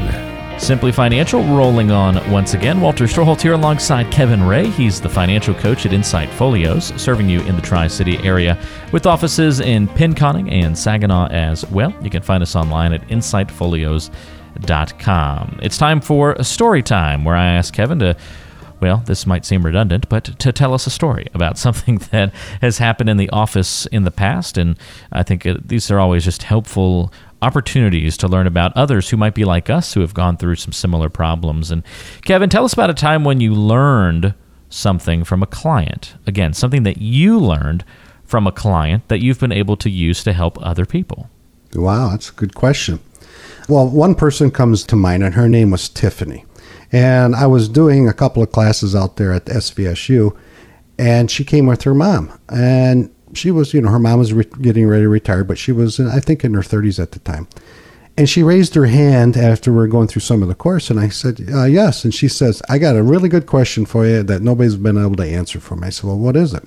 Simply 0.58 0.90
Financial 0.90 1.44
rolling 1.44 1.92
on 1.92 2.16
once 2.30 2.54
again. 2.54 2.80
Walter 2.80 3.04
Storholt 3.04 3.40
here 3.40 3.52
alongside 3.52 4.10
Kevin 4.10 4.42
Ray. 4.42 4.68
He's 4.70 5.00
the 5.00 5.08
financial 5.08 5.54
coach 5.54 5.86
at 5.86 5.92
Insight 5.92 6.28
Folios, 6.30 6.86
serving 7.00 7.28
you 7.28 7.42
in 7.42 7.54
the 7.54 7.62
Tri 7.62 7.86
City 7.86 8.18
area 8.18 8.58
with 8.92 9.06
offices 9.06 9.60
in 9.60 9.86
Pinconning 9.86 10.50
and 10.50 10.76
Saginaw 10.76 11.28
as 11.28 11.64
well. 11.70 11.94
You 12.02 12.10
can 12.10 12.22
find 12.22 12.42
us 12.42 12.56
online 12.56 12.92
at 12.92 13.06
insightfolios.com. 13.08 15.60
It's 15.62 15.78
time 15.78 16.00
for 16.00 16.32
a 16.32 16.42
story 16.42 16.82
time 16.82 17.24
where 17.24 17.36
I 17.36 17.52
ask 17.52 17.72
Kevin 17.72 18.00
to 18.00 18.16
well, 18.80 19.02
this 19.06 19.26
might 19.26 19.44
seem 19.44 19.64
redundant, 19.64 20.08
but 20.08 20.24
to 20.38 20.52
tell 20.52 20.74
us 20.74 20.86
a 20.86 20.90
story 20.90 21.26
about 21.34 21.58
something 21.66 21.98
that 22.10 22.32
has 22.60 22.78
happened 22.78 23.10
in 23.10 23.16
the 23.16 23.30
office 23.30 23.86
in 23.86 24.04
the 24.04 24.10
past. 24.10 24.56
And 24.56 24.78
I 25.12 25.22
think 25.22 25.46
uh, 25.46 25.56
these 25.64 25.90
are 25.90 25.98
always 25.98 26.24
just 26.24 26.44
helpful 26.44 27.12
opportunities 27.40 28.16
to 28.16 28.28
learn 28.28 28.46
about 28.46 28.76
others 28.76 29.10
who 29.10 29.16
might 29.16 29.34
be 29.34 29.44
like 29.44 29.70
us 29.70 29.94
who 29.94 30.00
have 30.00 30.14
gone 30.14 30.36
through 30.36 30.56
some 30.56 30.72
similar 30.72 31.08
problems. 31.08 31.70
And 31.70 31.82
Kevin, 32.24 32.50
tell 32.50 32.64
us 32.64 32.72
about 32.72 32.90
a 32.90 32.94
time 32.94 33.24
when 33.24 33.40
you 33.40 33.54
learned 33.54 34.34
something 34.68 35.24
from 35.24 35.42
a 35.42 35.46
client. 35.46 36.14
Again, 36.26 36.52
something 36.52 36.82
that 36.82 36.98
you 36.98 37.38
learned 37.38 37.84
from 38.24 38.46
a 38.46 38.52
client 38.52 39.08
that 39.08 39.22
you've 39.22 39.40
been 39.40 39.52
able 39.52 39.76
to 39.76 39.88
use 39.88 40.22
to 40.24 40.32
help 40.32 40.58
other 40.60 40.84
people. 40.84 41.30
Wow, 41.74 42.10
that's 42.10 42.30
a 42.30 42.34
good 42.34 42.54
question. 42.54 43.00
Well, 43.68 43.88
one 43.88 44.14
person 44.14 44.50
comes 44.50 44.84
to 44.84 44.96
mind, 44.96 45.22
and 45.22 45.34
her 45.34 45.48
name 45.48 45.70
was 45.70 45.88
Tiffany. 45.88 46.44
And 46.90 47.34
I 47.34 47.46
was 47.46 47.68
doing 47.68 48.08
a 48.08 48.14
couple 48.14 48.42
of 48.42 48.52
classes 48.52 48.94
out 48.94 49.16
there 49.16 49.32
at 49.32 49.46
the 49.46 49.54
SVSU, 49.54 50.36
and 50.98 51.30
she 51.30 51.44
came 51.44 51.66
with 51.66 51.82
her 51.82 51.94
mom. 51.94 52.32
And 52.48 53.10
she 53.34 53.50
was, 53.50 53.74
you 53.74 53.80
know, 53.80 53.90
her 53.90 53.98
mom 53.98 54.18
was 54.18 54.32
re- 54.32 54.44
getting 54.60 54.86
ready 54.86 55.02
to 55.02 55.08
retire, 55.08 55.44
but 55.44 55.58
she 55.58 55.72
was, 55.72 56.00
I 56.00 56.20
think, 56.20 56.44
in 56.44 56.54
her 56.54 56.62
30s 56.62 57.00
at 57.00 57.12
the 57.12 57.18
time. 57.18 57.46
And 58.16 58.28
she 58.28 58.42
raised 58.42 58.74
her 58.74 58.86
hand 58.86 59.36
after 59.36 59.72
we 59.72 59.78
are 59.78 59.86
going 59.86 60.08
through 60.08 60.22
some 60.22 60.42
of 60.42 60.48
the 60.48 60.54
course, 60.56 60.90
and 60.90 60.98
I 60.98 61.08
said, 61.08 61.48
uh, 61.52 61.66
"Yes." 61.66 62.04
And 62.04 62.12
she 62.12 62.26
says, 62.26 62.60
"I 62.68 62.78
got 62.78 62.96
a 62.96 63.02
really 63.02 63.28
good 63.28 63.46
question 63.46 63.86
for 63.86 64.04
you 64.04 64.24
that 64.24 64.42
nobody's 64.42 64.74
been 64.74 64.98
able 64.98 65.14
to 65.16 65.24
answer 65.24 65.60
for 65.60 65.76
me." 65.76 65.86
I 65.86 65.90
said, 65.90 66.02
"Well, 66.02 66.18
what 66.18 66.34
is 66.34 66.52
it?" 66.52 66.64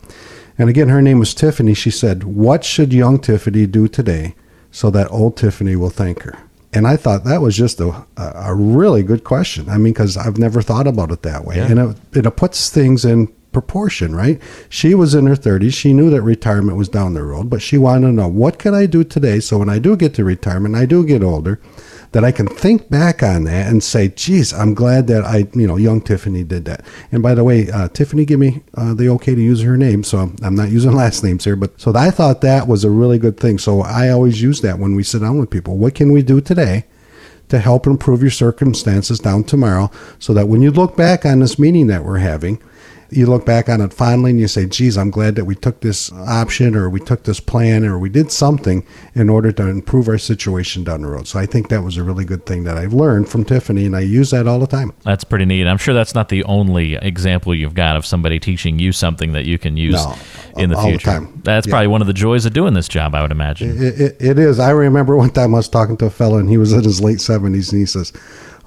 And 0.58 0.70
again, 0.70 0.88
her 0.88 1.02
name 1.02 1.20
was 1.20 1.34
Tiffany. 1.34 1.74
She 1.74 1.92
said, 1.92 2.24
"What 2.24 2.64
should 2.64 2.94
young 2.94 3.20
Tiffany 3.20 3.68
do 3.68 3.90
today 3.90 4.34
so 4.72 4.90
that 4.92 5.12
old 5.12 5.36
Tiffany 5.36 5.76
will 5.76 5.90
thank 5.90 6.24
her?" 6.24 6.38
And 6.74 6.88
I 6.88 6.96
thought 6.96 7.26
that 7.26 7.42
was 7.42 7.58
just 7.58 7.80
a, 7.82 8.06
a 8.18 8.56
really 8.56 9.04
good 9.04 9.24
question. 9.24 9.70
I 9.70 9.78
mean, 9.78 9.94
because 9.94 10.16
I've 10.16 10.38
never 10.38 10.62
thought 10.62 10.88
about 10.88 11.12
it 11.12 11.22
that 11.24 11.44
way, 11.44 11.58
yeah. 11.58 11.68
and 11.70 11.98
it, 12.14 12.26
it 12.26 12.36
puts 12.38 12.70
things 12.70 13.04
in 13.04 13.28
proportion, 13.52 14.16
right? 14.16 14.42
She 14.70 14.96
was 14.96 15.14
in 15.14 15.26
her 15.28 15.36
30s. 15.36 15.74
She 15.74 15.94
knew 15.94 16.10
that 16.10 16.22
retirement 16.22 16.78
was 16.78 16.90
down 16.90 17.14
the 17.14 17.24
road, 17.24 17.50
but 17.50 17.62
she 17.62 17.78
wanted 17.78 18.08
to 18.08 18.14
know 18.14 18.28
what 18.28 18.60
can 18.60 18.74
I 18.74 18.86
do 18.86 19.04
today 19.04 19.40
so 19.40 19.58
when 19.58 19.70
I 19.70 19.80
do 19.80 19.98
get 19.98 20.14
to 20.16 20.24
retirement, 20.24 20.76
I 20.76 20.86
do 20.86 21.06
get 21.06 21.24
older, 21.24 21.60
that 22.12 22.26
I 22.26 22.32
can 22.32 22.48
think 22.48 22.90
back 22.90 23.24
on 23.24 23.46
that 23.46 23.68
and 23.68 23.84
say, 23.84 24.10
geez, 24.10 24.54
I'm 24.54 24.74
glad 24.74 25.08
that 25.08 25.24
I, 25.24 25.48
you 25.54 25.66
know, 25.66 25.78
young 25.78 26.02
Tiffany 26.02 26.44
did 26.44 26.66
that. 26.66 26.84
And 27.12 27.24
by 27.24 27.34
the 27.34 27.44
way, 27.44 27.72
uh, 27.72 27.88
Tiffany 27.88 28.26
gave 28.26 28.40
me 28.40 28.64
uh, 28.76 28.94
the 28.94 29.10
okay 29.10 29.34
to 29.34 29.42
use 29.42 29.62
her 29.62 29.78
name, 29.78 30.04
so 30.04 30.32
I'm 30.42 30.56
not 30.56 30.72
using 30.72 30.92
last 30.96 31.24
names 31.24 31.46
here. 31.46 31.56
But 31.56 31.80
so 31.80 31.94
I 31.96 32.12
thought 32.12 32.42
that 32.42 32.68
was 32.68 32.84
a 32.84 32.90
really 32.90 33.18
good 33.18 33.40
thing. 33.40 33.58
So 33.58 33.82
I 33.82 34.10
always 34.10 34.42
use 34.42 34.62
that 34.62 34.80
when 34.80 34.96
we 34.96 35.04
sit 35.04 35.22
down 35.22 35.40
with 35.40 35.50
people. 35.50 35.78
What 35.78 35.96
can 35.96 36.12
we 36.12 36.22
do 36.22 36.42
today? 36.42 36.86
To 37.50 37.60
help 37.60 37.86
improve 37.86 38.22
your 38.22 38.32
circumstances 38.32 39.20
down 39.20 39.44
tomorrow, 39.44 39.92
so 40.20 40.34
that 40.34 40.48
when 40.48 40.62
you 40.62 40.72
look 40.72 40.96
back 40.96 41.26
on 41.26 41.40
this 41.40 41.60
meeting 41.60 41.88
that 41.88 42.06
we're 42.06 42.20
having, 42.20 42.62
you 43.12 43.26
look 43.26 43.46
back 43.46 43.68
on 43.68 43.82
it 43.82 43.94
fondly 43.94 44.32
and 44.32 44.40
you 44.40 44.48
say, 44.48 44.66
geez, 44.66 44.98
I'm 44.98 45.12
glad 45.12 45.36
that 45.36 45.46
we 45.46 45.54
took 45.54 45.82
this 45.82 46.12
option 46.14 46.76
or 46.76 46.90
we 46.90 47.00
took 47.02 47.24
this 47.24 47.40
plan 47.42 47.84
or 47.86 48.00
we 48.00 48.08
did 48.10 48.32
something 48.32 48.86
in 49.16 49.30
order 49.30 49.52
to 49.52 49.68
improve 49.68 50.08
our 50.08 50.18
situation 50.18 50.84
down 50.86 51.02
the 51.02 51.08
road. 51.10 51.28
So 51.28 51.38
I 51.38 51.46
think 51.46 51.68
that 51.70 51.84
was 51.84 51.98
a 51.98 52.04
really 52.04 52.24
good 52.24 52.46
thing 52.46 52.64
that 52.64 52.78
I've 52.78 52.94
learned 52.94 53.28
from 53.28 53.44
Tiffany 53.44 53.86
and 53.86 53.96
I 53.96 54.00
use 54.00 54.32
that 54.32 54.48
all 54.48 54.60
the 54.60 54.66
time. 54.68 54.94
That's 55.04 55.24
pretty 55.26 55.44
neat. 55.46 55.68
I'm 55.68 55.78
sure 55.78 55.94
that's 55.94 56.16
not 56.16 56.30
the 56.30 56.44
only 56.46 56.96
example 56.96 57.54
you've 57.54 57.74
got 57.76 57.96
of 57.98 58.06
somebody 58.06 58.40
teaching 58.40 58.80
you 58.80 58.92
something 58.94 59.34
that 59.34 59.44
you 59.46 59.58
can 59.60 59.76
use 59.76 59.96
No, 59.96 60.16
in 60.58 60.70
the 60.70 60.76
the 60.78 60.82
future. 60.82 61.06
time. 61.12 61.42
That's 61.44 61.68
Yeah. 61.68 61.72
probably 61.72 61.88
one 61.88 62.02
of 62.02 62.08
the 62.08 62.14
joys 62.14 62.46
of 62.46 62.54
doing 62.54 62.74
this 62.74 62.88
job, 62.88 63.14
I 63.14 63.22
would 63.22 63.32
imagine. 63.32 63.72
It, 63.84 64.00
it, 64.00 64.18
it 64.20 64.40
is. 64.40 64.58
I 64.60 64.70
remember 64.70 65.18
one 65.18 65.32
time 65.32 65.54
I 65.54 65.58
was 65.58 65.68
talking 65.70 65.98
to 65.98 66.06
a 66.06 66.10
fellow 66.10 66.38
and 66.38 66.50
he 66.50 66.58
was 66.58 66.72
in 66.72 66.84
his 66.84 67.02
late 67.02 67.18
70s 67.18 67.72
and 67.72 67.80
he 67.82 67.86
says, 67.86 68.14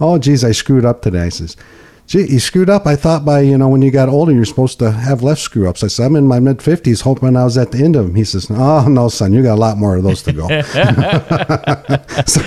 Oh, 0.01 0.19
geez, 0.19 0.45
I 0.45 0.53
screwed 0.53 0.85
up 0.85 1.03
today. 1.03 1.23
I 1.23 1.29
says, 1.29 1.57
Gee, 2.07 2.27
you 2.31 2.39
screwed 2.39 2.69
up. 2.69 2.87
I 2.87 2.97
thought 2.97 3.25
by, 3.25 3.41
you 3.41 3.57
know, 3.57 3.69
when 3.71 3.81
you 3.81 3.91
got 3.91 4.11
older, 4.11 4.31
you're 4.31 4.45
supposed 4.45 4.79
to 4.81 4.91
have 4.91 5.23
less 5.23 5.41
screw 5.41 5.67
ups. 5.69 5.83
I 5.83 5.87
said, 5.87 6.05
I'm 6.05 6.17
in 6.17 6.27
my 6.27 6.39
mid 6.39 6.59
50s 6.59 7.01
hoping 7.01 7.35
I 7.35 7.45
was 7.45 7.57
at 7.57 7.73
the 7.73 7.83
end 7.83 7.97
of 7.97 8.05
them. 8.07 8.15
He 8.15 8.25
says, 8.25 8.47
Oh, 8.51 8.87
no, 8.89 9.09
son, 9.09 9.33
you 9.33 9.43
got 9.43 9.55
a 9.55 9.61
lot 9.61 9.79
more 9.79 9.97
of 9.97 10.03
those 10.03 10.23
to 10.25 10.33
go. 10.35 10.47
so, 12.27 12.41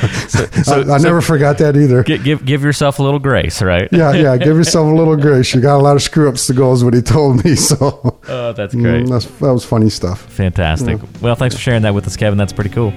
I, 0.74 0.96
I 0.96 0.98
never 1.00 1.22
forgot 1.22 1.58
that 1.58 1.76
either. 1.76 2.04
Give 2.04 2.46
give 2.46 2.64
yourself 2.64 3.00
a 3.00 3.04
little 3.04 3.20
grace, 3.20 3.62
right? 3.62 3.90
yeah, 3.92 4.14
yeah. 4.14 4.38
Give 4.38 4.56
yourself 4.56 4.92
a 4.92 4.96
little 4.96 5.16
grace. 5.28 5.54
You 5.56 5.62
got 5.62 5.78
a 5.78 5.82
lot 5.84 5.96
of 5.96 6.02
screw 6.04 6.30
ups 6.30 6.46
to 6.48 6.54
go, 6.54 6.72
is 6.74 6.84
what 6.84 6.94
he 6.94 7.02
told 7.02 7.44
me. 7.44 7.56
So 7.56 8.20
Oh, 8.28 8.54
that's 8.54 8.76
great. 8.76 9.06
mm, 9.06 9.10
that's, 9.10 9.26
that 9.26 9.54
was 9.54 9.66
funny 9.66 9.90
stuff. 9.90 10.22
Fantastic. 10.34 11.00
Well, 11.22 11.36
thanks 11.36 11.56
for 11.56 11.62
sharing 11.62 11.82
that 11.82 11.94
with 11.96 12.06
us, 12.08 12.16
Kevin. 12.16 12.38
That's 12.38 12.54
pretty 12.54 12.70
cool. 12.70 12.94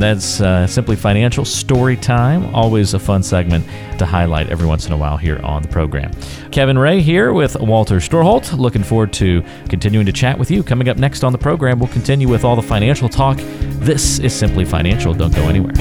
That's 0.00 0.40
uh, 0.40 0.66
Simply 0.66 0.96
Financial 0.96 1.44
Story 1.44 1.94
Time. 1.94 2.54
Always 2.54 2.94
a 2.94 2.98
fun 2.98 3.22
segment 3.22 3.66
to 3.98 4.06
highlight 4.06 4.48
every 4.48 4.66
once 4.66 4.86
in 4.86 4.92
a 4.92 4.96
while 4.96 5.18
here 5.18 5.38
on 5.40 5.60
the 5.60 5.68
program. 5.68 6.10
Kevin 6.50 6.78
Ray 6.78 7.02
here 7.02 7.34
with 7.34 7.54
Walter 7.60 7.96
Storholt. 7.96 8.58
Looking 8.58 8.82
forward 8.82 9.12
to 9.14 9.44
continuing 9.68 10.06
to 10.06 10.12
chat 10.12 10.38
with 10.38 10.50
you. 10.50 10.62
Coming 10.62 10.88
up 10.88 10.96
next 10.96 11.22
on 11.22 11.32
the 11.32 11.38
program, 11.38 11.78
we'll 11.78 11.90
continue 11.90 12.28
with 12.28 12.46
all 12.46 12.56
the 12.56 12.62
financial 12.62 13.10
talk. 13.10 13.36
This 13.80 14.18
is 14.20 14.34
Simply 14.34 14.64
Financial. 14.64 15.12
Don't 15.12 15.36
go 15.36 15.42
anywhere. 15.42 15.74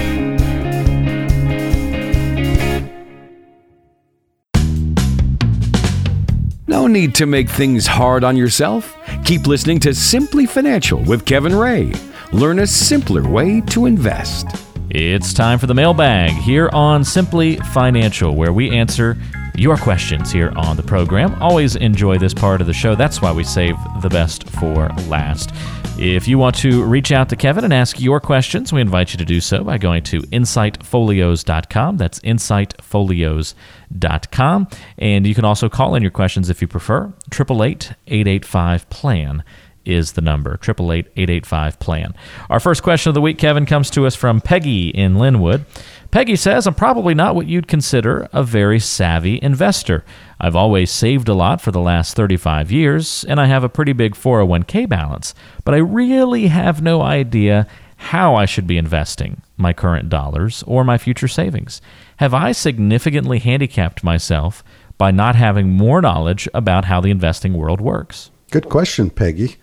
No 6.67 6.87
need 6.87 7.15
to 7.15 7.25
make 7.25 7.49
things 7.49 7.87
hard 7.87 8.25
on 8.25 8.35
yourself. 8.35 8.97
Keep 9.23 9.47
listening 9.47 9.79
to 9.79 9.93
Simply 9.93 10.45
Financial 10.45 11.01
with 11.03 11.25
Kevin 11.25 11.55
Ray. 11.55 11.93
Learn 12.31 12.59
a 12.59 12.67
simpler 12.67 13.27
way 13.27 13.59
to 13.61 13.87
invest. 13.87 14.45
It's 14.91 15.33
time 15.33 15.57
for 15.57 15.65
the 15.65 15.73
mailbag 15.73 16.29
here 16.29 16.69
on 16.73 17.03
Simply 17.03 17.55
Financial, 17.73 18.35
where 18.35 18.53
we 18.53 18.69
answer 18.69 19.17
your 19.55 19.77
questions 19.77 20.31
here 20.31 20.53
on 20.55 20.77
the 20.77 20.83
program. 20.83 21.33
Always 21.41 21.75
enjoy 21.75 22.19
this 22.19 22.35
part 22.35 22.61
of 22.61 22.67
the 22.67 22.73
show. 22.73 22.93
That's 22.93 23.19
why 23.19 23.31
we 23.31 23.43
save 23.43 23.75
the 24.03 24.09
best 24.09 24.47
for 24.47 24.89
last. 25.07 25.49
If 25.97 26.27
you 26.27 26.37
want 26.37 26.55
to 26.57 26.83
reach 26.83 27.11
out 27.11 27.29
to 27.29 27.35
Kevin 27.35 27.63
and 27.63 27.73
ask 27.73 27.99
your 27.99 28.19
questions, 28.19 28.71
we 28.71 28.79
invite 28.79 29.11
you 29.11 29.17
to 29.17 29.25
do 29.25 29.41
so 29.41 29.63
by 29.63 29.79
going 29.79 30.03
to 30.03 30.21
insightfolios.com. 30.21 31.97
That's 31.97 32.19
insightfolios.com. 32.19 34.67
And 34.99 35.25
you 35.25 35.33
can 35.33 35.45
also 35.45 35.67
call 35.67 35.95
in 35.95 36.03
your 36.03 36.11
questions 36.11 36.51
if 36.51 36.61
you 36.61 36.67
prefer. 36.67 37.11
888 37.33 37.93
885 38.07 38.87
PLAN 38.91 39.43
is 39.89 40.13
the 40.13 40.21
number 40.21 40.59
888 40.61 41.79
plan. 41.79 42.13
Our 42.49 42.59
first 42.59 42.83
question 42.83 43.09
of 43.09 43.15
the 43.15 43.21
week 43.21 43.37
kevin 43.37 43.65
comes 43.65 43.89
to 43.91 44.05
us 44.05 44.15
from 44.15 44.41
peggy 44.41 44.89
in 44.89 45.15
linwood. 45.15 45.65
Peggy 46.11 46.35
says 46.35 46.67
i'm 46.67 46.75
probably 46.75 47.13
not 47.13 47.35
what 47.35 47.47
you'd 47.47 47.67
consider 47.67 48.29
a 48.31 48.43
very 48.43 48.79
savvy 48.79 49.39
investor. 49.41 50.05
I've 50.39 50.55
always 50.55 50.91
saved 50.91 51.27
a 51.27 51.33
lot 51.33 51.61
for 51.61 51.71
the 51.71 51.81
last 51.81 52.15
35 52.15 52.71
years 52.71 53.25
and 53.27 53.39
i 53.39 53.45
have 53.45 53.63
a 53.63 53.69
pretty 53.69 53.93
big 53.93 54.13
401k 54.13 54.87
balance 54.87 55.33
but 55.65 55.73
i 55.73 55.77
really 55.77 56.47
have 56.47 56.81
no 56.81 57.01
idea 57.01 57.67
how 57.97 58.35
i 58.35 58.45
should 58.45 58.65
be 58.65 58.77
investing 58.77 59.41
my 59.59 59.73
current 59.73 60.09
dollars 60.09 60.63
or 60.65 60.83
my 60.83 60.97
future 60.97 61.27
savings. 61.27 61.81
Have 62.17 62.33
i 62.33 62.51
significantly 62.53 63.39
handicapped 63.39 64.03
myself 64.03 64.63
by 64.97 65.11
not 65.11 65.35
having 65.35 65.69
more 65.69 66.01
knowledge 66.01 66.47
about 66.53 66.85
how 66.85 67.01
the 67.01 67.11
investing 67.11 67.53
world 67.53 67.81
works? 67.81 68.31
Good 68.51 68.69
question, 68.69 69.09
Peggy. 69.09 69.57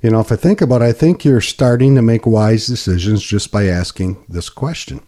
You 0.00 0.10
know, 0.10 0.20
if 0.20 0.30
I 0.30 0.36
think 0.36 0.60
about 0.60 0.82
it, 0.82 0.86
I 0.86 0.92
think 0.92 1.24
you're 1.24 1.40
starting 1.40 1.96
to 1.96 2.02
make 2.02 2.26
wise 2.26 2.66
decisions 2.66 3.22
just 3.22 3.50
by 3.50 3.66
asking 3.66 4.24
this 4.28 4.48
question. 4.48 5.00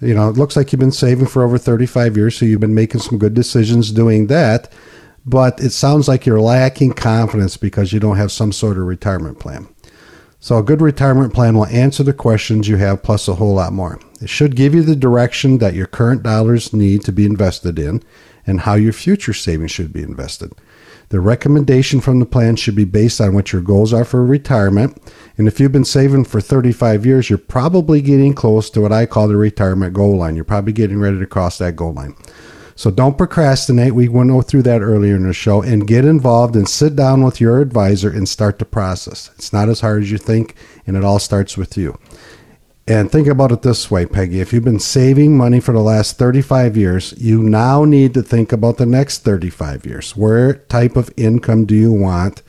You 0.00 0.14
know, 0.14 0.28
it 0.28 0.36
looks 0.36 0.56
like 0.56 0.72
you've 0.72 0.80
been 0.80 0.92
saving 0.92 1.26
for 1.26 1.42
over 1.42 1.58
35 1.58 2.16
years, 2.16 2.36
so 2.36 2.44
you've 2.44 2.60
been 2.60 2.74
making 2.74 3.00
some 3.00 3.18
good 3.18 3.34
decisions 3.34 3.90
doing 3.90 4.28
that. 4.28 4.72
But 5.24 5.58
it 5.60 5.70
sounds 5.70 6.06
like 6.06 6.24
you're 6.24 6.40
lacking 6.40 6.92
confidence 6.92 7.56
because 7.56 7.92
you 7.92 7.98
don't 7.98 8.16
have 8.16 8.30
some 8.30 8.52
sort 8.52 8.78
of 8.78 8.84
retirement 8.84 9.40
plan. 9.40 9.66
So, 10.38 10.58
a 10.58 10.62
good 10.62 10.80
retirement 10.80 11.34
plan 11.34 11.56
will 11.56 11.66
answer 11.66 12.04
the 12.04 12.12
questions 12.12 12.68
you 12.68 12.76
have 12.76 13.02
plus 13.02 13.26
a 13.26 13.34
whole 13.34 13.54
lot 13.54 13.72
more. 13.72 13.98
It 14.20 14.28
should 14.28 14.54
give 14.54 14.74
you 14.74 14.82
the 14.82 14.94
direction 14.94 15.58
that 15.58 15.74
your 15.74 15.86
current 15.86 16.22
dollars 16.22 16.72
need 16.72 17.02
to 17.04 17.12
be 17.12 17.24
invested 17.24 17.78
in 17.78 18.04
and 18.46 18.60
how 18.60 18.74
your 18.74 18.92
future 18.92 19.32
savings 19.32 19.72
should 19.72 19.92
be 19.92 20.02
invested. 20.02 20.52
The 21.08 21.20
recommendation 21.20 22.00
from 22.00 22.18
the 22.18 22.26
plan 22.26 22.56
should 22.56 22.74
be 22.74 22.84
based 22.84 23.20
on 23.20 23.34
what 23.34 23.52
your 23.52 23.62
goals 23.62 23.92
are 23.92 24.04
for 24.04 24.24
retirement. 24.24 25.00
And 25.38 25.46
if 25.46 25.60
you've 25.60 25.70
been 25.70 25.84
saving 25.84 26.24
for 26.24 26.40
35 26.40 27.06
years, 27.06 27.30
you're 27.30 27.38
probably 27.38 28.02
getting 28.02 28.34
close 28.34 28.70
to 28.70 28.80
what 28.80 28.92
I 28.92 29.06
call 29.06 29.28
the 29.28 29.36
retirement 29.36 29.94
goal 29.94 30.16
line. 30.16 30.34
You're 30.34 30.44
probably 30.44 30.72
getting 30.72 30.98
ready 30.98 31.18
to 31.18 31.26
cross 31.26 31.58
that 31.58 31.76
goal 31.76 31.92
line. 31.92 32.16
So 32.74 32.90
don't 32.90 33.16
procrastinate. 33.16 33.94
We 33.94 34.08
went 34.08 34.46
through 34.46 34.62
that 34.64 34.82
earlier 34.82 35.16
in 35.16 35.26
the 35.26 35.32
show 35.32 35.62
and 35.62 35.86
get 35.86 36.04
involved 36.04 36.56
and 36.56 36.68
sit 36.68 36.94
down 36.94 37.22
with 37.22 37.40
your 37.40 37.60
advisor 37.60 38.10
and 38.10 38.28
start 38.28 38.58
the 38.58 38.66
process. 38.66 39.30
It's 39.36 39.52
not 39.52 39.70
as 39.70 39.80
hard 39.80 40.02
as 40.02 40.10
you 40.10 40.18
think, 40.18 40.54
and 40.86 40.96
it 40.96 41.04
all 41.04 41.18
starts 41.18 41.56
with 41.56 41.78
you. 41.78 41.98
And 42.88 43.10
think 43.10 43.26
about 43.26 43.50
it 43.50 43.62
this 43.62 43.90
way, 43.90 44.06
Peggy. 44.06 44.40
If 44.40 44.52
you've 44.52 44.62
been 44.62 44.78
saving 44.78 45.36
money 45.36 45.58
for 45.58 45.72
the 45.72 45.80
last 45.80 46.18
35 46.18 46.76
years, 46.76 47.14
you 47.18 47.42
now 47.42 47.84
need 47.84 48.14
to 48.14 48.22
think 48.22 48.52
about 48.52 48.76
the 48.76 48.86
next 48.86 49.24
35 49.24 49.84
years. 49.84 50.16
Where 50.16 50.54
type 50.54 50.94
of 50.94 51.10
income 51.16 51.64
do 51.64 51.74
you 51.74 51.92
want? 51.92 52.42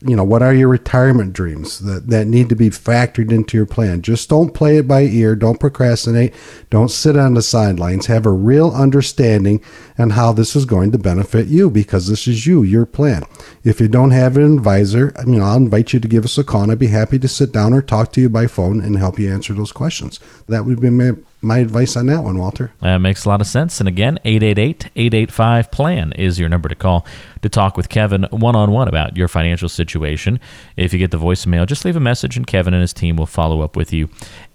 You 0.00 0.14
know, 0.14 0.24
what 0.24 0.42
are 0.42 0.54
your 0.54 0.68
retirement 0.68 1.32
dreams 1.32 1.80
that, 1.80 2.06
that 2.08 2.26
need 2.26 2.48
to 2.50 2.56
be 2.56 2.70
factored 2.70 3.32
into 3.32 3.56
your 3.56 3.66
plan? 3.66 4.02
Just 4.02 4.28
don't 4.28 4.54
play 4.54 4.76
it 4.76 4.86
by 4.86 5.02
ear. 5.02 5.34
Don't 5.34 5.58
procrastinate. 5.58 6.32
Don't 6.70 6.90
sit 6.90 7.16
on 7.16 7.34
the 7.34 7.42
sidelines. 7.42 8.06
Have 8.06 8.24
a 8.24 8.30
real 8.30 8.70
understanding 8.70 9.60
on 9.98 10.10
how 10.10 10.32
this 10.32 10.54
is 10.54 10.64
going 10.64 10.92
to 10.92 10.98
benefit 10.98 11.48
you 11.48 11.68
because 11.68 12.06
this 12.06 12.28
is 12.28 12.46
you, 12.46 12.62
your 12.62 12.86
plan. 12.86 13.24
If 13.64 13.80
you 13.80 13.88
don't 13.88 14.12
have 14.12 14.36
an 14.36 14.58
advisor, 14.58 15.12
I 15.16 15.24
mean, 15.24 15.42
I'll 15.42 15.56
invite 15.56 15.92
you 15.92 16.00
to 16.00 16.08
give 16.08 16.24
us 16.24 16.38
a 16.38 16.44
call 16.44 16.62
and 16.62 16.72
I'd 16.72 16.78
be 16.78 16.86
happy 16.86 17.18
to 17.18 17.28
sit 17.28 17.52
down 17.52 17.72
or 17.72 17.82
talk 17.82 18.12
to 18.12 18.20
you 18.20 18.28
by 18.28 18.46
phone 18.46 18.80
and 18.80 18.96
help 18.98 19.18
you 19.18 19.32
answer 19.32 19.52
those 19.52 19.72
questions. 19.72 20.20
That 20.46 20.64
would 20.64 20.80
be 20.80 20.90
my, 20.90 21.12
my 21.40 21.58
advice 21.58 21.96
on 21.96 22.06
that 22.06 22.24
one, 22.24 22.38
Walter. 22.38 22.72
That 22.80 22.98
makes 22.98 23.24
a 23.24 23.28
lot 23.28 23.40
of 23.40 23.46
sense. 23.46 23.78
And 23.78 23.88
again, 23.88 24.18
888 24.24 24.90
885 24.96 25.70
PLAN 25.70 26.12
is 26.14 26.38
your 26.38 26.48
number 26.48 26.68
to 26.68 26.74
call 26.74 27.06
to 27.42 27.48
talk 27.48 27.76
with 27.76 27.88
Kevin 27.88 28.26
one 28.30 28.56
on 28.56 28.72
one 28.72 28.88
about 28.88 29.16
your 29.16 29.28
financial 29.28 29.68
situation. 29.68 30.40
If 30.76 30.92
you 30.92 30.98
get 30.98 31.12
the 31.12 31.18
voicemail, 31.18 31.66
just 31.66 31.84
leave 31.84 31.94
a 31.94 32.00
message 32.00 32.36
and 32.36 32.46
Kevin 32.46 32.74
and 32.74 32.80
his 32.80 32.92
team 32.92 33.16
will 33.16 33.26
follow 33.26 33.60
up 33.60 33.76
with 33.76 33.92
you. 33.92 34.08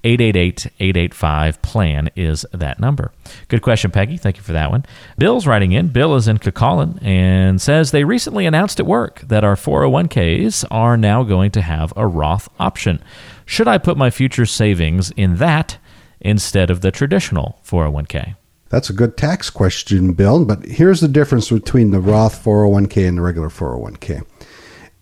888 0.04 0.68
885 0.80 1.62
PLAN 1.62 2.10
is 2.18 2.46
that 2.52 2.80
number. 2.80 3.14
Good 3.48 3.62
question, 3.62 3.90
Peggy. 3.90 4.18
Thank 4.18 4.36
you 4.36 4.44
for 4.44 4.52
that 4.52 4.70
one. 4.70 4.86
Bill's 5.18 5.48
writing 5.48 5.72
in. 5.72 5.88
Bill 5.88 6.16
is 6.16 6.28
in 6.28 6.40
Kawkawlin 6.40 7.02
and 7.02 7.62
says 7.62 7.92
they 7.92 8.04
recently 8.04 8.46
announced 8.46 8.82
at 8.82 8.86
work 8.86 9.22
that 9.22 9.46
our 9.46 9.56
401ks 9.56 10.66
are 10.70 10.98
now 10.98 11.24
going 11.24 11.52
to 11.52 11.62
have 11.62 11.94
a 11.96 12.06
Roth 12.06 12.50
option. 12.60 13.02
Should 13.46 13.70
I 13.70 13.78
put 13.78 13.98
my 13.98 14.10
future 14.10 14.46
savings 14.46 15.12
in 15.12 15.38
that 15.38 15.78
instead 16.24 16.70
of 16.70 16.82
the 16.82 16.92
traditional 16.92 17.60
401k? 17.66 18.36
That's 18.70 18.90
a 18.90 18.94
good 18.94 19.18
tax 19.18 19.50
question, 19.50 20.14
Bill. 20.14 20.44
But 20.46 20.66
here's 20.66 21.00
the 21.00 21.08
difference 21.08 21.52
between 21.52 21.92
the 21.92 22.00
Roth 22.00 22.44
401k 22.44 23.08
and 23.08 23.18
the 23.18 23.22
regular 23.22 23.50
401k. 23.50 24.26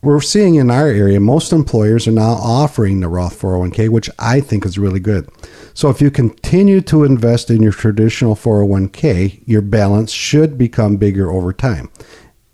We're 0.04 0.20
seeing 0.20 0.56
in 0.56 0.72
our 0.72 0.88
area, 0.88 1.20
most 1.20 1.54
employers 1.54 2.08
are 2.08 2.12
now 2.12 2.32
offering 2.32 3.00
the 3.00 3.08
Roth 3.08 3.40
401k, 3.40 3.88
which 3.90 4.10
I 4.18 4.42
think 4.42 4.66
is 4.66 4.80
really 4.80 5.00
good. 5.00 5.30
So 5.76 5.90
if 5.90 6.02
you 6.02 6.10
continue 6.10 6.82
to 6.82 7.04
invest 7.04 7.52
in 7.52 7.62
your 7.62 7.72
traditional 7.72 8.36
401k, 8.36 9.44
your 9.46 9.62
balance 9.62 10.12
should 10.12 10.58
become 10.58 10.98
bigger 10.98 11.32
over 11.32 11.54
time. 11.54 11.92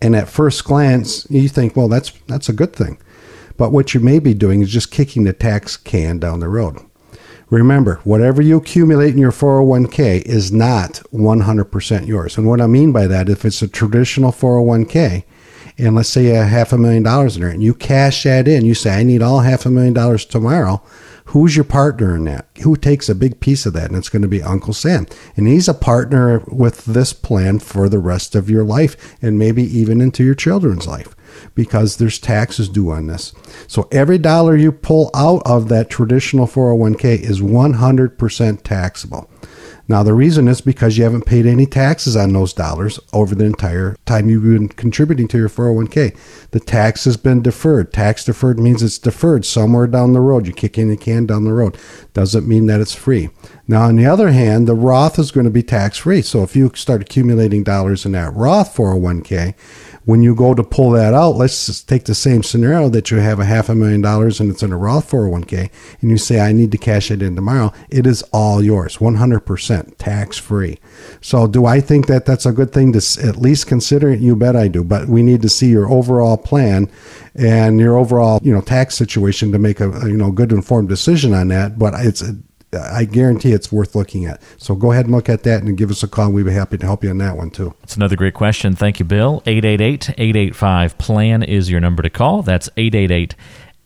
And 0.02 0.16
at 0.16 0.28
first 0.28 0.66
glance, 0.66 1.26
you 1.30 1.48
think, 1.48 1.76
well, 1.76 1.88
that's 1.88 2.12
that's 2.28 2.50
a 2.50 2.54
good 2.54 2.76
thing. 2.76 3.00
But 3.56 3.72
what 3.72 3.94
you 3.94 4.00
may 4.00 4.20
be 4.20 4.34
doing 4.34 4.62
is 4.62 4.70
just 4.70 4.92
kicking 4.92 5.24
the 5.24 5.34
tax 5.34 5.78
can 5.78 6.20
down 6.20 6.42
the 6.42 6.50
road. 6.50 6.78
Remember, 7.50 8.02
whatever 8.04 8.42
you 8.42 8.58
accumulate 8.58 9.14
in 9.14 9.20
your 9.20 9.32
401k 9.32 10.22
is 10.24 10.52
not 10.52 11.02
100% 11.14 12.08
yours. 12.08 12.38
And 12.38 12.46
what 12.46 12.60
I 12.60 12.68
mean 12.68 12.92
by 12.92 13.08
that, 13.08 13.30
if 13.30 13.46
it's 13.46 13.62
a 13.62 13.70
traditional 13.70 14.34
401k, 14.34 15.24
and 15.78 15.96
let's 15.96 16.10
say 16.10 16.26
you 16.26 16.34
have 16.34 16.48
half 16.48 16.74
a 16.74 16.78
million 16.78 17.04
dollars 17.04 17.36
in 17.36 17.44
there, 17.44 17.52
and 17.52 17.64
you 17.64 17.74
cash 17.74 18.24
that 18.24 18.48
in, 18.48 18.66
you 18.66 18.74
say, 18.74 19.00
I 19.00 19.04
need 19.04 19.22
all 19.22 19.40
half 19.40 19.66
a 19.66 19.70
million 19.70 19.94
dollars 19.94 20.26
tomorrow. 20.26 20.82
Who's 21.28 21.56
your 21.56 21.66
partner 21.66 22.16
in 22.16 22.24
that? 22.26 22.48
Who 22.64 22.76
takes 22.76 23.10
a 23.10 23.16
big 23.16 23.40
piece 23.40 23.66
of 23.66 23.74
that? 23.74 23.90
And 23.90 23.98
it's 23.98 24.10
going 24.10 24.22
to 24.22 24.28
be 24.28 24.42
Uncle 24.42 24.74
Sam. 24.74 25.08
And 25.36 25.48
he's 25.48 25.68
a 25.68 25.74
partner 25.74 26.40
with 26.48 26.86
this 26.86 27.12
plan 27.12 27.60
for 27.60 27.90
the 27.90 28.00
rest 28.00 28.34
of 28.34 28.50
your 28.50 28.64
life 28.64 29.18
and 29.22 29.38
maybe 29.38 29.64
even 29.64 30.00
into 30.00 30.24
your 30.24 30.36
children's 30.36 30.88
life 30.88 31.16
because 31.54 31.98
there's 31.98 32.18
taxes 32.18 32.70
due 32.70 32.92
on 32.92 33.08
this. 33.08 33.34
So 33.68 33.90
every 33.92 34.18
dollar 34.18 34.56
you 34.56 34.72
pull 34.72 35.12
out 35.14 35.42
of 35.46 35.68
that 35.68 35.90
traditional 35.90 36.48
401k 36.48 37.20
is 37.20 37.42
100% 37.42 38.64
taxable. 38.64 39.30
Now, 39.90 40.04
the 40.04 40.14
reason 40.14 40.48
is 40.50 40.60
because 40.60 40.98
you 40.98 41.06
haven't 41.06 41.26
paid 41.26 41.46
any 41.46 41.66
taxes 41.66 42.18
on 42.18 42.34
those 42.34 42.52
dollars 42.52 43.00
over 43.14 43.34
the 43.34 43.46
entire 43.46 43.96
time 44.06 44.30
you've 44.30 44.44
been 44.44 44.68
contributing 44.68 45.28
to 45.30 45.38
your 45.38 45.50
401k. 45.50 46.16
The 46.52 46.60
tax 46.60 47.06
has 47.06 47.16
been 47.16 47.42
deferred. 47.42 47.94
Tax 47.94 48.26
deferred 48.26 48.60
means 48.60 48.84
it's 48.84 49.00
deferred 49.00 49.46
somewhere 49.46 49.88
down 49.88 50.12
the 50.12 50.20
road. 50.20 50.46
You're 50.46 50.56
kicking 50.56 50.90
the 50.90 50.98
can 50.98 51.26
down 51.26 51.46
the 51.46 51.54
road. 51.54 51.78
Doesn't 52.14 52.48
mean 52.48 52.66
that 52.66 52.82
it's 52.82 52.96
free. 52.96 53.30
Now, 53.70 53.84
on 53.84 53.98
the 53.98 54.06
other 54.06 54.32
hand, 54.32 54.66
the 54.66 54.76
Roth 54.76 55.20
is 55.20 55.32
going 55.32 55.44
to 55.44 55.52
be 55.52 55.64
tax 55.64 55.98
free. 55.98 56.22
So 56.22 56.42
if 56.42 56.56
you 56.56 56.72
start 56.76 57.02
accumulating 57.02 57.64
dollars 57.64 58.06
in 58.06 58.14
that 58.14 58.34
Roth 58.34 58.74
401k, 58.74 59.56
when 60.06 60.22
you 60.22 60.34
go 60.36 60.54
to 60.54 60.64
pull 60.64 60.92
that 60.92 61.14
out, 61.14 61.36
let's 61.36 61.66
just 61.66 61.90
take 61.90 62.06
the 62.06 62.16
same 62.16 62.42
scenario 62.42 62.88
that 62.88 63.12
you 63.12 63.18
have 63.18 63.42
a 63.42 63.46
half 63.46 63.68
a 63.68 63.76
million 63.76 64.00
dollars 64.00 64.40
and 64.40 64.50
it's 64.50 64.64
in 64.64 64.72
a 64.72 64.78
Roth 64.78 65.12
401k, 65.12 65.70
and 66.00 66.10
you 66.10 66.18
say, 66.18 66.40
I 66.40 66.54
need 66.54 66.72
to 66.72 66.78
cash 66.78 67.12
it 67.12 67.22
in 67.22 67.36
tomorrow. 67.36 67.74
It 67.90 68.08
is 68.08 68.24
all 68.32 68.64
yours, 68.64 69.00
100% 69.00 69.98
tax 69.98 70.38
free. 70.38 70.80
So, 71.20 71.46
do 71.46 71.66
I 71.66 71.82
think 71.82 72.08
that 72.08 72.26
that's 72.26 72.46
a 72.46 72.54
good 72.54 72.72
thing 72.72 72.94
to 72.94 73.22
at 73.22 73.36
least 73.36 73.68
consider? 73.68 74.14
You 74.14 74.38
bet 74.38 74.56
I 74.56 74.70
do. 74.70 74.86
But 74.86 75.10
we 75.10 75.24
need 75.24 75.42
to 75.42 75.50
see 75.50 75.68
your 75.68 75.92
overall 75.92 76.38
plan 76.38 76.90
and 77.36 77.78
your 77.78 77.98
overall, 77.98 78.40
you 78.42 78.54
know, 78.54 78.62
tax 78.62 78.96
situation 78.96 79.52
to 79.52 79.60
make 79.60 79.82
a 79.82 79.90
you 80.08 80.16
know 80.16 80.32
good 80.32 80.54
informed 80.54 80.88
decision 80.88 81.34
on 81.34 81.50
that. 81.50 81.78
But 81.78 81.96
it's 81.98 82.24
I 82.74 83.06
guarantee 83.06 83.54
it's 83.54 83.72
worth 83.72 83.96
looking 83.96 84.26
at. 84.26 84.42
So 84.58 84.76
go 84.76 84.92
ahead 84.92 85.06
and 85.06 85.16
look 85.16 85.30
at 85.30 85.44
that 85.44 85.64
and 85.64 85.78
give 85.78 85.90
us 85.90 86.04
a 86.04 86.08
call. 86.08 86.32
We'd 86.32 86.46
be 86.46 86.52
happy 86.52 86.78
to 86.78 86.86
help 86.86 87.04
you 87.04 87.10
on 87.10 87.18
that 87.20 87.38
one 87.38 87.50
too. 87.50 87.74
It's 87.84 87.96
another 87.96 88.16
great 88.16 88.34
question. 88.34 88.76
Thank 88.76 89.00
you, 89.00 89.06
Bill. 89.06 89.42
888 89.46 90.10
885 90.10 90.98
PLAN 90.98 91.44
is 91.44 91.70
your 91.70 91.80
number 91.80 92.04
to 92.04 92.10
call. 92.10 92.42
That's 92.42 92.70
888 92.76 93.36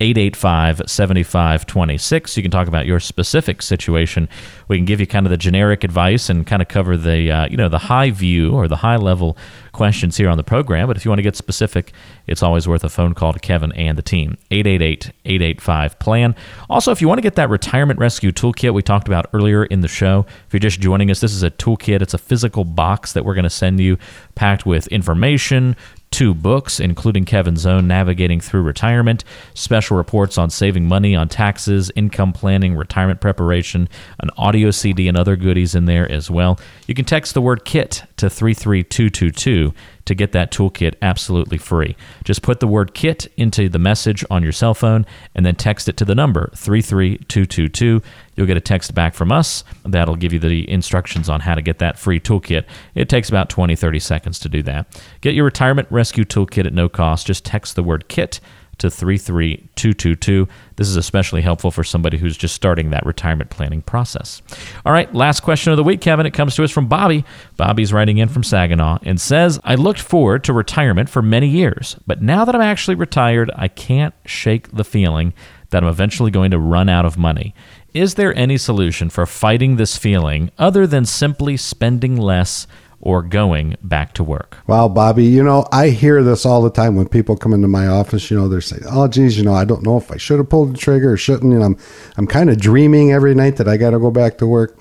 885 0.01 0.81
7526. 0.87 2.35
You 2.35 2.41
can 2.41 2.51
talk 2.51 2.67
about 2.67 2.87
your 2.87 2.99
specific 2.99 3.61
situation. 3.61 4.27
We 4.67 4.77
can 4.77 4.85
give 4.85 4.99
you 4.99 5.05
kind 5.05 5.27
of 5.27 5.29
the 5.29 5.37
generic 5.37 5.83
advice 5.83 6.27
and 6.27 6.45
kind 6.45 6.59
of 6.59 6.67
cover 6.67 6.97
the, 6.97 7.31
uh, 7.31 7.45
you 7.45 7.55
know, 7.55 7.69
the 7.69 7.77
high 7.77 8.09
view 8.09 8.51
or 8.51 8.67
the 8.67 8.77
high 8.77 8.95
level 8.95 9.37
questions 9.73 10.17
here 10.17 10.27
on 10.27 10.37
the 10.37 10.43
program. 10.43 10.87
But 10.87 10.97
if 10.97 11.05
you 11.05 11.11
want 11.11 11.19
to 11.19 11.23
get 11.23 11.35
specific, 11.35 11.93
it's 12.25 12.41
always 12.41 12.67
worth 12.67 12.83
a 12.83 12.89
phone 12.89 13.13
call 13.13 13.31
to 13.31 13.39
Kevin 13.39 13.71
and 13.73 13.95
the 13.95 14.01
team. 14.01 14.37
888 14.49 15.11
885 15.23 15.99
PLAN. 15.99 16.35
Also, 16.67 16.91
if 16.91 16.99
you 16.99 17.07
want 17.07 17.19
to 17.19 17.23
get 17.23 17.35
that 17.35 17.49
retirement 17.49 17.99
rescue 17.99 18.31
toolkit 18.31 18.73
we 18.73 18.81
talked 18.81 19.07
about 19.07 19.27
earlier 19.33 19.65
in 19.65 19.81
the 19.81 19.87
show, 19.87 20.25
if 20.47 20.53
you're 20.53 20.59
just 20.59 20.79
joining 20.79 21.11
us, 21.11 21.19
this 21.19 21.33
is 21.33 21.43
a 21.43 21.51
toolkit. 21.51 22.01
It's 22.01 22.15
a 22.15 22.17
physical 22.17 22.65
box 22.65 23.13
that 23.13 23.23
we're 23.23 23.35
going 23.35 23.43
to 23.43 23.51
send 23.51 23.79
you 23.79 23.99
packed 24.33 24.65
with 24.65 24.87
information, 24.87 25.75
two 26.11 26.33
books, 26.33 26.79
including 26.79 27.25
Kevin's 27.25 27.65
own 27.65 27.87
Navigating 27.87 28.41
Through 28.41 28.63
Retirement, 28.63 29.23
special 29.53 29.97
reports 29.97 30.37
on 30.37 30.49
saving 30.49 30.87
money 30.87 31.15
on 31.15 31.29
taxes, 31.29 31.89
income 31.95 32.33
planning, 32.33 32.75
retirement 32.75 33.21
preparation, 33.21 33.89
an 34.19 34.29
audio 34.37 34.71
CD, 34.71 35.07
and 35.07 35.17
other 35.17 35.35
goodies 35.35 35.73
in 35.73 35.85
there 35.85 36.09
as 36.11 36.29
well. 36.29 36.59
You 36.85 36.93
can 36.93 37.05
text 37.05 37.33
the 37.33 37.41
word 37.41 37.65
KIT 37.65 38.03
to 38.17 38.29
33222 38.29 39.73
to 40.05 40.15
get 40.15 40.31
that 40.31 40.51
toolkit 40.51 40.95
absolutely 41.01 41.57
free. 41.57 41.95
Just 42.23 42.41
put 42.41 42.59
the 42.59 42.67
word 42.67 42.93
KIT 42.93 43.31
into 43.37 43.69
the 43.69 43.79
message 43.79 44.23
on 44.29 44.43
your 44.43 44.51
cell 44.51 44.73
phone 44.73 45.05
and 45.35 45.45
then 45.45 45.55
text 45.55 45.87
it 45.87 45.97
to 45.97 46.05
the 46.05 46.15
number 46.15 46.51
33222. 46.55 48.01
You'll 48.35 48.47
get 48.47 48.57
a 48.57 48.61
text 48.61 48.93
back 48.93 49.13
from 49.13 49.31
us 49.31 49.63
that'll 49.83 50.15
give 50.15 50.33
you 50.33 50.39
the 50.39 50.69
instructions 50.69 51.29
on 51.29 51.41
how 51.41 51.55
to 51.55 51.61
get 51.61 51.79
that 51.79 51.99
free 51.99 52.19
toolkit. 52.19 52.65
It 52.95 53.09
takes 53.09 53.29
about 53.29 53.49
20, 53.49 53.75
30 53.75 53.99
seconds 53.99 54.39
to 54.39 54.49
do 54.49 54.63
that. 54.63 55.01
Get 55.21 55.35
your 55.35 55.45
retirement 55.45 55.87
rescue 55.91 56.23
toolkit 56.23 56.65
at 56.65 56.73
no 56.73 56.89
cost. 56.89 57.27
Just 57.27 57.45
text 57.45 57.75
the 57.75 57.83
word 57.83 58.07
KIT 58.07 58.39
to 58.81 58.89
33222. 58.89 60.47
This 60.75 60.87
is 60.87 60.95
especially 60.95 61.41
helpful 61.41 61.71
for 61.71 61.83
somebody 61.83 62.17
who's 62.17 62.35
just 62.35 62.55
starting 62.55 62.89
that 62.89 63.05
retirement 63.05 63.49
planning 63.49 63.81
process. 63.81 64.41
All 64.85 64.91
right, 64.91 65.13
last 65.13 65.41
question 65.41 65.71
of 65.71 65.77
the 65.77 65.83
week, 65.83 66.01
Kevin. 66.01 66.25
It 66.25 66.33
comes 66.33 66.55
to 66.55 66.63
us 66.63 66.71
from 66.71 66.87
Bobby. 66.87 67.23
Bobby's 67.57 67.93
writing 67.93 68.17
in 68.17 68.27
from 68.27 68.43
Saginaw 68.43 68.99
and 69.03 69.21
says, 69.21 69.59
I 69.63 69.75
looked 69.75 70.01
forward 70.01 70.43
to 70.45 70.53
retirement 70.53 71.09
for 71.09 71.21
many 71.21 71.47
years, 71.47 71.95
but 72.07 72.21
now 72.21 72.43
that 72.43 72.55
I'm 72.55 72.61
actually 72.61 72.95
retired, 72.95 73.51
I 73.55 73.67
can't 73.67 74.15
shake 74.25 74.71
the 74.71 74.83
feeling 74.83 75.33
that 75.69 75.83
I'm 75.83 75.89
eventually 75.89 76.31
going 76.31 76.51
to 76.51 76.59
run 76.59 76.89
out 76.89 77.05
of 77.05 77.17
money. 77.17 77.53
Is 77.93 78.15
there 78.15 78.35
any 78.37 78.57
solution 78.57 79.09
for 79.09 79.25
fighting 79.25 79.75
this 79.75 79.97
feeling 79.97 80.49
other 80.57 80.87
than 80.87 81.05
simply 81.05 81.57
spending 81.57 82.17
less 82.17 82.67
or 83.01 83.21
going 83.21 83.75
back 83.81 84.13
to 84.13 84.23
work. 84.23 84.57
Wow, 84.67 84.87
Bobby, 84.87 85.25
you 85.25 85.43
know, 85.43 85.67
I 85.71 85.89
hear 85.89 86.23
this 86.23 86.45
all 86.45 86.61
the 86.61 86.69
time 86.69 86.95
when 86.95 87.07
people 87.07 87.35
come 87.35 87.53
into 87.53 87.67
my 87.67 87.87
office, 87.87 88.29
you 88.29 88.37
know, 88.37 88.47
they're 88.47 88.61
saying, 88.61 88.83
"Oh, 88.89 89.07
geez, 89.07 89.37
you 89.37 89.43
know, 89.43 89.53
I 89.53 89.65
don't 89.65 89.83
know 89.83 89.97
if 89.97 90.11
I 90.11 90.17
should 90.17 90.37
have 90.37 90.49
pulled 90.49 90.73
the 90.73 90.77
trigger 90.77 91.13
or 91.13 91.17
shouldn't." 91.17 91.53
and 91.53 91.63
I'm 91.63 91.77
I'm 92.17 92.27
kind 92.27 92.49
of 92.49 92.59
dreaming 92.59 93.11
every 93.11 93.35
night 93.35 93.57
that 93.57 93.67
I 93.67 93.77
got 93.77 93.91
to 93.91 93.99
go 93.99 94.11
back 94.11 94.37
to 94.37 94.47
work. 94.47 94.79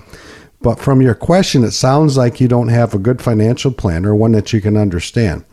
But 0.61 0.79
from 0.79 1.01
your 1.01 1.15
question, 1.15 1.63
it 1.63 1.71
sounds 1.71 2.17
like 2.17 2.39
you 2.39 2.47
don't 2.47 2.67
have 2.67 2.93
a 2.93 2.99
good 2.99 3.21
financial 3.21 3.71
plan 3.71 4.05
or 4.05 4.15
one 4.15 4.33
that 4.33 4.53
you 4.53 4.61
can 4.61 4.77
understand. 4.77 5.43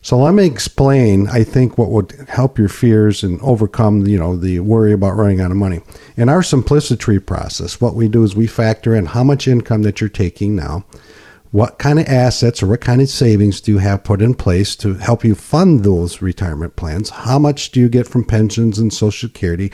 So 0.00 0.16
let 0.16 0.32
me 0.32 0.46
explain, 0.46 1.28
I 1.28 1.44
think, 1.44 1.76
what 1.76 1.90
would 1.90 2.12
help 2.28 2.56
your 2.56 2.68
fears 2.68 3.22
and 3.22 3.40
overcome, 3.42 4.06
you 4.06 4.16
know, 4.16 4.36
the 4.36 4.60
worry 4.60 4.92
about 4.92 5.16
running 5.16 5.40
out 5.40 5.50
of 5.50 5.56
money. 5.56 5.80
In 6.16 6.28
our 6.28 6.42
simplicity 6.42 7.18
process, 7.18 7.80
what 7.80 7.94
we 7.94 8.08
do 8.08 8.22
is 8.22 8.34
we 8.34 8.46
factor 8.46 8.94
in 8.94 9.06
how 9.06 9.24
much 9.24 9.48
income 9.48 9.82
that 9.82 10.00
you're 10.00 10.08
taking 10.08 10.54
now, 10.54 10.84
what 11.50 11.78
kind 11.78 11.98
of 11.98 12.06
assets 12.06 12.62
or 12.62 12.66
what 12.66 12.80
kind 12.80 13.00
of 13.00 13.08
savings 13.08 13.60
do 13.60 13.72
you 13.72 13.78
have 13.78 14.04
put 14.04 14.20
in 14.20 14.34
place 14.34 14.76
to 14.76 14.94
help 14.94 15.24
you 15.24 15.34
fund 15.34 15.82
those 15.82 16.20
retirement 16.20 16.76
plans? 16.76 17.10
How 17.10 17.38
much 17.38 17.70
do 17.70 17.80
you 17.80 17.88
get 17.88 18.06
from 18.06 18.24
pensions 18.24 18.78
and 18.78 18.92
Social 18.92 19.28
Security, 19.28 19.72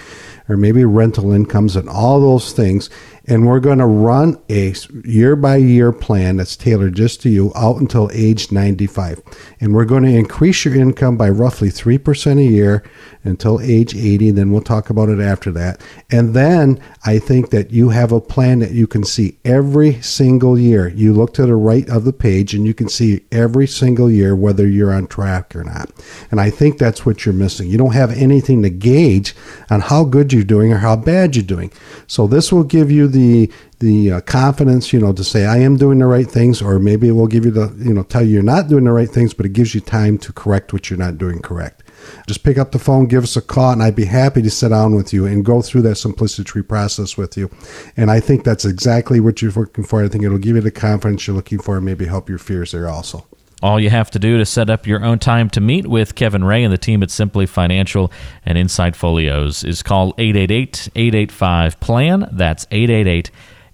or 0.48 0.56
maybe 0.56 0.84
rental 0.84 1.32
incomes 1.32 1.74
and 1.74 1.88
all 1.88 2.20
those 2.20 2.52
things? 2.52 2.90
And 3.26 3.46
we're 3.46 3.60
going 3.60 3.78
to 3.78 3.86
run 3.86 4.38
a 4.50 4.74
year 5.04 5.34
by 5.34 5.56
year 5.56 5.92
plan 5.92 6.36
that's 6.36 6.56
tailored 6.56 6.94
just 6.94 7.22
to 7.22 7.30
you 7.30 7.52
out 7.54 7.76
until 7.76 8.10
age 8.12 8.52
95. 8.52 9.22
And 9.60 9.74
we're 9.74 9.86
going 9.86 10.02
to 10.02 10.14
increase 10.14 10.64
your 10.64 10.74
income 10.74 11.16
by 11.16 11.30
roughly 11.30 11.68
3% 11.68 12.38
a 12.38 12.42
year 12.42 12.82
until 13.22 13.60
age 13.60 13.96
80. 13.96 14.32
Then 14.32 14.50
we'll 14.50 14.60
talk 14.60 14.90
about 14.90 15.08
it 15.08 15.20
after 15.20 15.50
that. 15.52 15.80
And 16.10 16.34
then 16.34 16.80
I 17.04 17.18
think 17.18 17.50
that 17.50 17.70
you 17.70 17.88
have 17.88 18.12
a 18.12 18.20
plan 18.20 18.58
that 18.58 18.72
you 18.72 18.86
can 18.86 19.04
see 19.04 19.38
every 19.44 20.00
single 20.02 20.58
year. 20.58 20.88
You 20.88 21.14
look 21.14 21.32
to 21.34 21.46
the 21.46 21.56
right 21.56 21.88
of 21.88 22.04
the 22.04 22.12
page 22.12 22.52
and 22.54 22.66
you 22.66 22.74
can 22.74 22.88
see 22.88 23.24
every 23.32 23.66
single 23.66 24.10
year 24.10 24.36
whether 24.36 24.66
you're 24.66 24.92
on 24.92 25.06
track 25.06 25.56
or 25.56 25.64
not. 25.64 25.90
And 26.30 26.40
I 26.40 26.50
think 26.50 26.78
that's 26.78 27.06
what 27.06 27.24
you're 27.24 27.34
missing. 27.34 27.68
You 27.68 27.78
don't 27.78 27.94
have 27.94 28.10
anything 28.12 28.62
to 28.62 28.70
gauge 28.70 29.34
on 29.70 29.80
how 29.80 30.04
good 30.04 30.32
you're 30.32 30.44
doing 30.44 30.72
or 30.72 30.78
how 30.78 30.96
bad 30.96 31.36
you're 31.36 31.44
doing. 31.44 31.72
So 32.06 32.26
this 32.26 32.52
will 32.52 32.64
give 32.64 32.90
you 32.90 33.08
the 33.14 33.50
the 33.78 34.12
uh, 34.12 34.20
confidence, 34.22 34.92
you 34.92 35.00
know, 35.00 35.12
to 35.12 35.24
say 35.24 35.46
I 35.46 35.58
am 35.58 35.76
doing 35.76 35.98
the 35.98 36.06
right 36.06 36.30
things, 36.30 36.60
or 36.60 36.78
maybe 36.78 37.08
it 37.08 37.12
will 37.12 37.26
give 37.26 37.44
you 37.44 37.50
the, 37.50 37.74
you 37.78 37.94
know, 37.94 38.02
tell 38.02 38.22
you 38.22 38.34
you're 38.34 38.42
not 38.42 38.68
doing 38.68 38.84
the 38.84 38.92
right 38.92 39.08
things, 39.08 39.32
but 39.34 39.46
it 39.46 39.52
gives 39.52 39.74
you 39.74 39.80
time 39.80 40.18
to 40.18 40.32
correct 40.32 40.72
what 40.72 40.90
you're 40.90 40.98
not 40.98 41.18
doing 41.18 41.40
correct. 41.40 41.82
Just 42.26 42.44
pick 42.44 42.58
up 42.58 42.72
the 42.72 42.78
phone, 42.78 43.06
give 43.06 43.22
us 43.22 43.36
a 43.36 43.42
call, 43.42 43.72
and 43.72 43.82
I'd 43.82 43.96
be 43.96 44.04
happy 44.04 44.42
to 44.42 44.50
sit 44.50 44.70
down 44.70 44.94
with 44.94 45.12
you 45.12 45.26
and 45.26 45.44
go 45.44 45.62
through 45.62 45.82
that 45.82 45.96
simplicity 45.96 46.62
process 46.62 47.16
with 47.16 47.36
you. 47.36 47.50
And 47.96 48.10
I 48.10 48.20
think 48.20 48.44
that's 48.44 48.64
exactly 48.64 49.20
what 49.20 49.40
you're 49.40 49.52
looking 49.52 49.84
for. 49.84 50.04
I 50.04 50.08
think 50.08 50.24
it'll 50.24 50.38
give 50.38 50.56
you 50.56 50.62
the 50.62 50.70
confidence 50.70 51.26
you're 51.26 51.36
looking 51.36 51.60
for 51.60 51.76
and 51.76 51.84
maybe 51.84 52.06
help 52.06 52.28
your 52.28 52.38
fears 52.38 52.72
there 52.72 52.88
also. 52.88 53.26
All 53.64 53.80
you 53.80 53.88
have 53.88 54.10
to 54.10 54.18
do 54.18 54.36
to 54.36 54.44
set 54.44 54.68
up 54.68 54.86
your 54.86 55.02
own 55.02 55.18
time 55.18 55.48
to 55.48 55.58
meet 55.58 55.86
with 55.86 56.14
Kevin 56.14 56.44
Ray 56.44 56.64
and 56.64 56.70
the 56.70 56.76
team 56.76 57.02
at 57.02 57.10
Simply 57.10 57.46
Financial 57.46 58.12
and 58.44 58.58
Insight 58.58 58.94
Folios 58.94 59.64
is 59.64 59.82
call 59.82 60.12
888 60.18 60.90
885 60.94 61.80
PLAN. 61.80 62.28
That's 62.30 62.66
888 62.70 63.30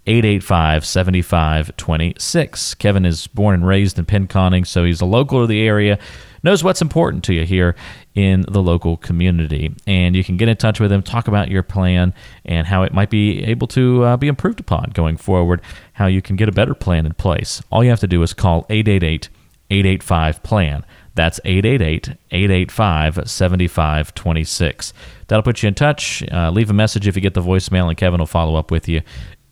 885 0.07 0.87
7526. 0.87 2.75
Kevin 2.75 3.05
is 3.05 3.27
born 3.27 3.57
and 3.57 3.67
raised 3.67 3.99
in 3.99 4.07
Pinconning, 4.07 4.65
so 4.65 4.85
he's 4.85 5.01
a 5.01 5.07
local 5.07 5.41
to 5.41 5.49
the 5.49 5.67
area, 5.67 5.99
knows 6.45 6.63
what's 6.63 6.81
important 6.81 7.25
to 7.25 7.35
you 7.35 7.45
here 7.45 7.75
in 8.15 8.43
the 8.43 8.63
local 8.63 8.97
community. 8.97 9.75
And 9.89 10.15
you 10.15 10.23
can 10.23 10.37
get 10.37 10.49
in 10.49 10.57
touch 10.57 10.79
with 10.79 10.93
him, 10.93 11.03
talk 11.03 11.27
about 11.27 11.49
your 11.49 11.65
plan 11.65 12.15
and 12.45 12.69
how 12.69 12.85
it 12.85 12.95
might 12.95 13.11
be 13.11 13.43
able 13.43 13.67
to 13.67 14.05
uh, 14.05 14.17
be 14.17 14.29
improved 14.29 14.61
upon 14.61 14.93
going 14.95 15.17
forward, 15.17 15.61
how 15.95 16.07
you 16.07 16.23
can 16.23 16.37
get 16.37 16.49
a 16.49 16.53
better 16.53 16.75
plan 16.75 17.07
in 17.07 17.15
place. 17.15 17.61
All 17.73 17.83
you 17.83 17.91
have 17.91 17.99
to 17.99 18.07
do 18.07 18.23
is 18.23 18.33
call 18.33 18.67
888 18.71 19.29
885 19.71 20.43
PLAN. 20.43 20.85
That's 21.15 21.41
888 21.45 22.17
885 22.31 23.29
7526. 23.29 24.93
That'll 25.27 25.43
put 25.43 25.63
you 25.63 25.69
in 25.69 25.75
touch. 25.75 26.23
Uh, 26.31 26.51
leave 26.51 26.71
a 26.71 26.75
message 26.75 27.07
if 27.07 27.17
you 27.17 27.23
get 27.23 27.35
the 27.35 27.43
voicemail, 27.43 27.89
and 27.89 27.97
Kevin 27.97 28.21
will 28.21 28.27
follow 28.27 28.57
up 28.57 28.71
with 28.71 28.89
you. 28.89 29.01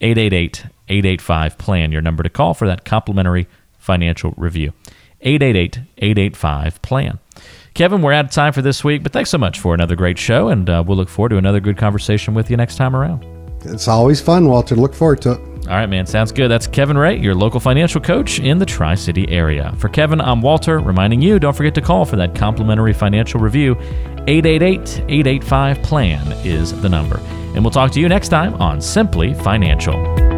888 0.00 0.66
885 0.88 1.58
PLAN, 1.58 1.92
your 1.92 2.00
number 2.00 2.22
to 2.22 2.30
call 2.30 2.54
for 2.54 2.66
that 2.66 2.84
complimentary 2.84 3.48
financial 3.78 4.34
review. 4.36 4.72
888 5.20 5.80
885 5.98 6.82
PLAN. 6.82 7.18
Kevin, 7.74 8.02
we're 8.02 8.12
out 8.12 8.26
of 8.26 8.30
time 8.30 8.52
for 8.52 8.62
this 8.62 8.82
week, 8.82 9.02
but 9.02 9.12
thanks 9.12 9.30
so 9.30 9.38
much 9.38 9.60
for 9.60 9.74
another 9.74 9.94
great 9.94 10.18
show, 10.18 10.48
and 10.48 10.68
uh, 10.68 10.82
we'll 10.86 10.96
look 10.96 11.08
forward 11.08 11.30
to 11.30 11.36
another 11.36 11.60
good 11.60 11.76
conversation 11.76 12.34
with 12.34 12.50
you 12.50 12.56
next 12.56 12.76
time 12.76 12.96
around. 12.96 13.24
It's 13.64 13.88
always 13.88 14.20
fun, 14.20 14.48
Walter. 14.48 14.74
Look 14.74 14.94
forward 14.94 15.20
to 15.22 15.32
it. 15.32 15.57
All 15.68 15.74
right, 15.74 15.86
man. 15.86 16.06
Sounds 16.06 16.32
good. 16.32 16.48
That's 16.48 16.66
Kevin 16.66 16.96
Ray, 16.96 17.18
your 17.18 17.34
local 17.34 17.60
financial 17.60 18.00
coach 18.00 18.38
in 18.38 18.58
the 18.58 18.64
Tri 18.64 18.94
City 18.94 19.28
area. 19.28 19.74
For 19.76 19.90
Kevin, 19.90 20.18
I'm 20.18 20.40
Walter, 20.40 20.78
reminding 20.78 21.20
you 21.20 21.38
don't 21.38 21.54
forget 21.54 21.74
to 21.74 21.82
call 21.82 22.06
for 22.06 22.16
that 22.16 22.34
complimentary 22.34 22.94
financial 22.94 23.38
review. 23.38 23.76
888 24.26 25.04
885 25.08 25.82
PLAN 25.82 26.32
is 26.46 26.80
the 26.80 26.88
number. 26.88 27.18
And 27.54 27.62
we'll 27.62 27.70
talk 27.70 27.90
to 27.92 28.00
you 28.00 28.08
next 28.08 28.28
time 28.28 28.54
on 28.54 28.80
Simply 28.80 29.34
Financial. 29.34 30.37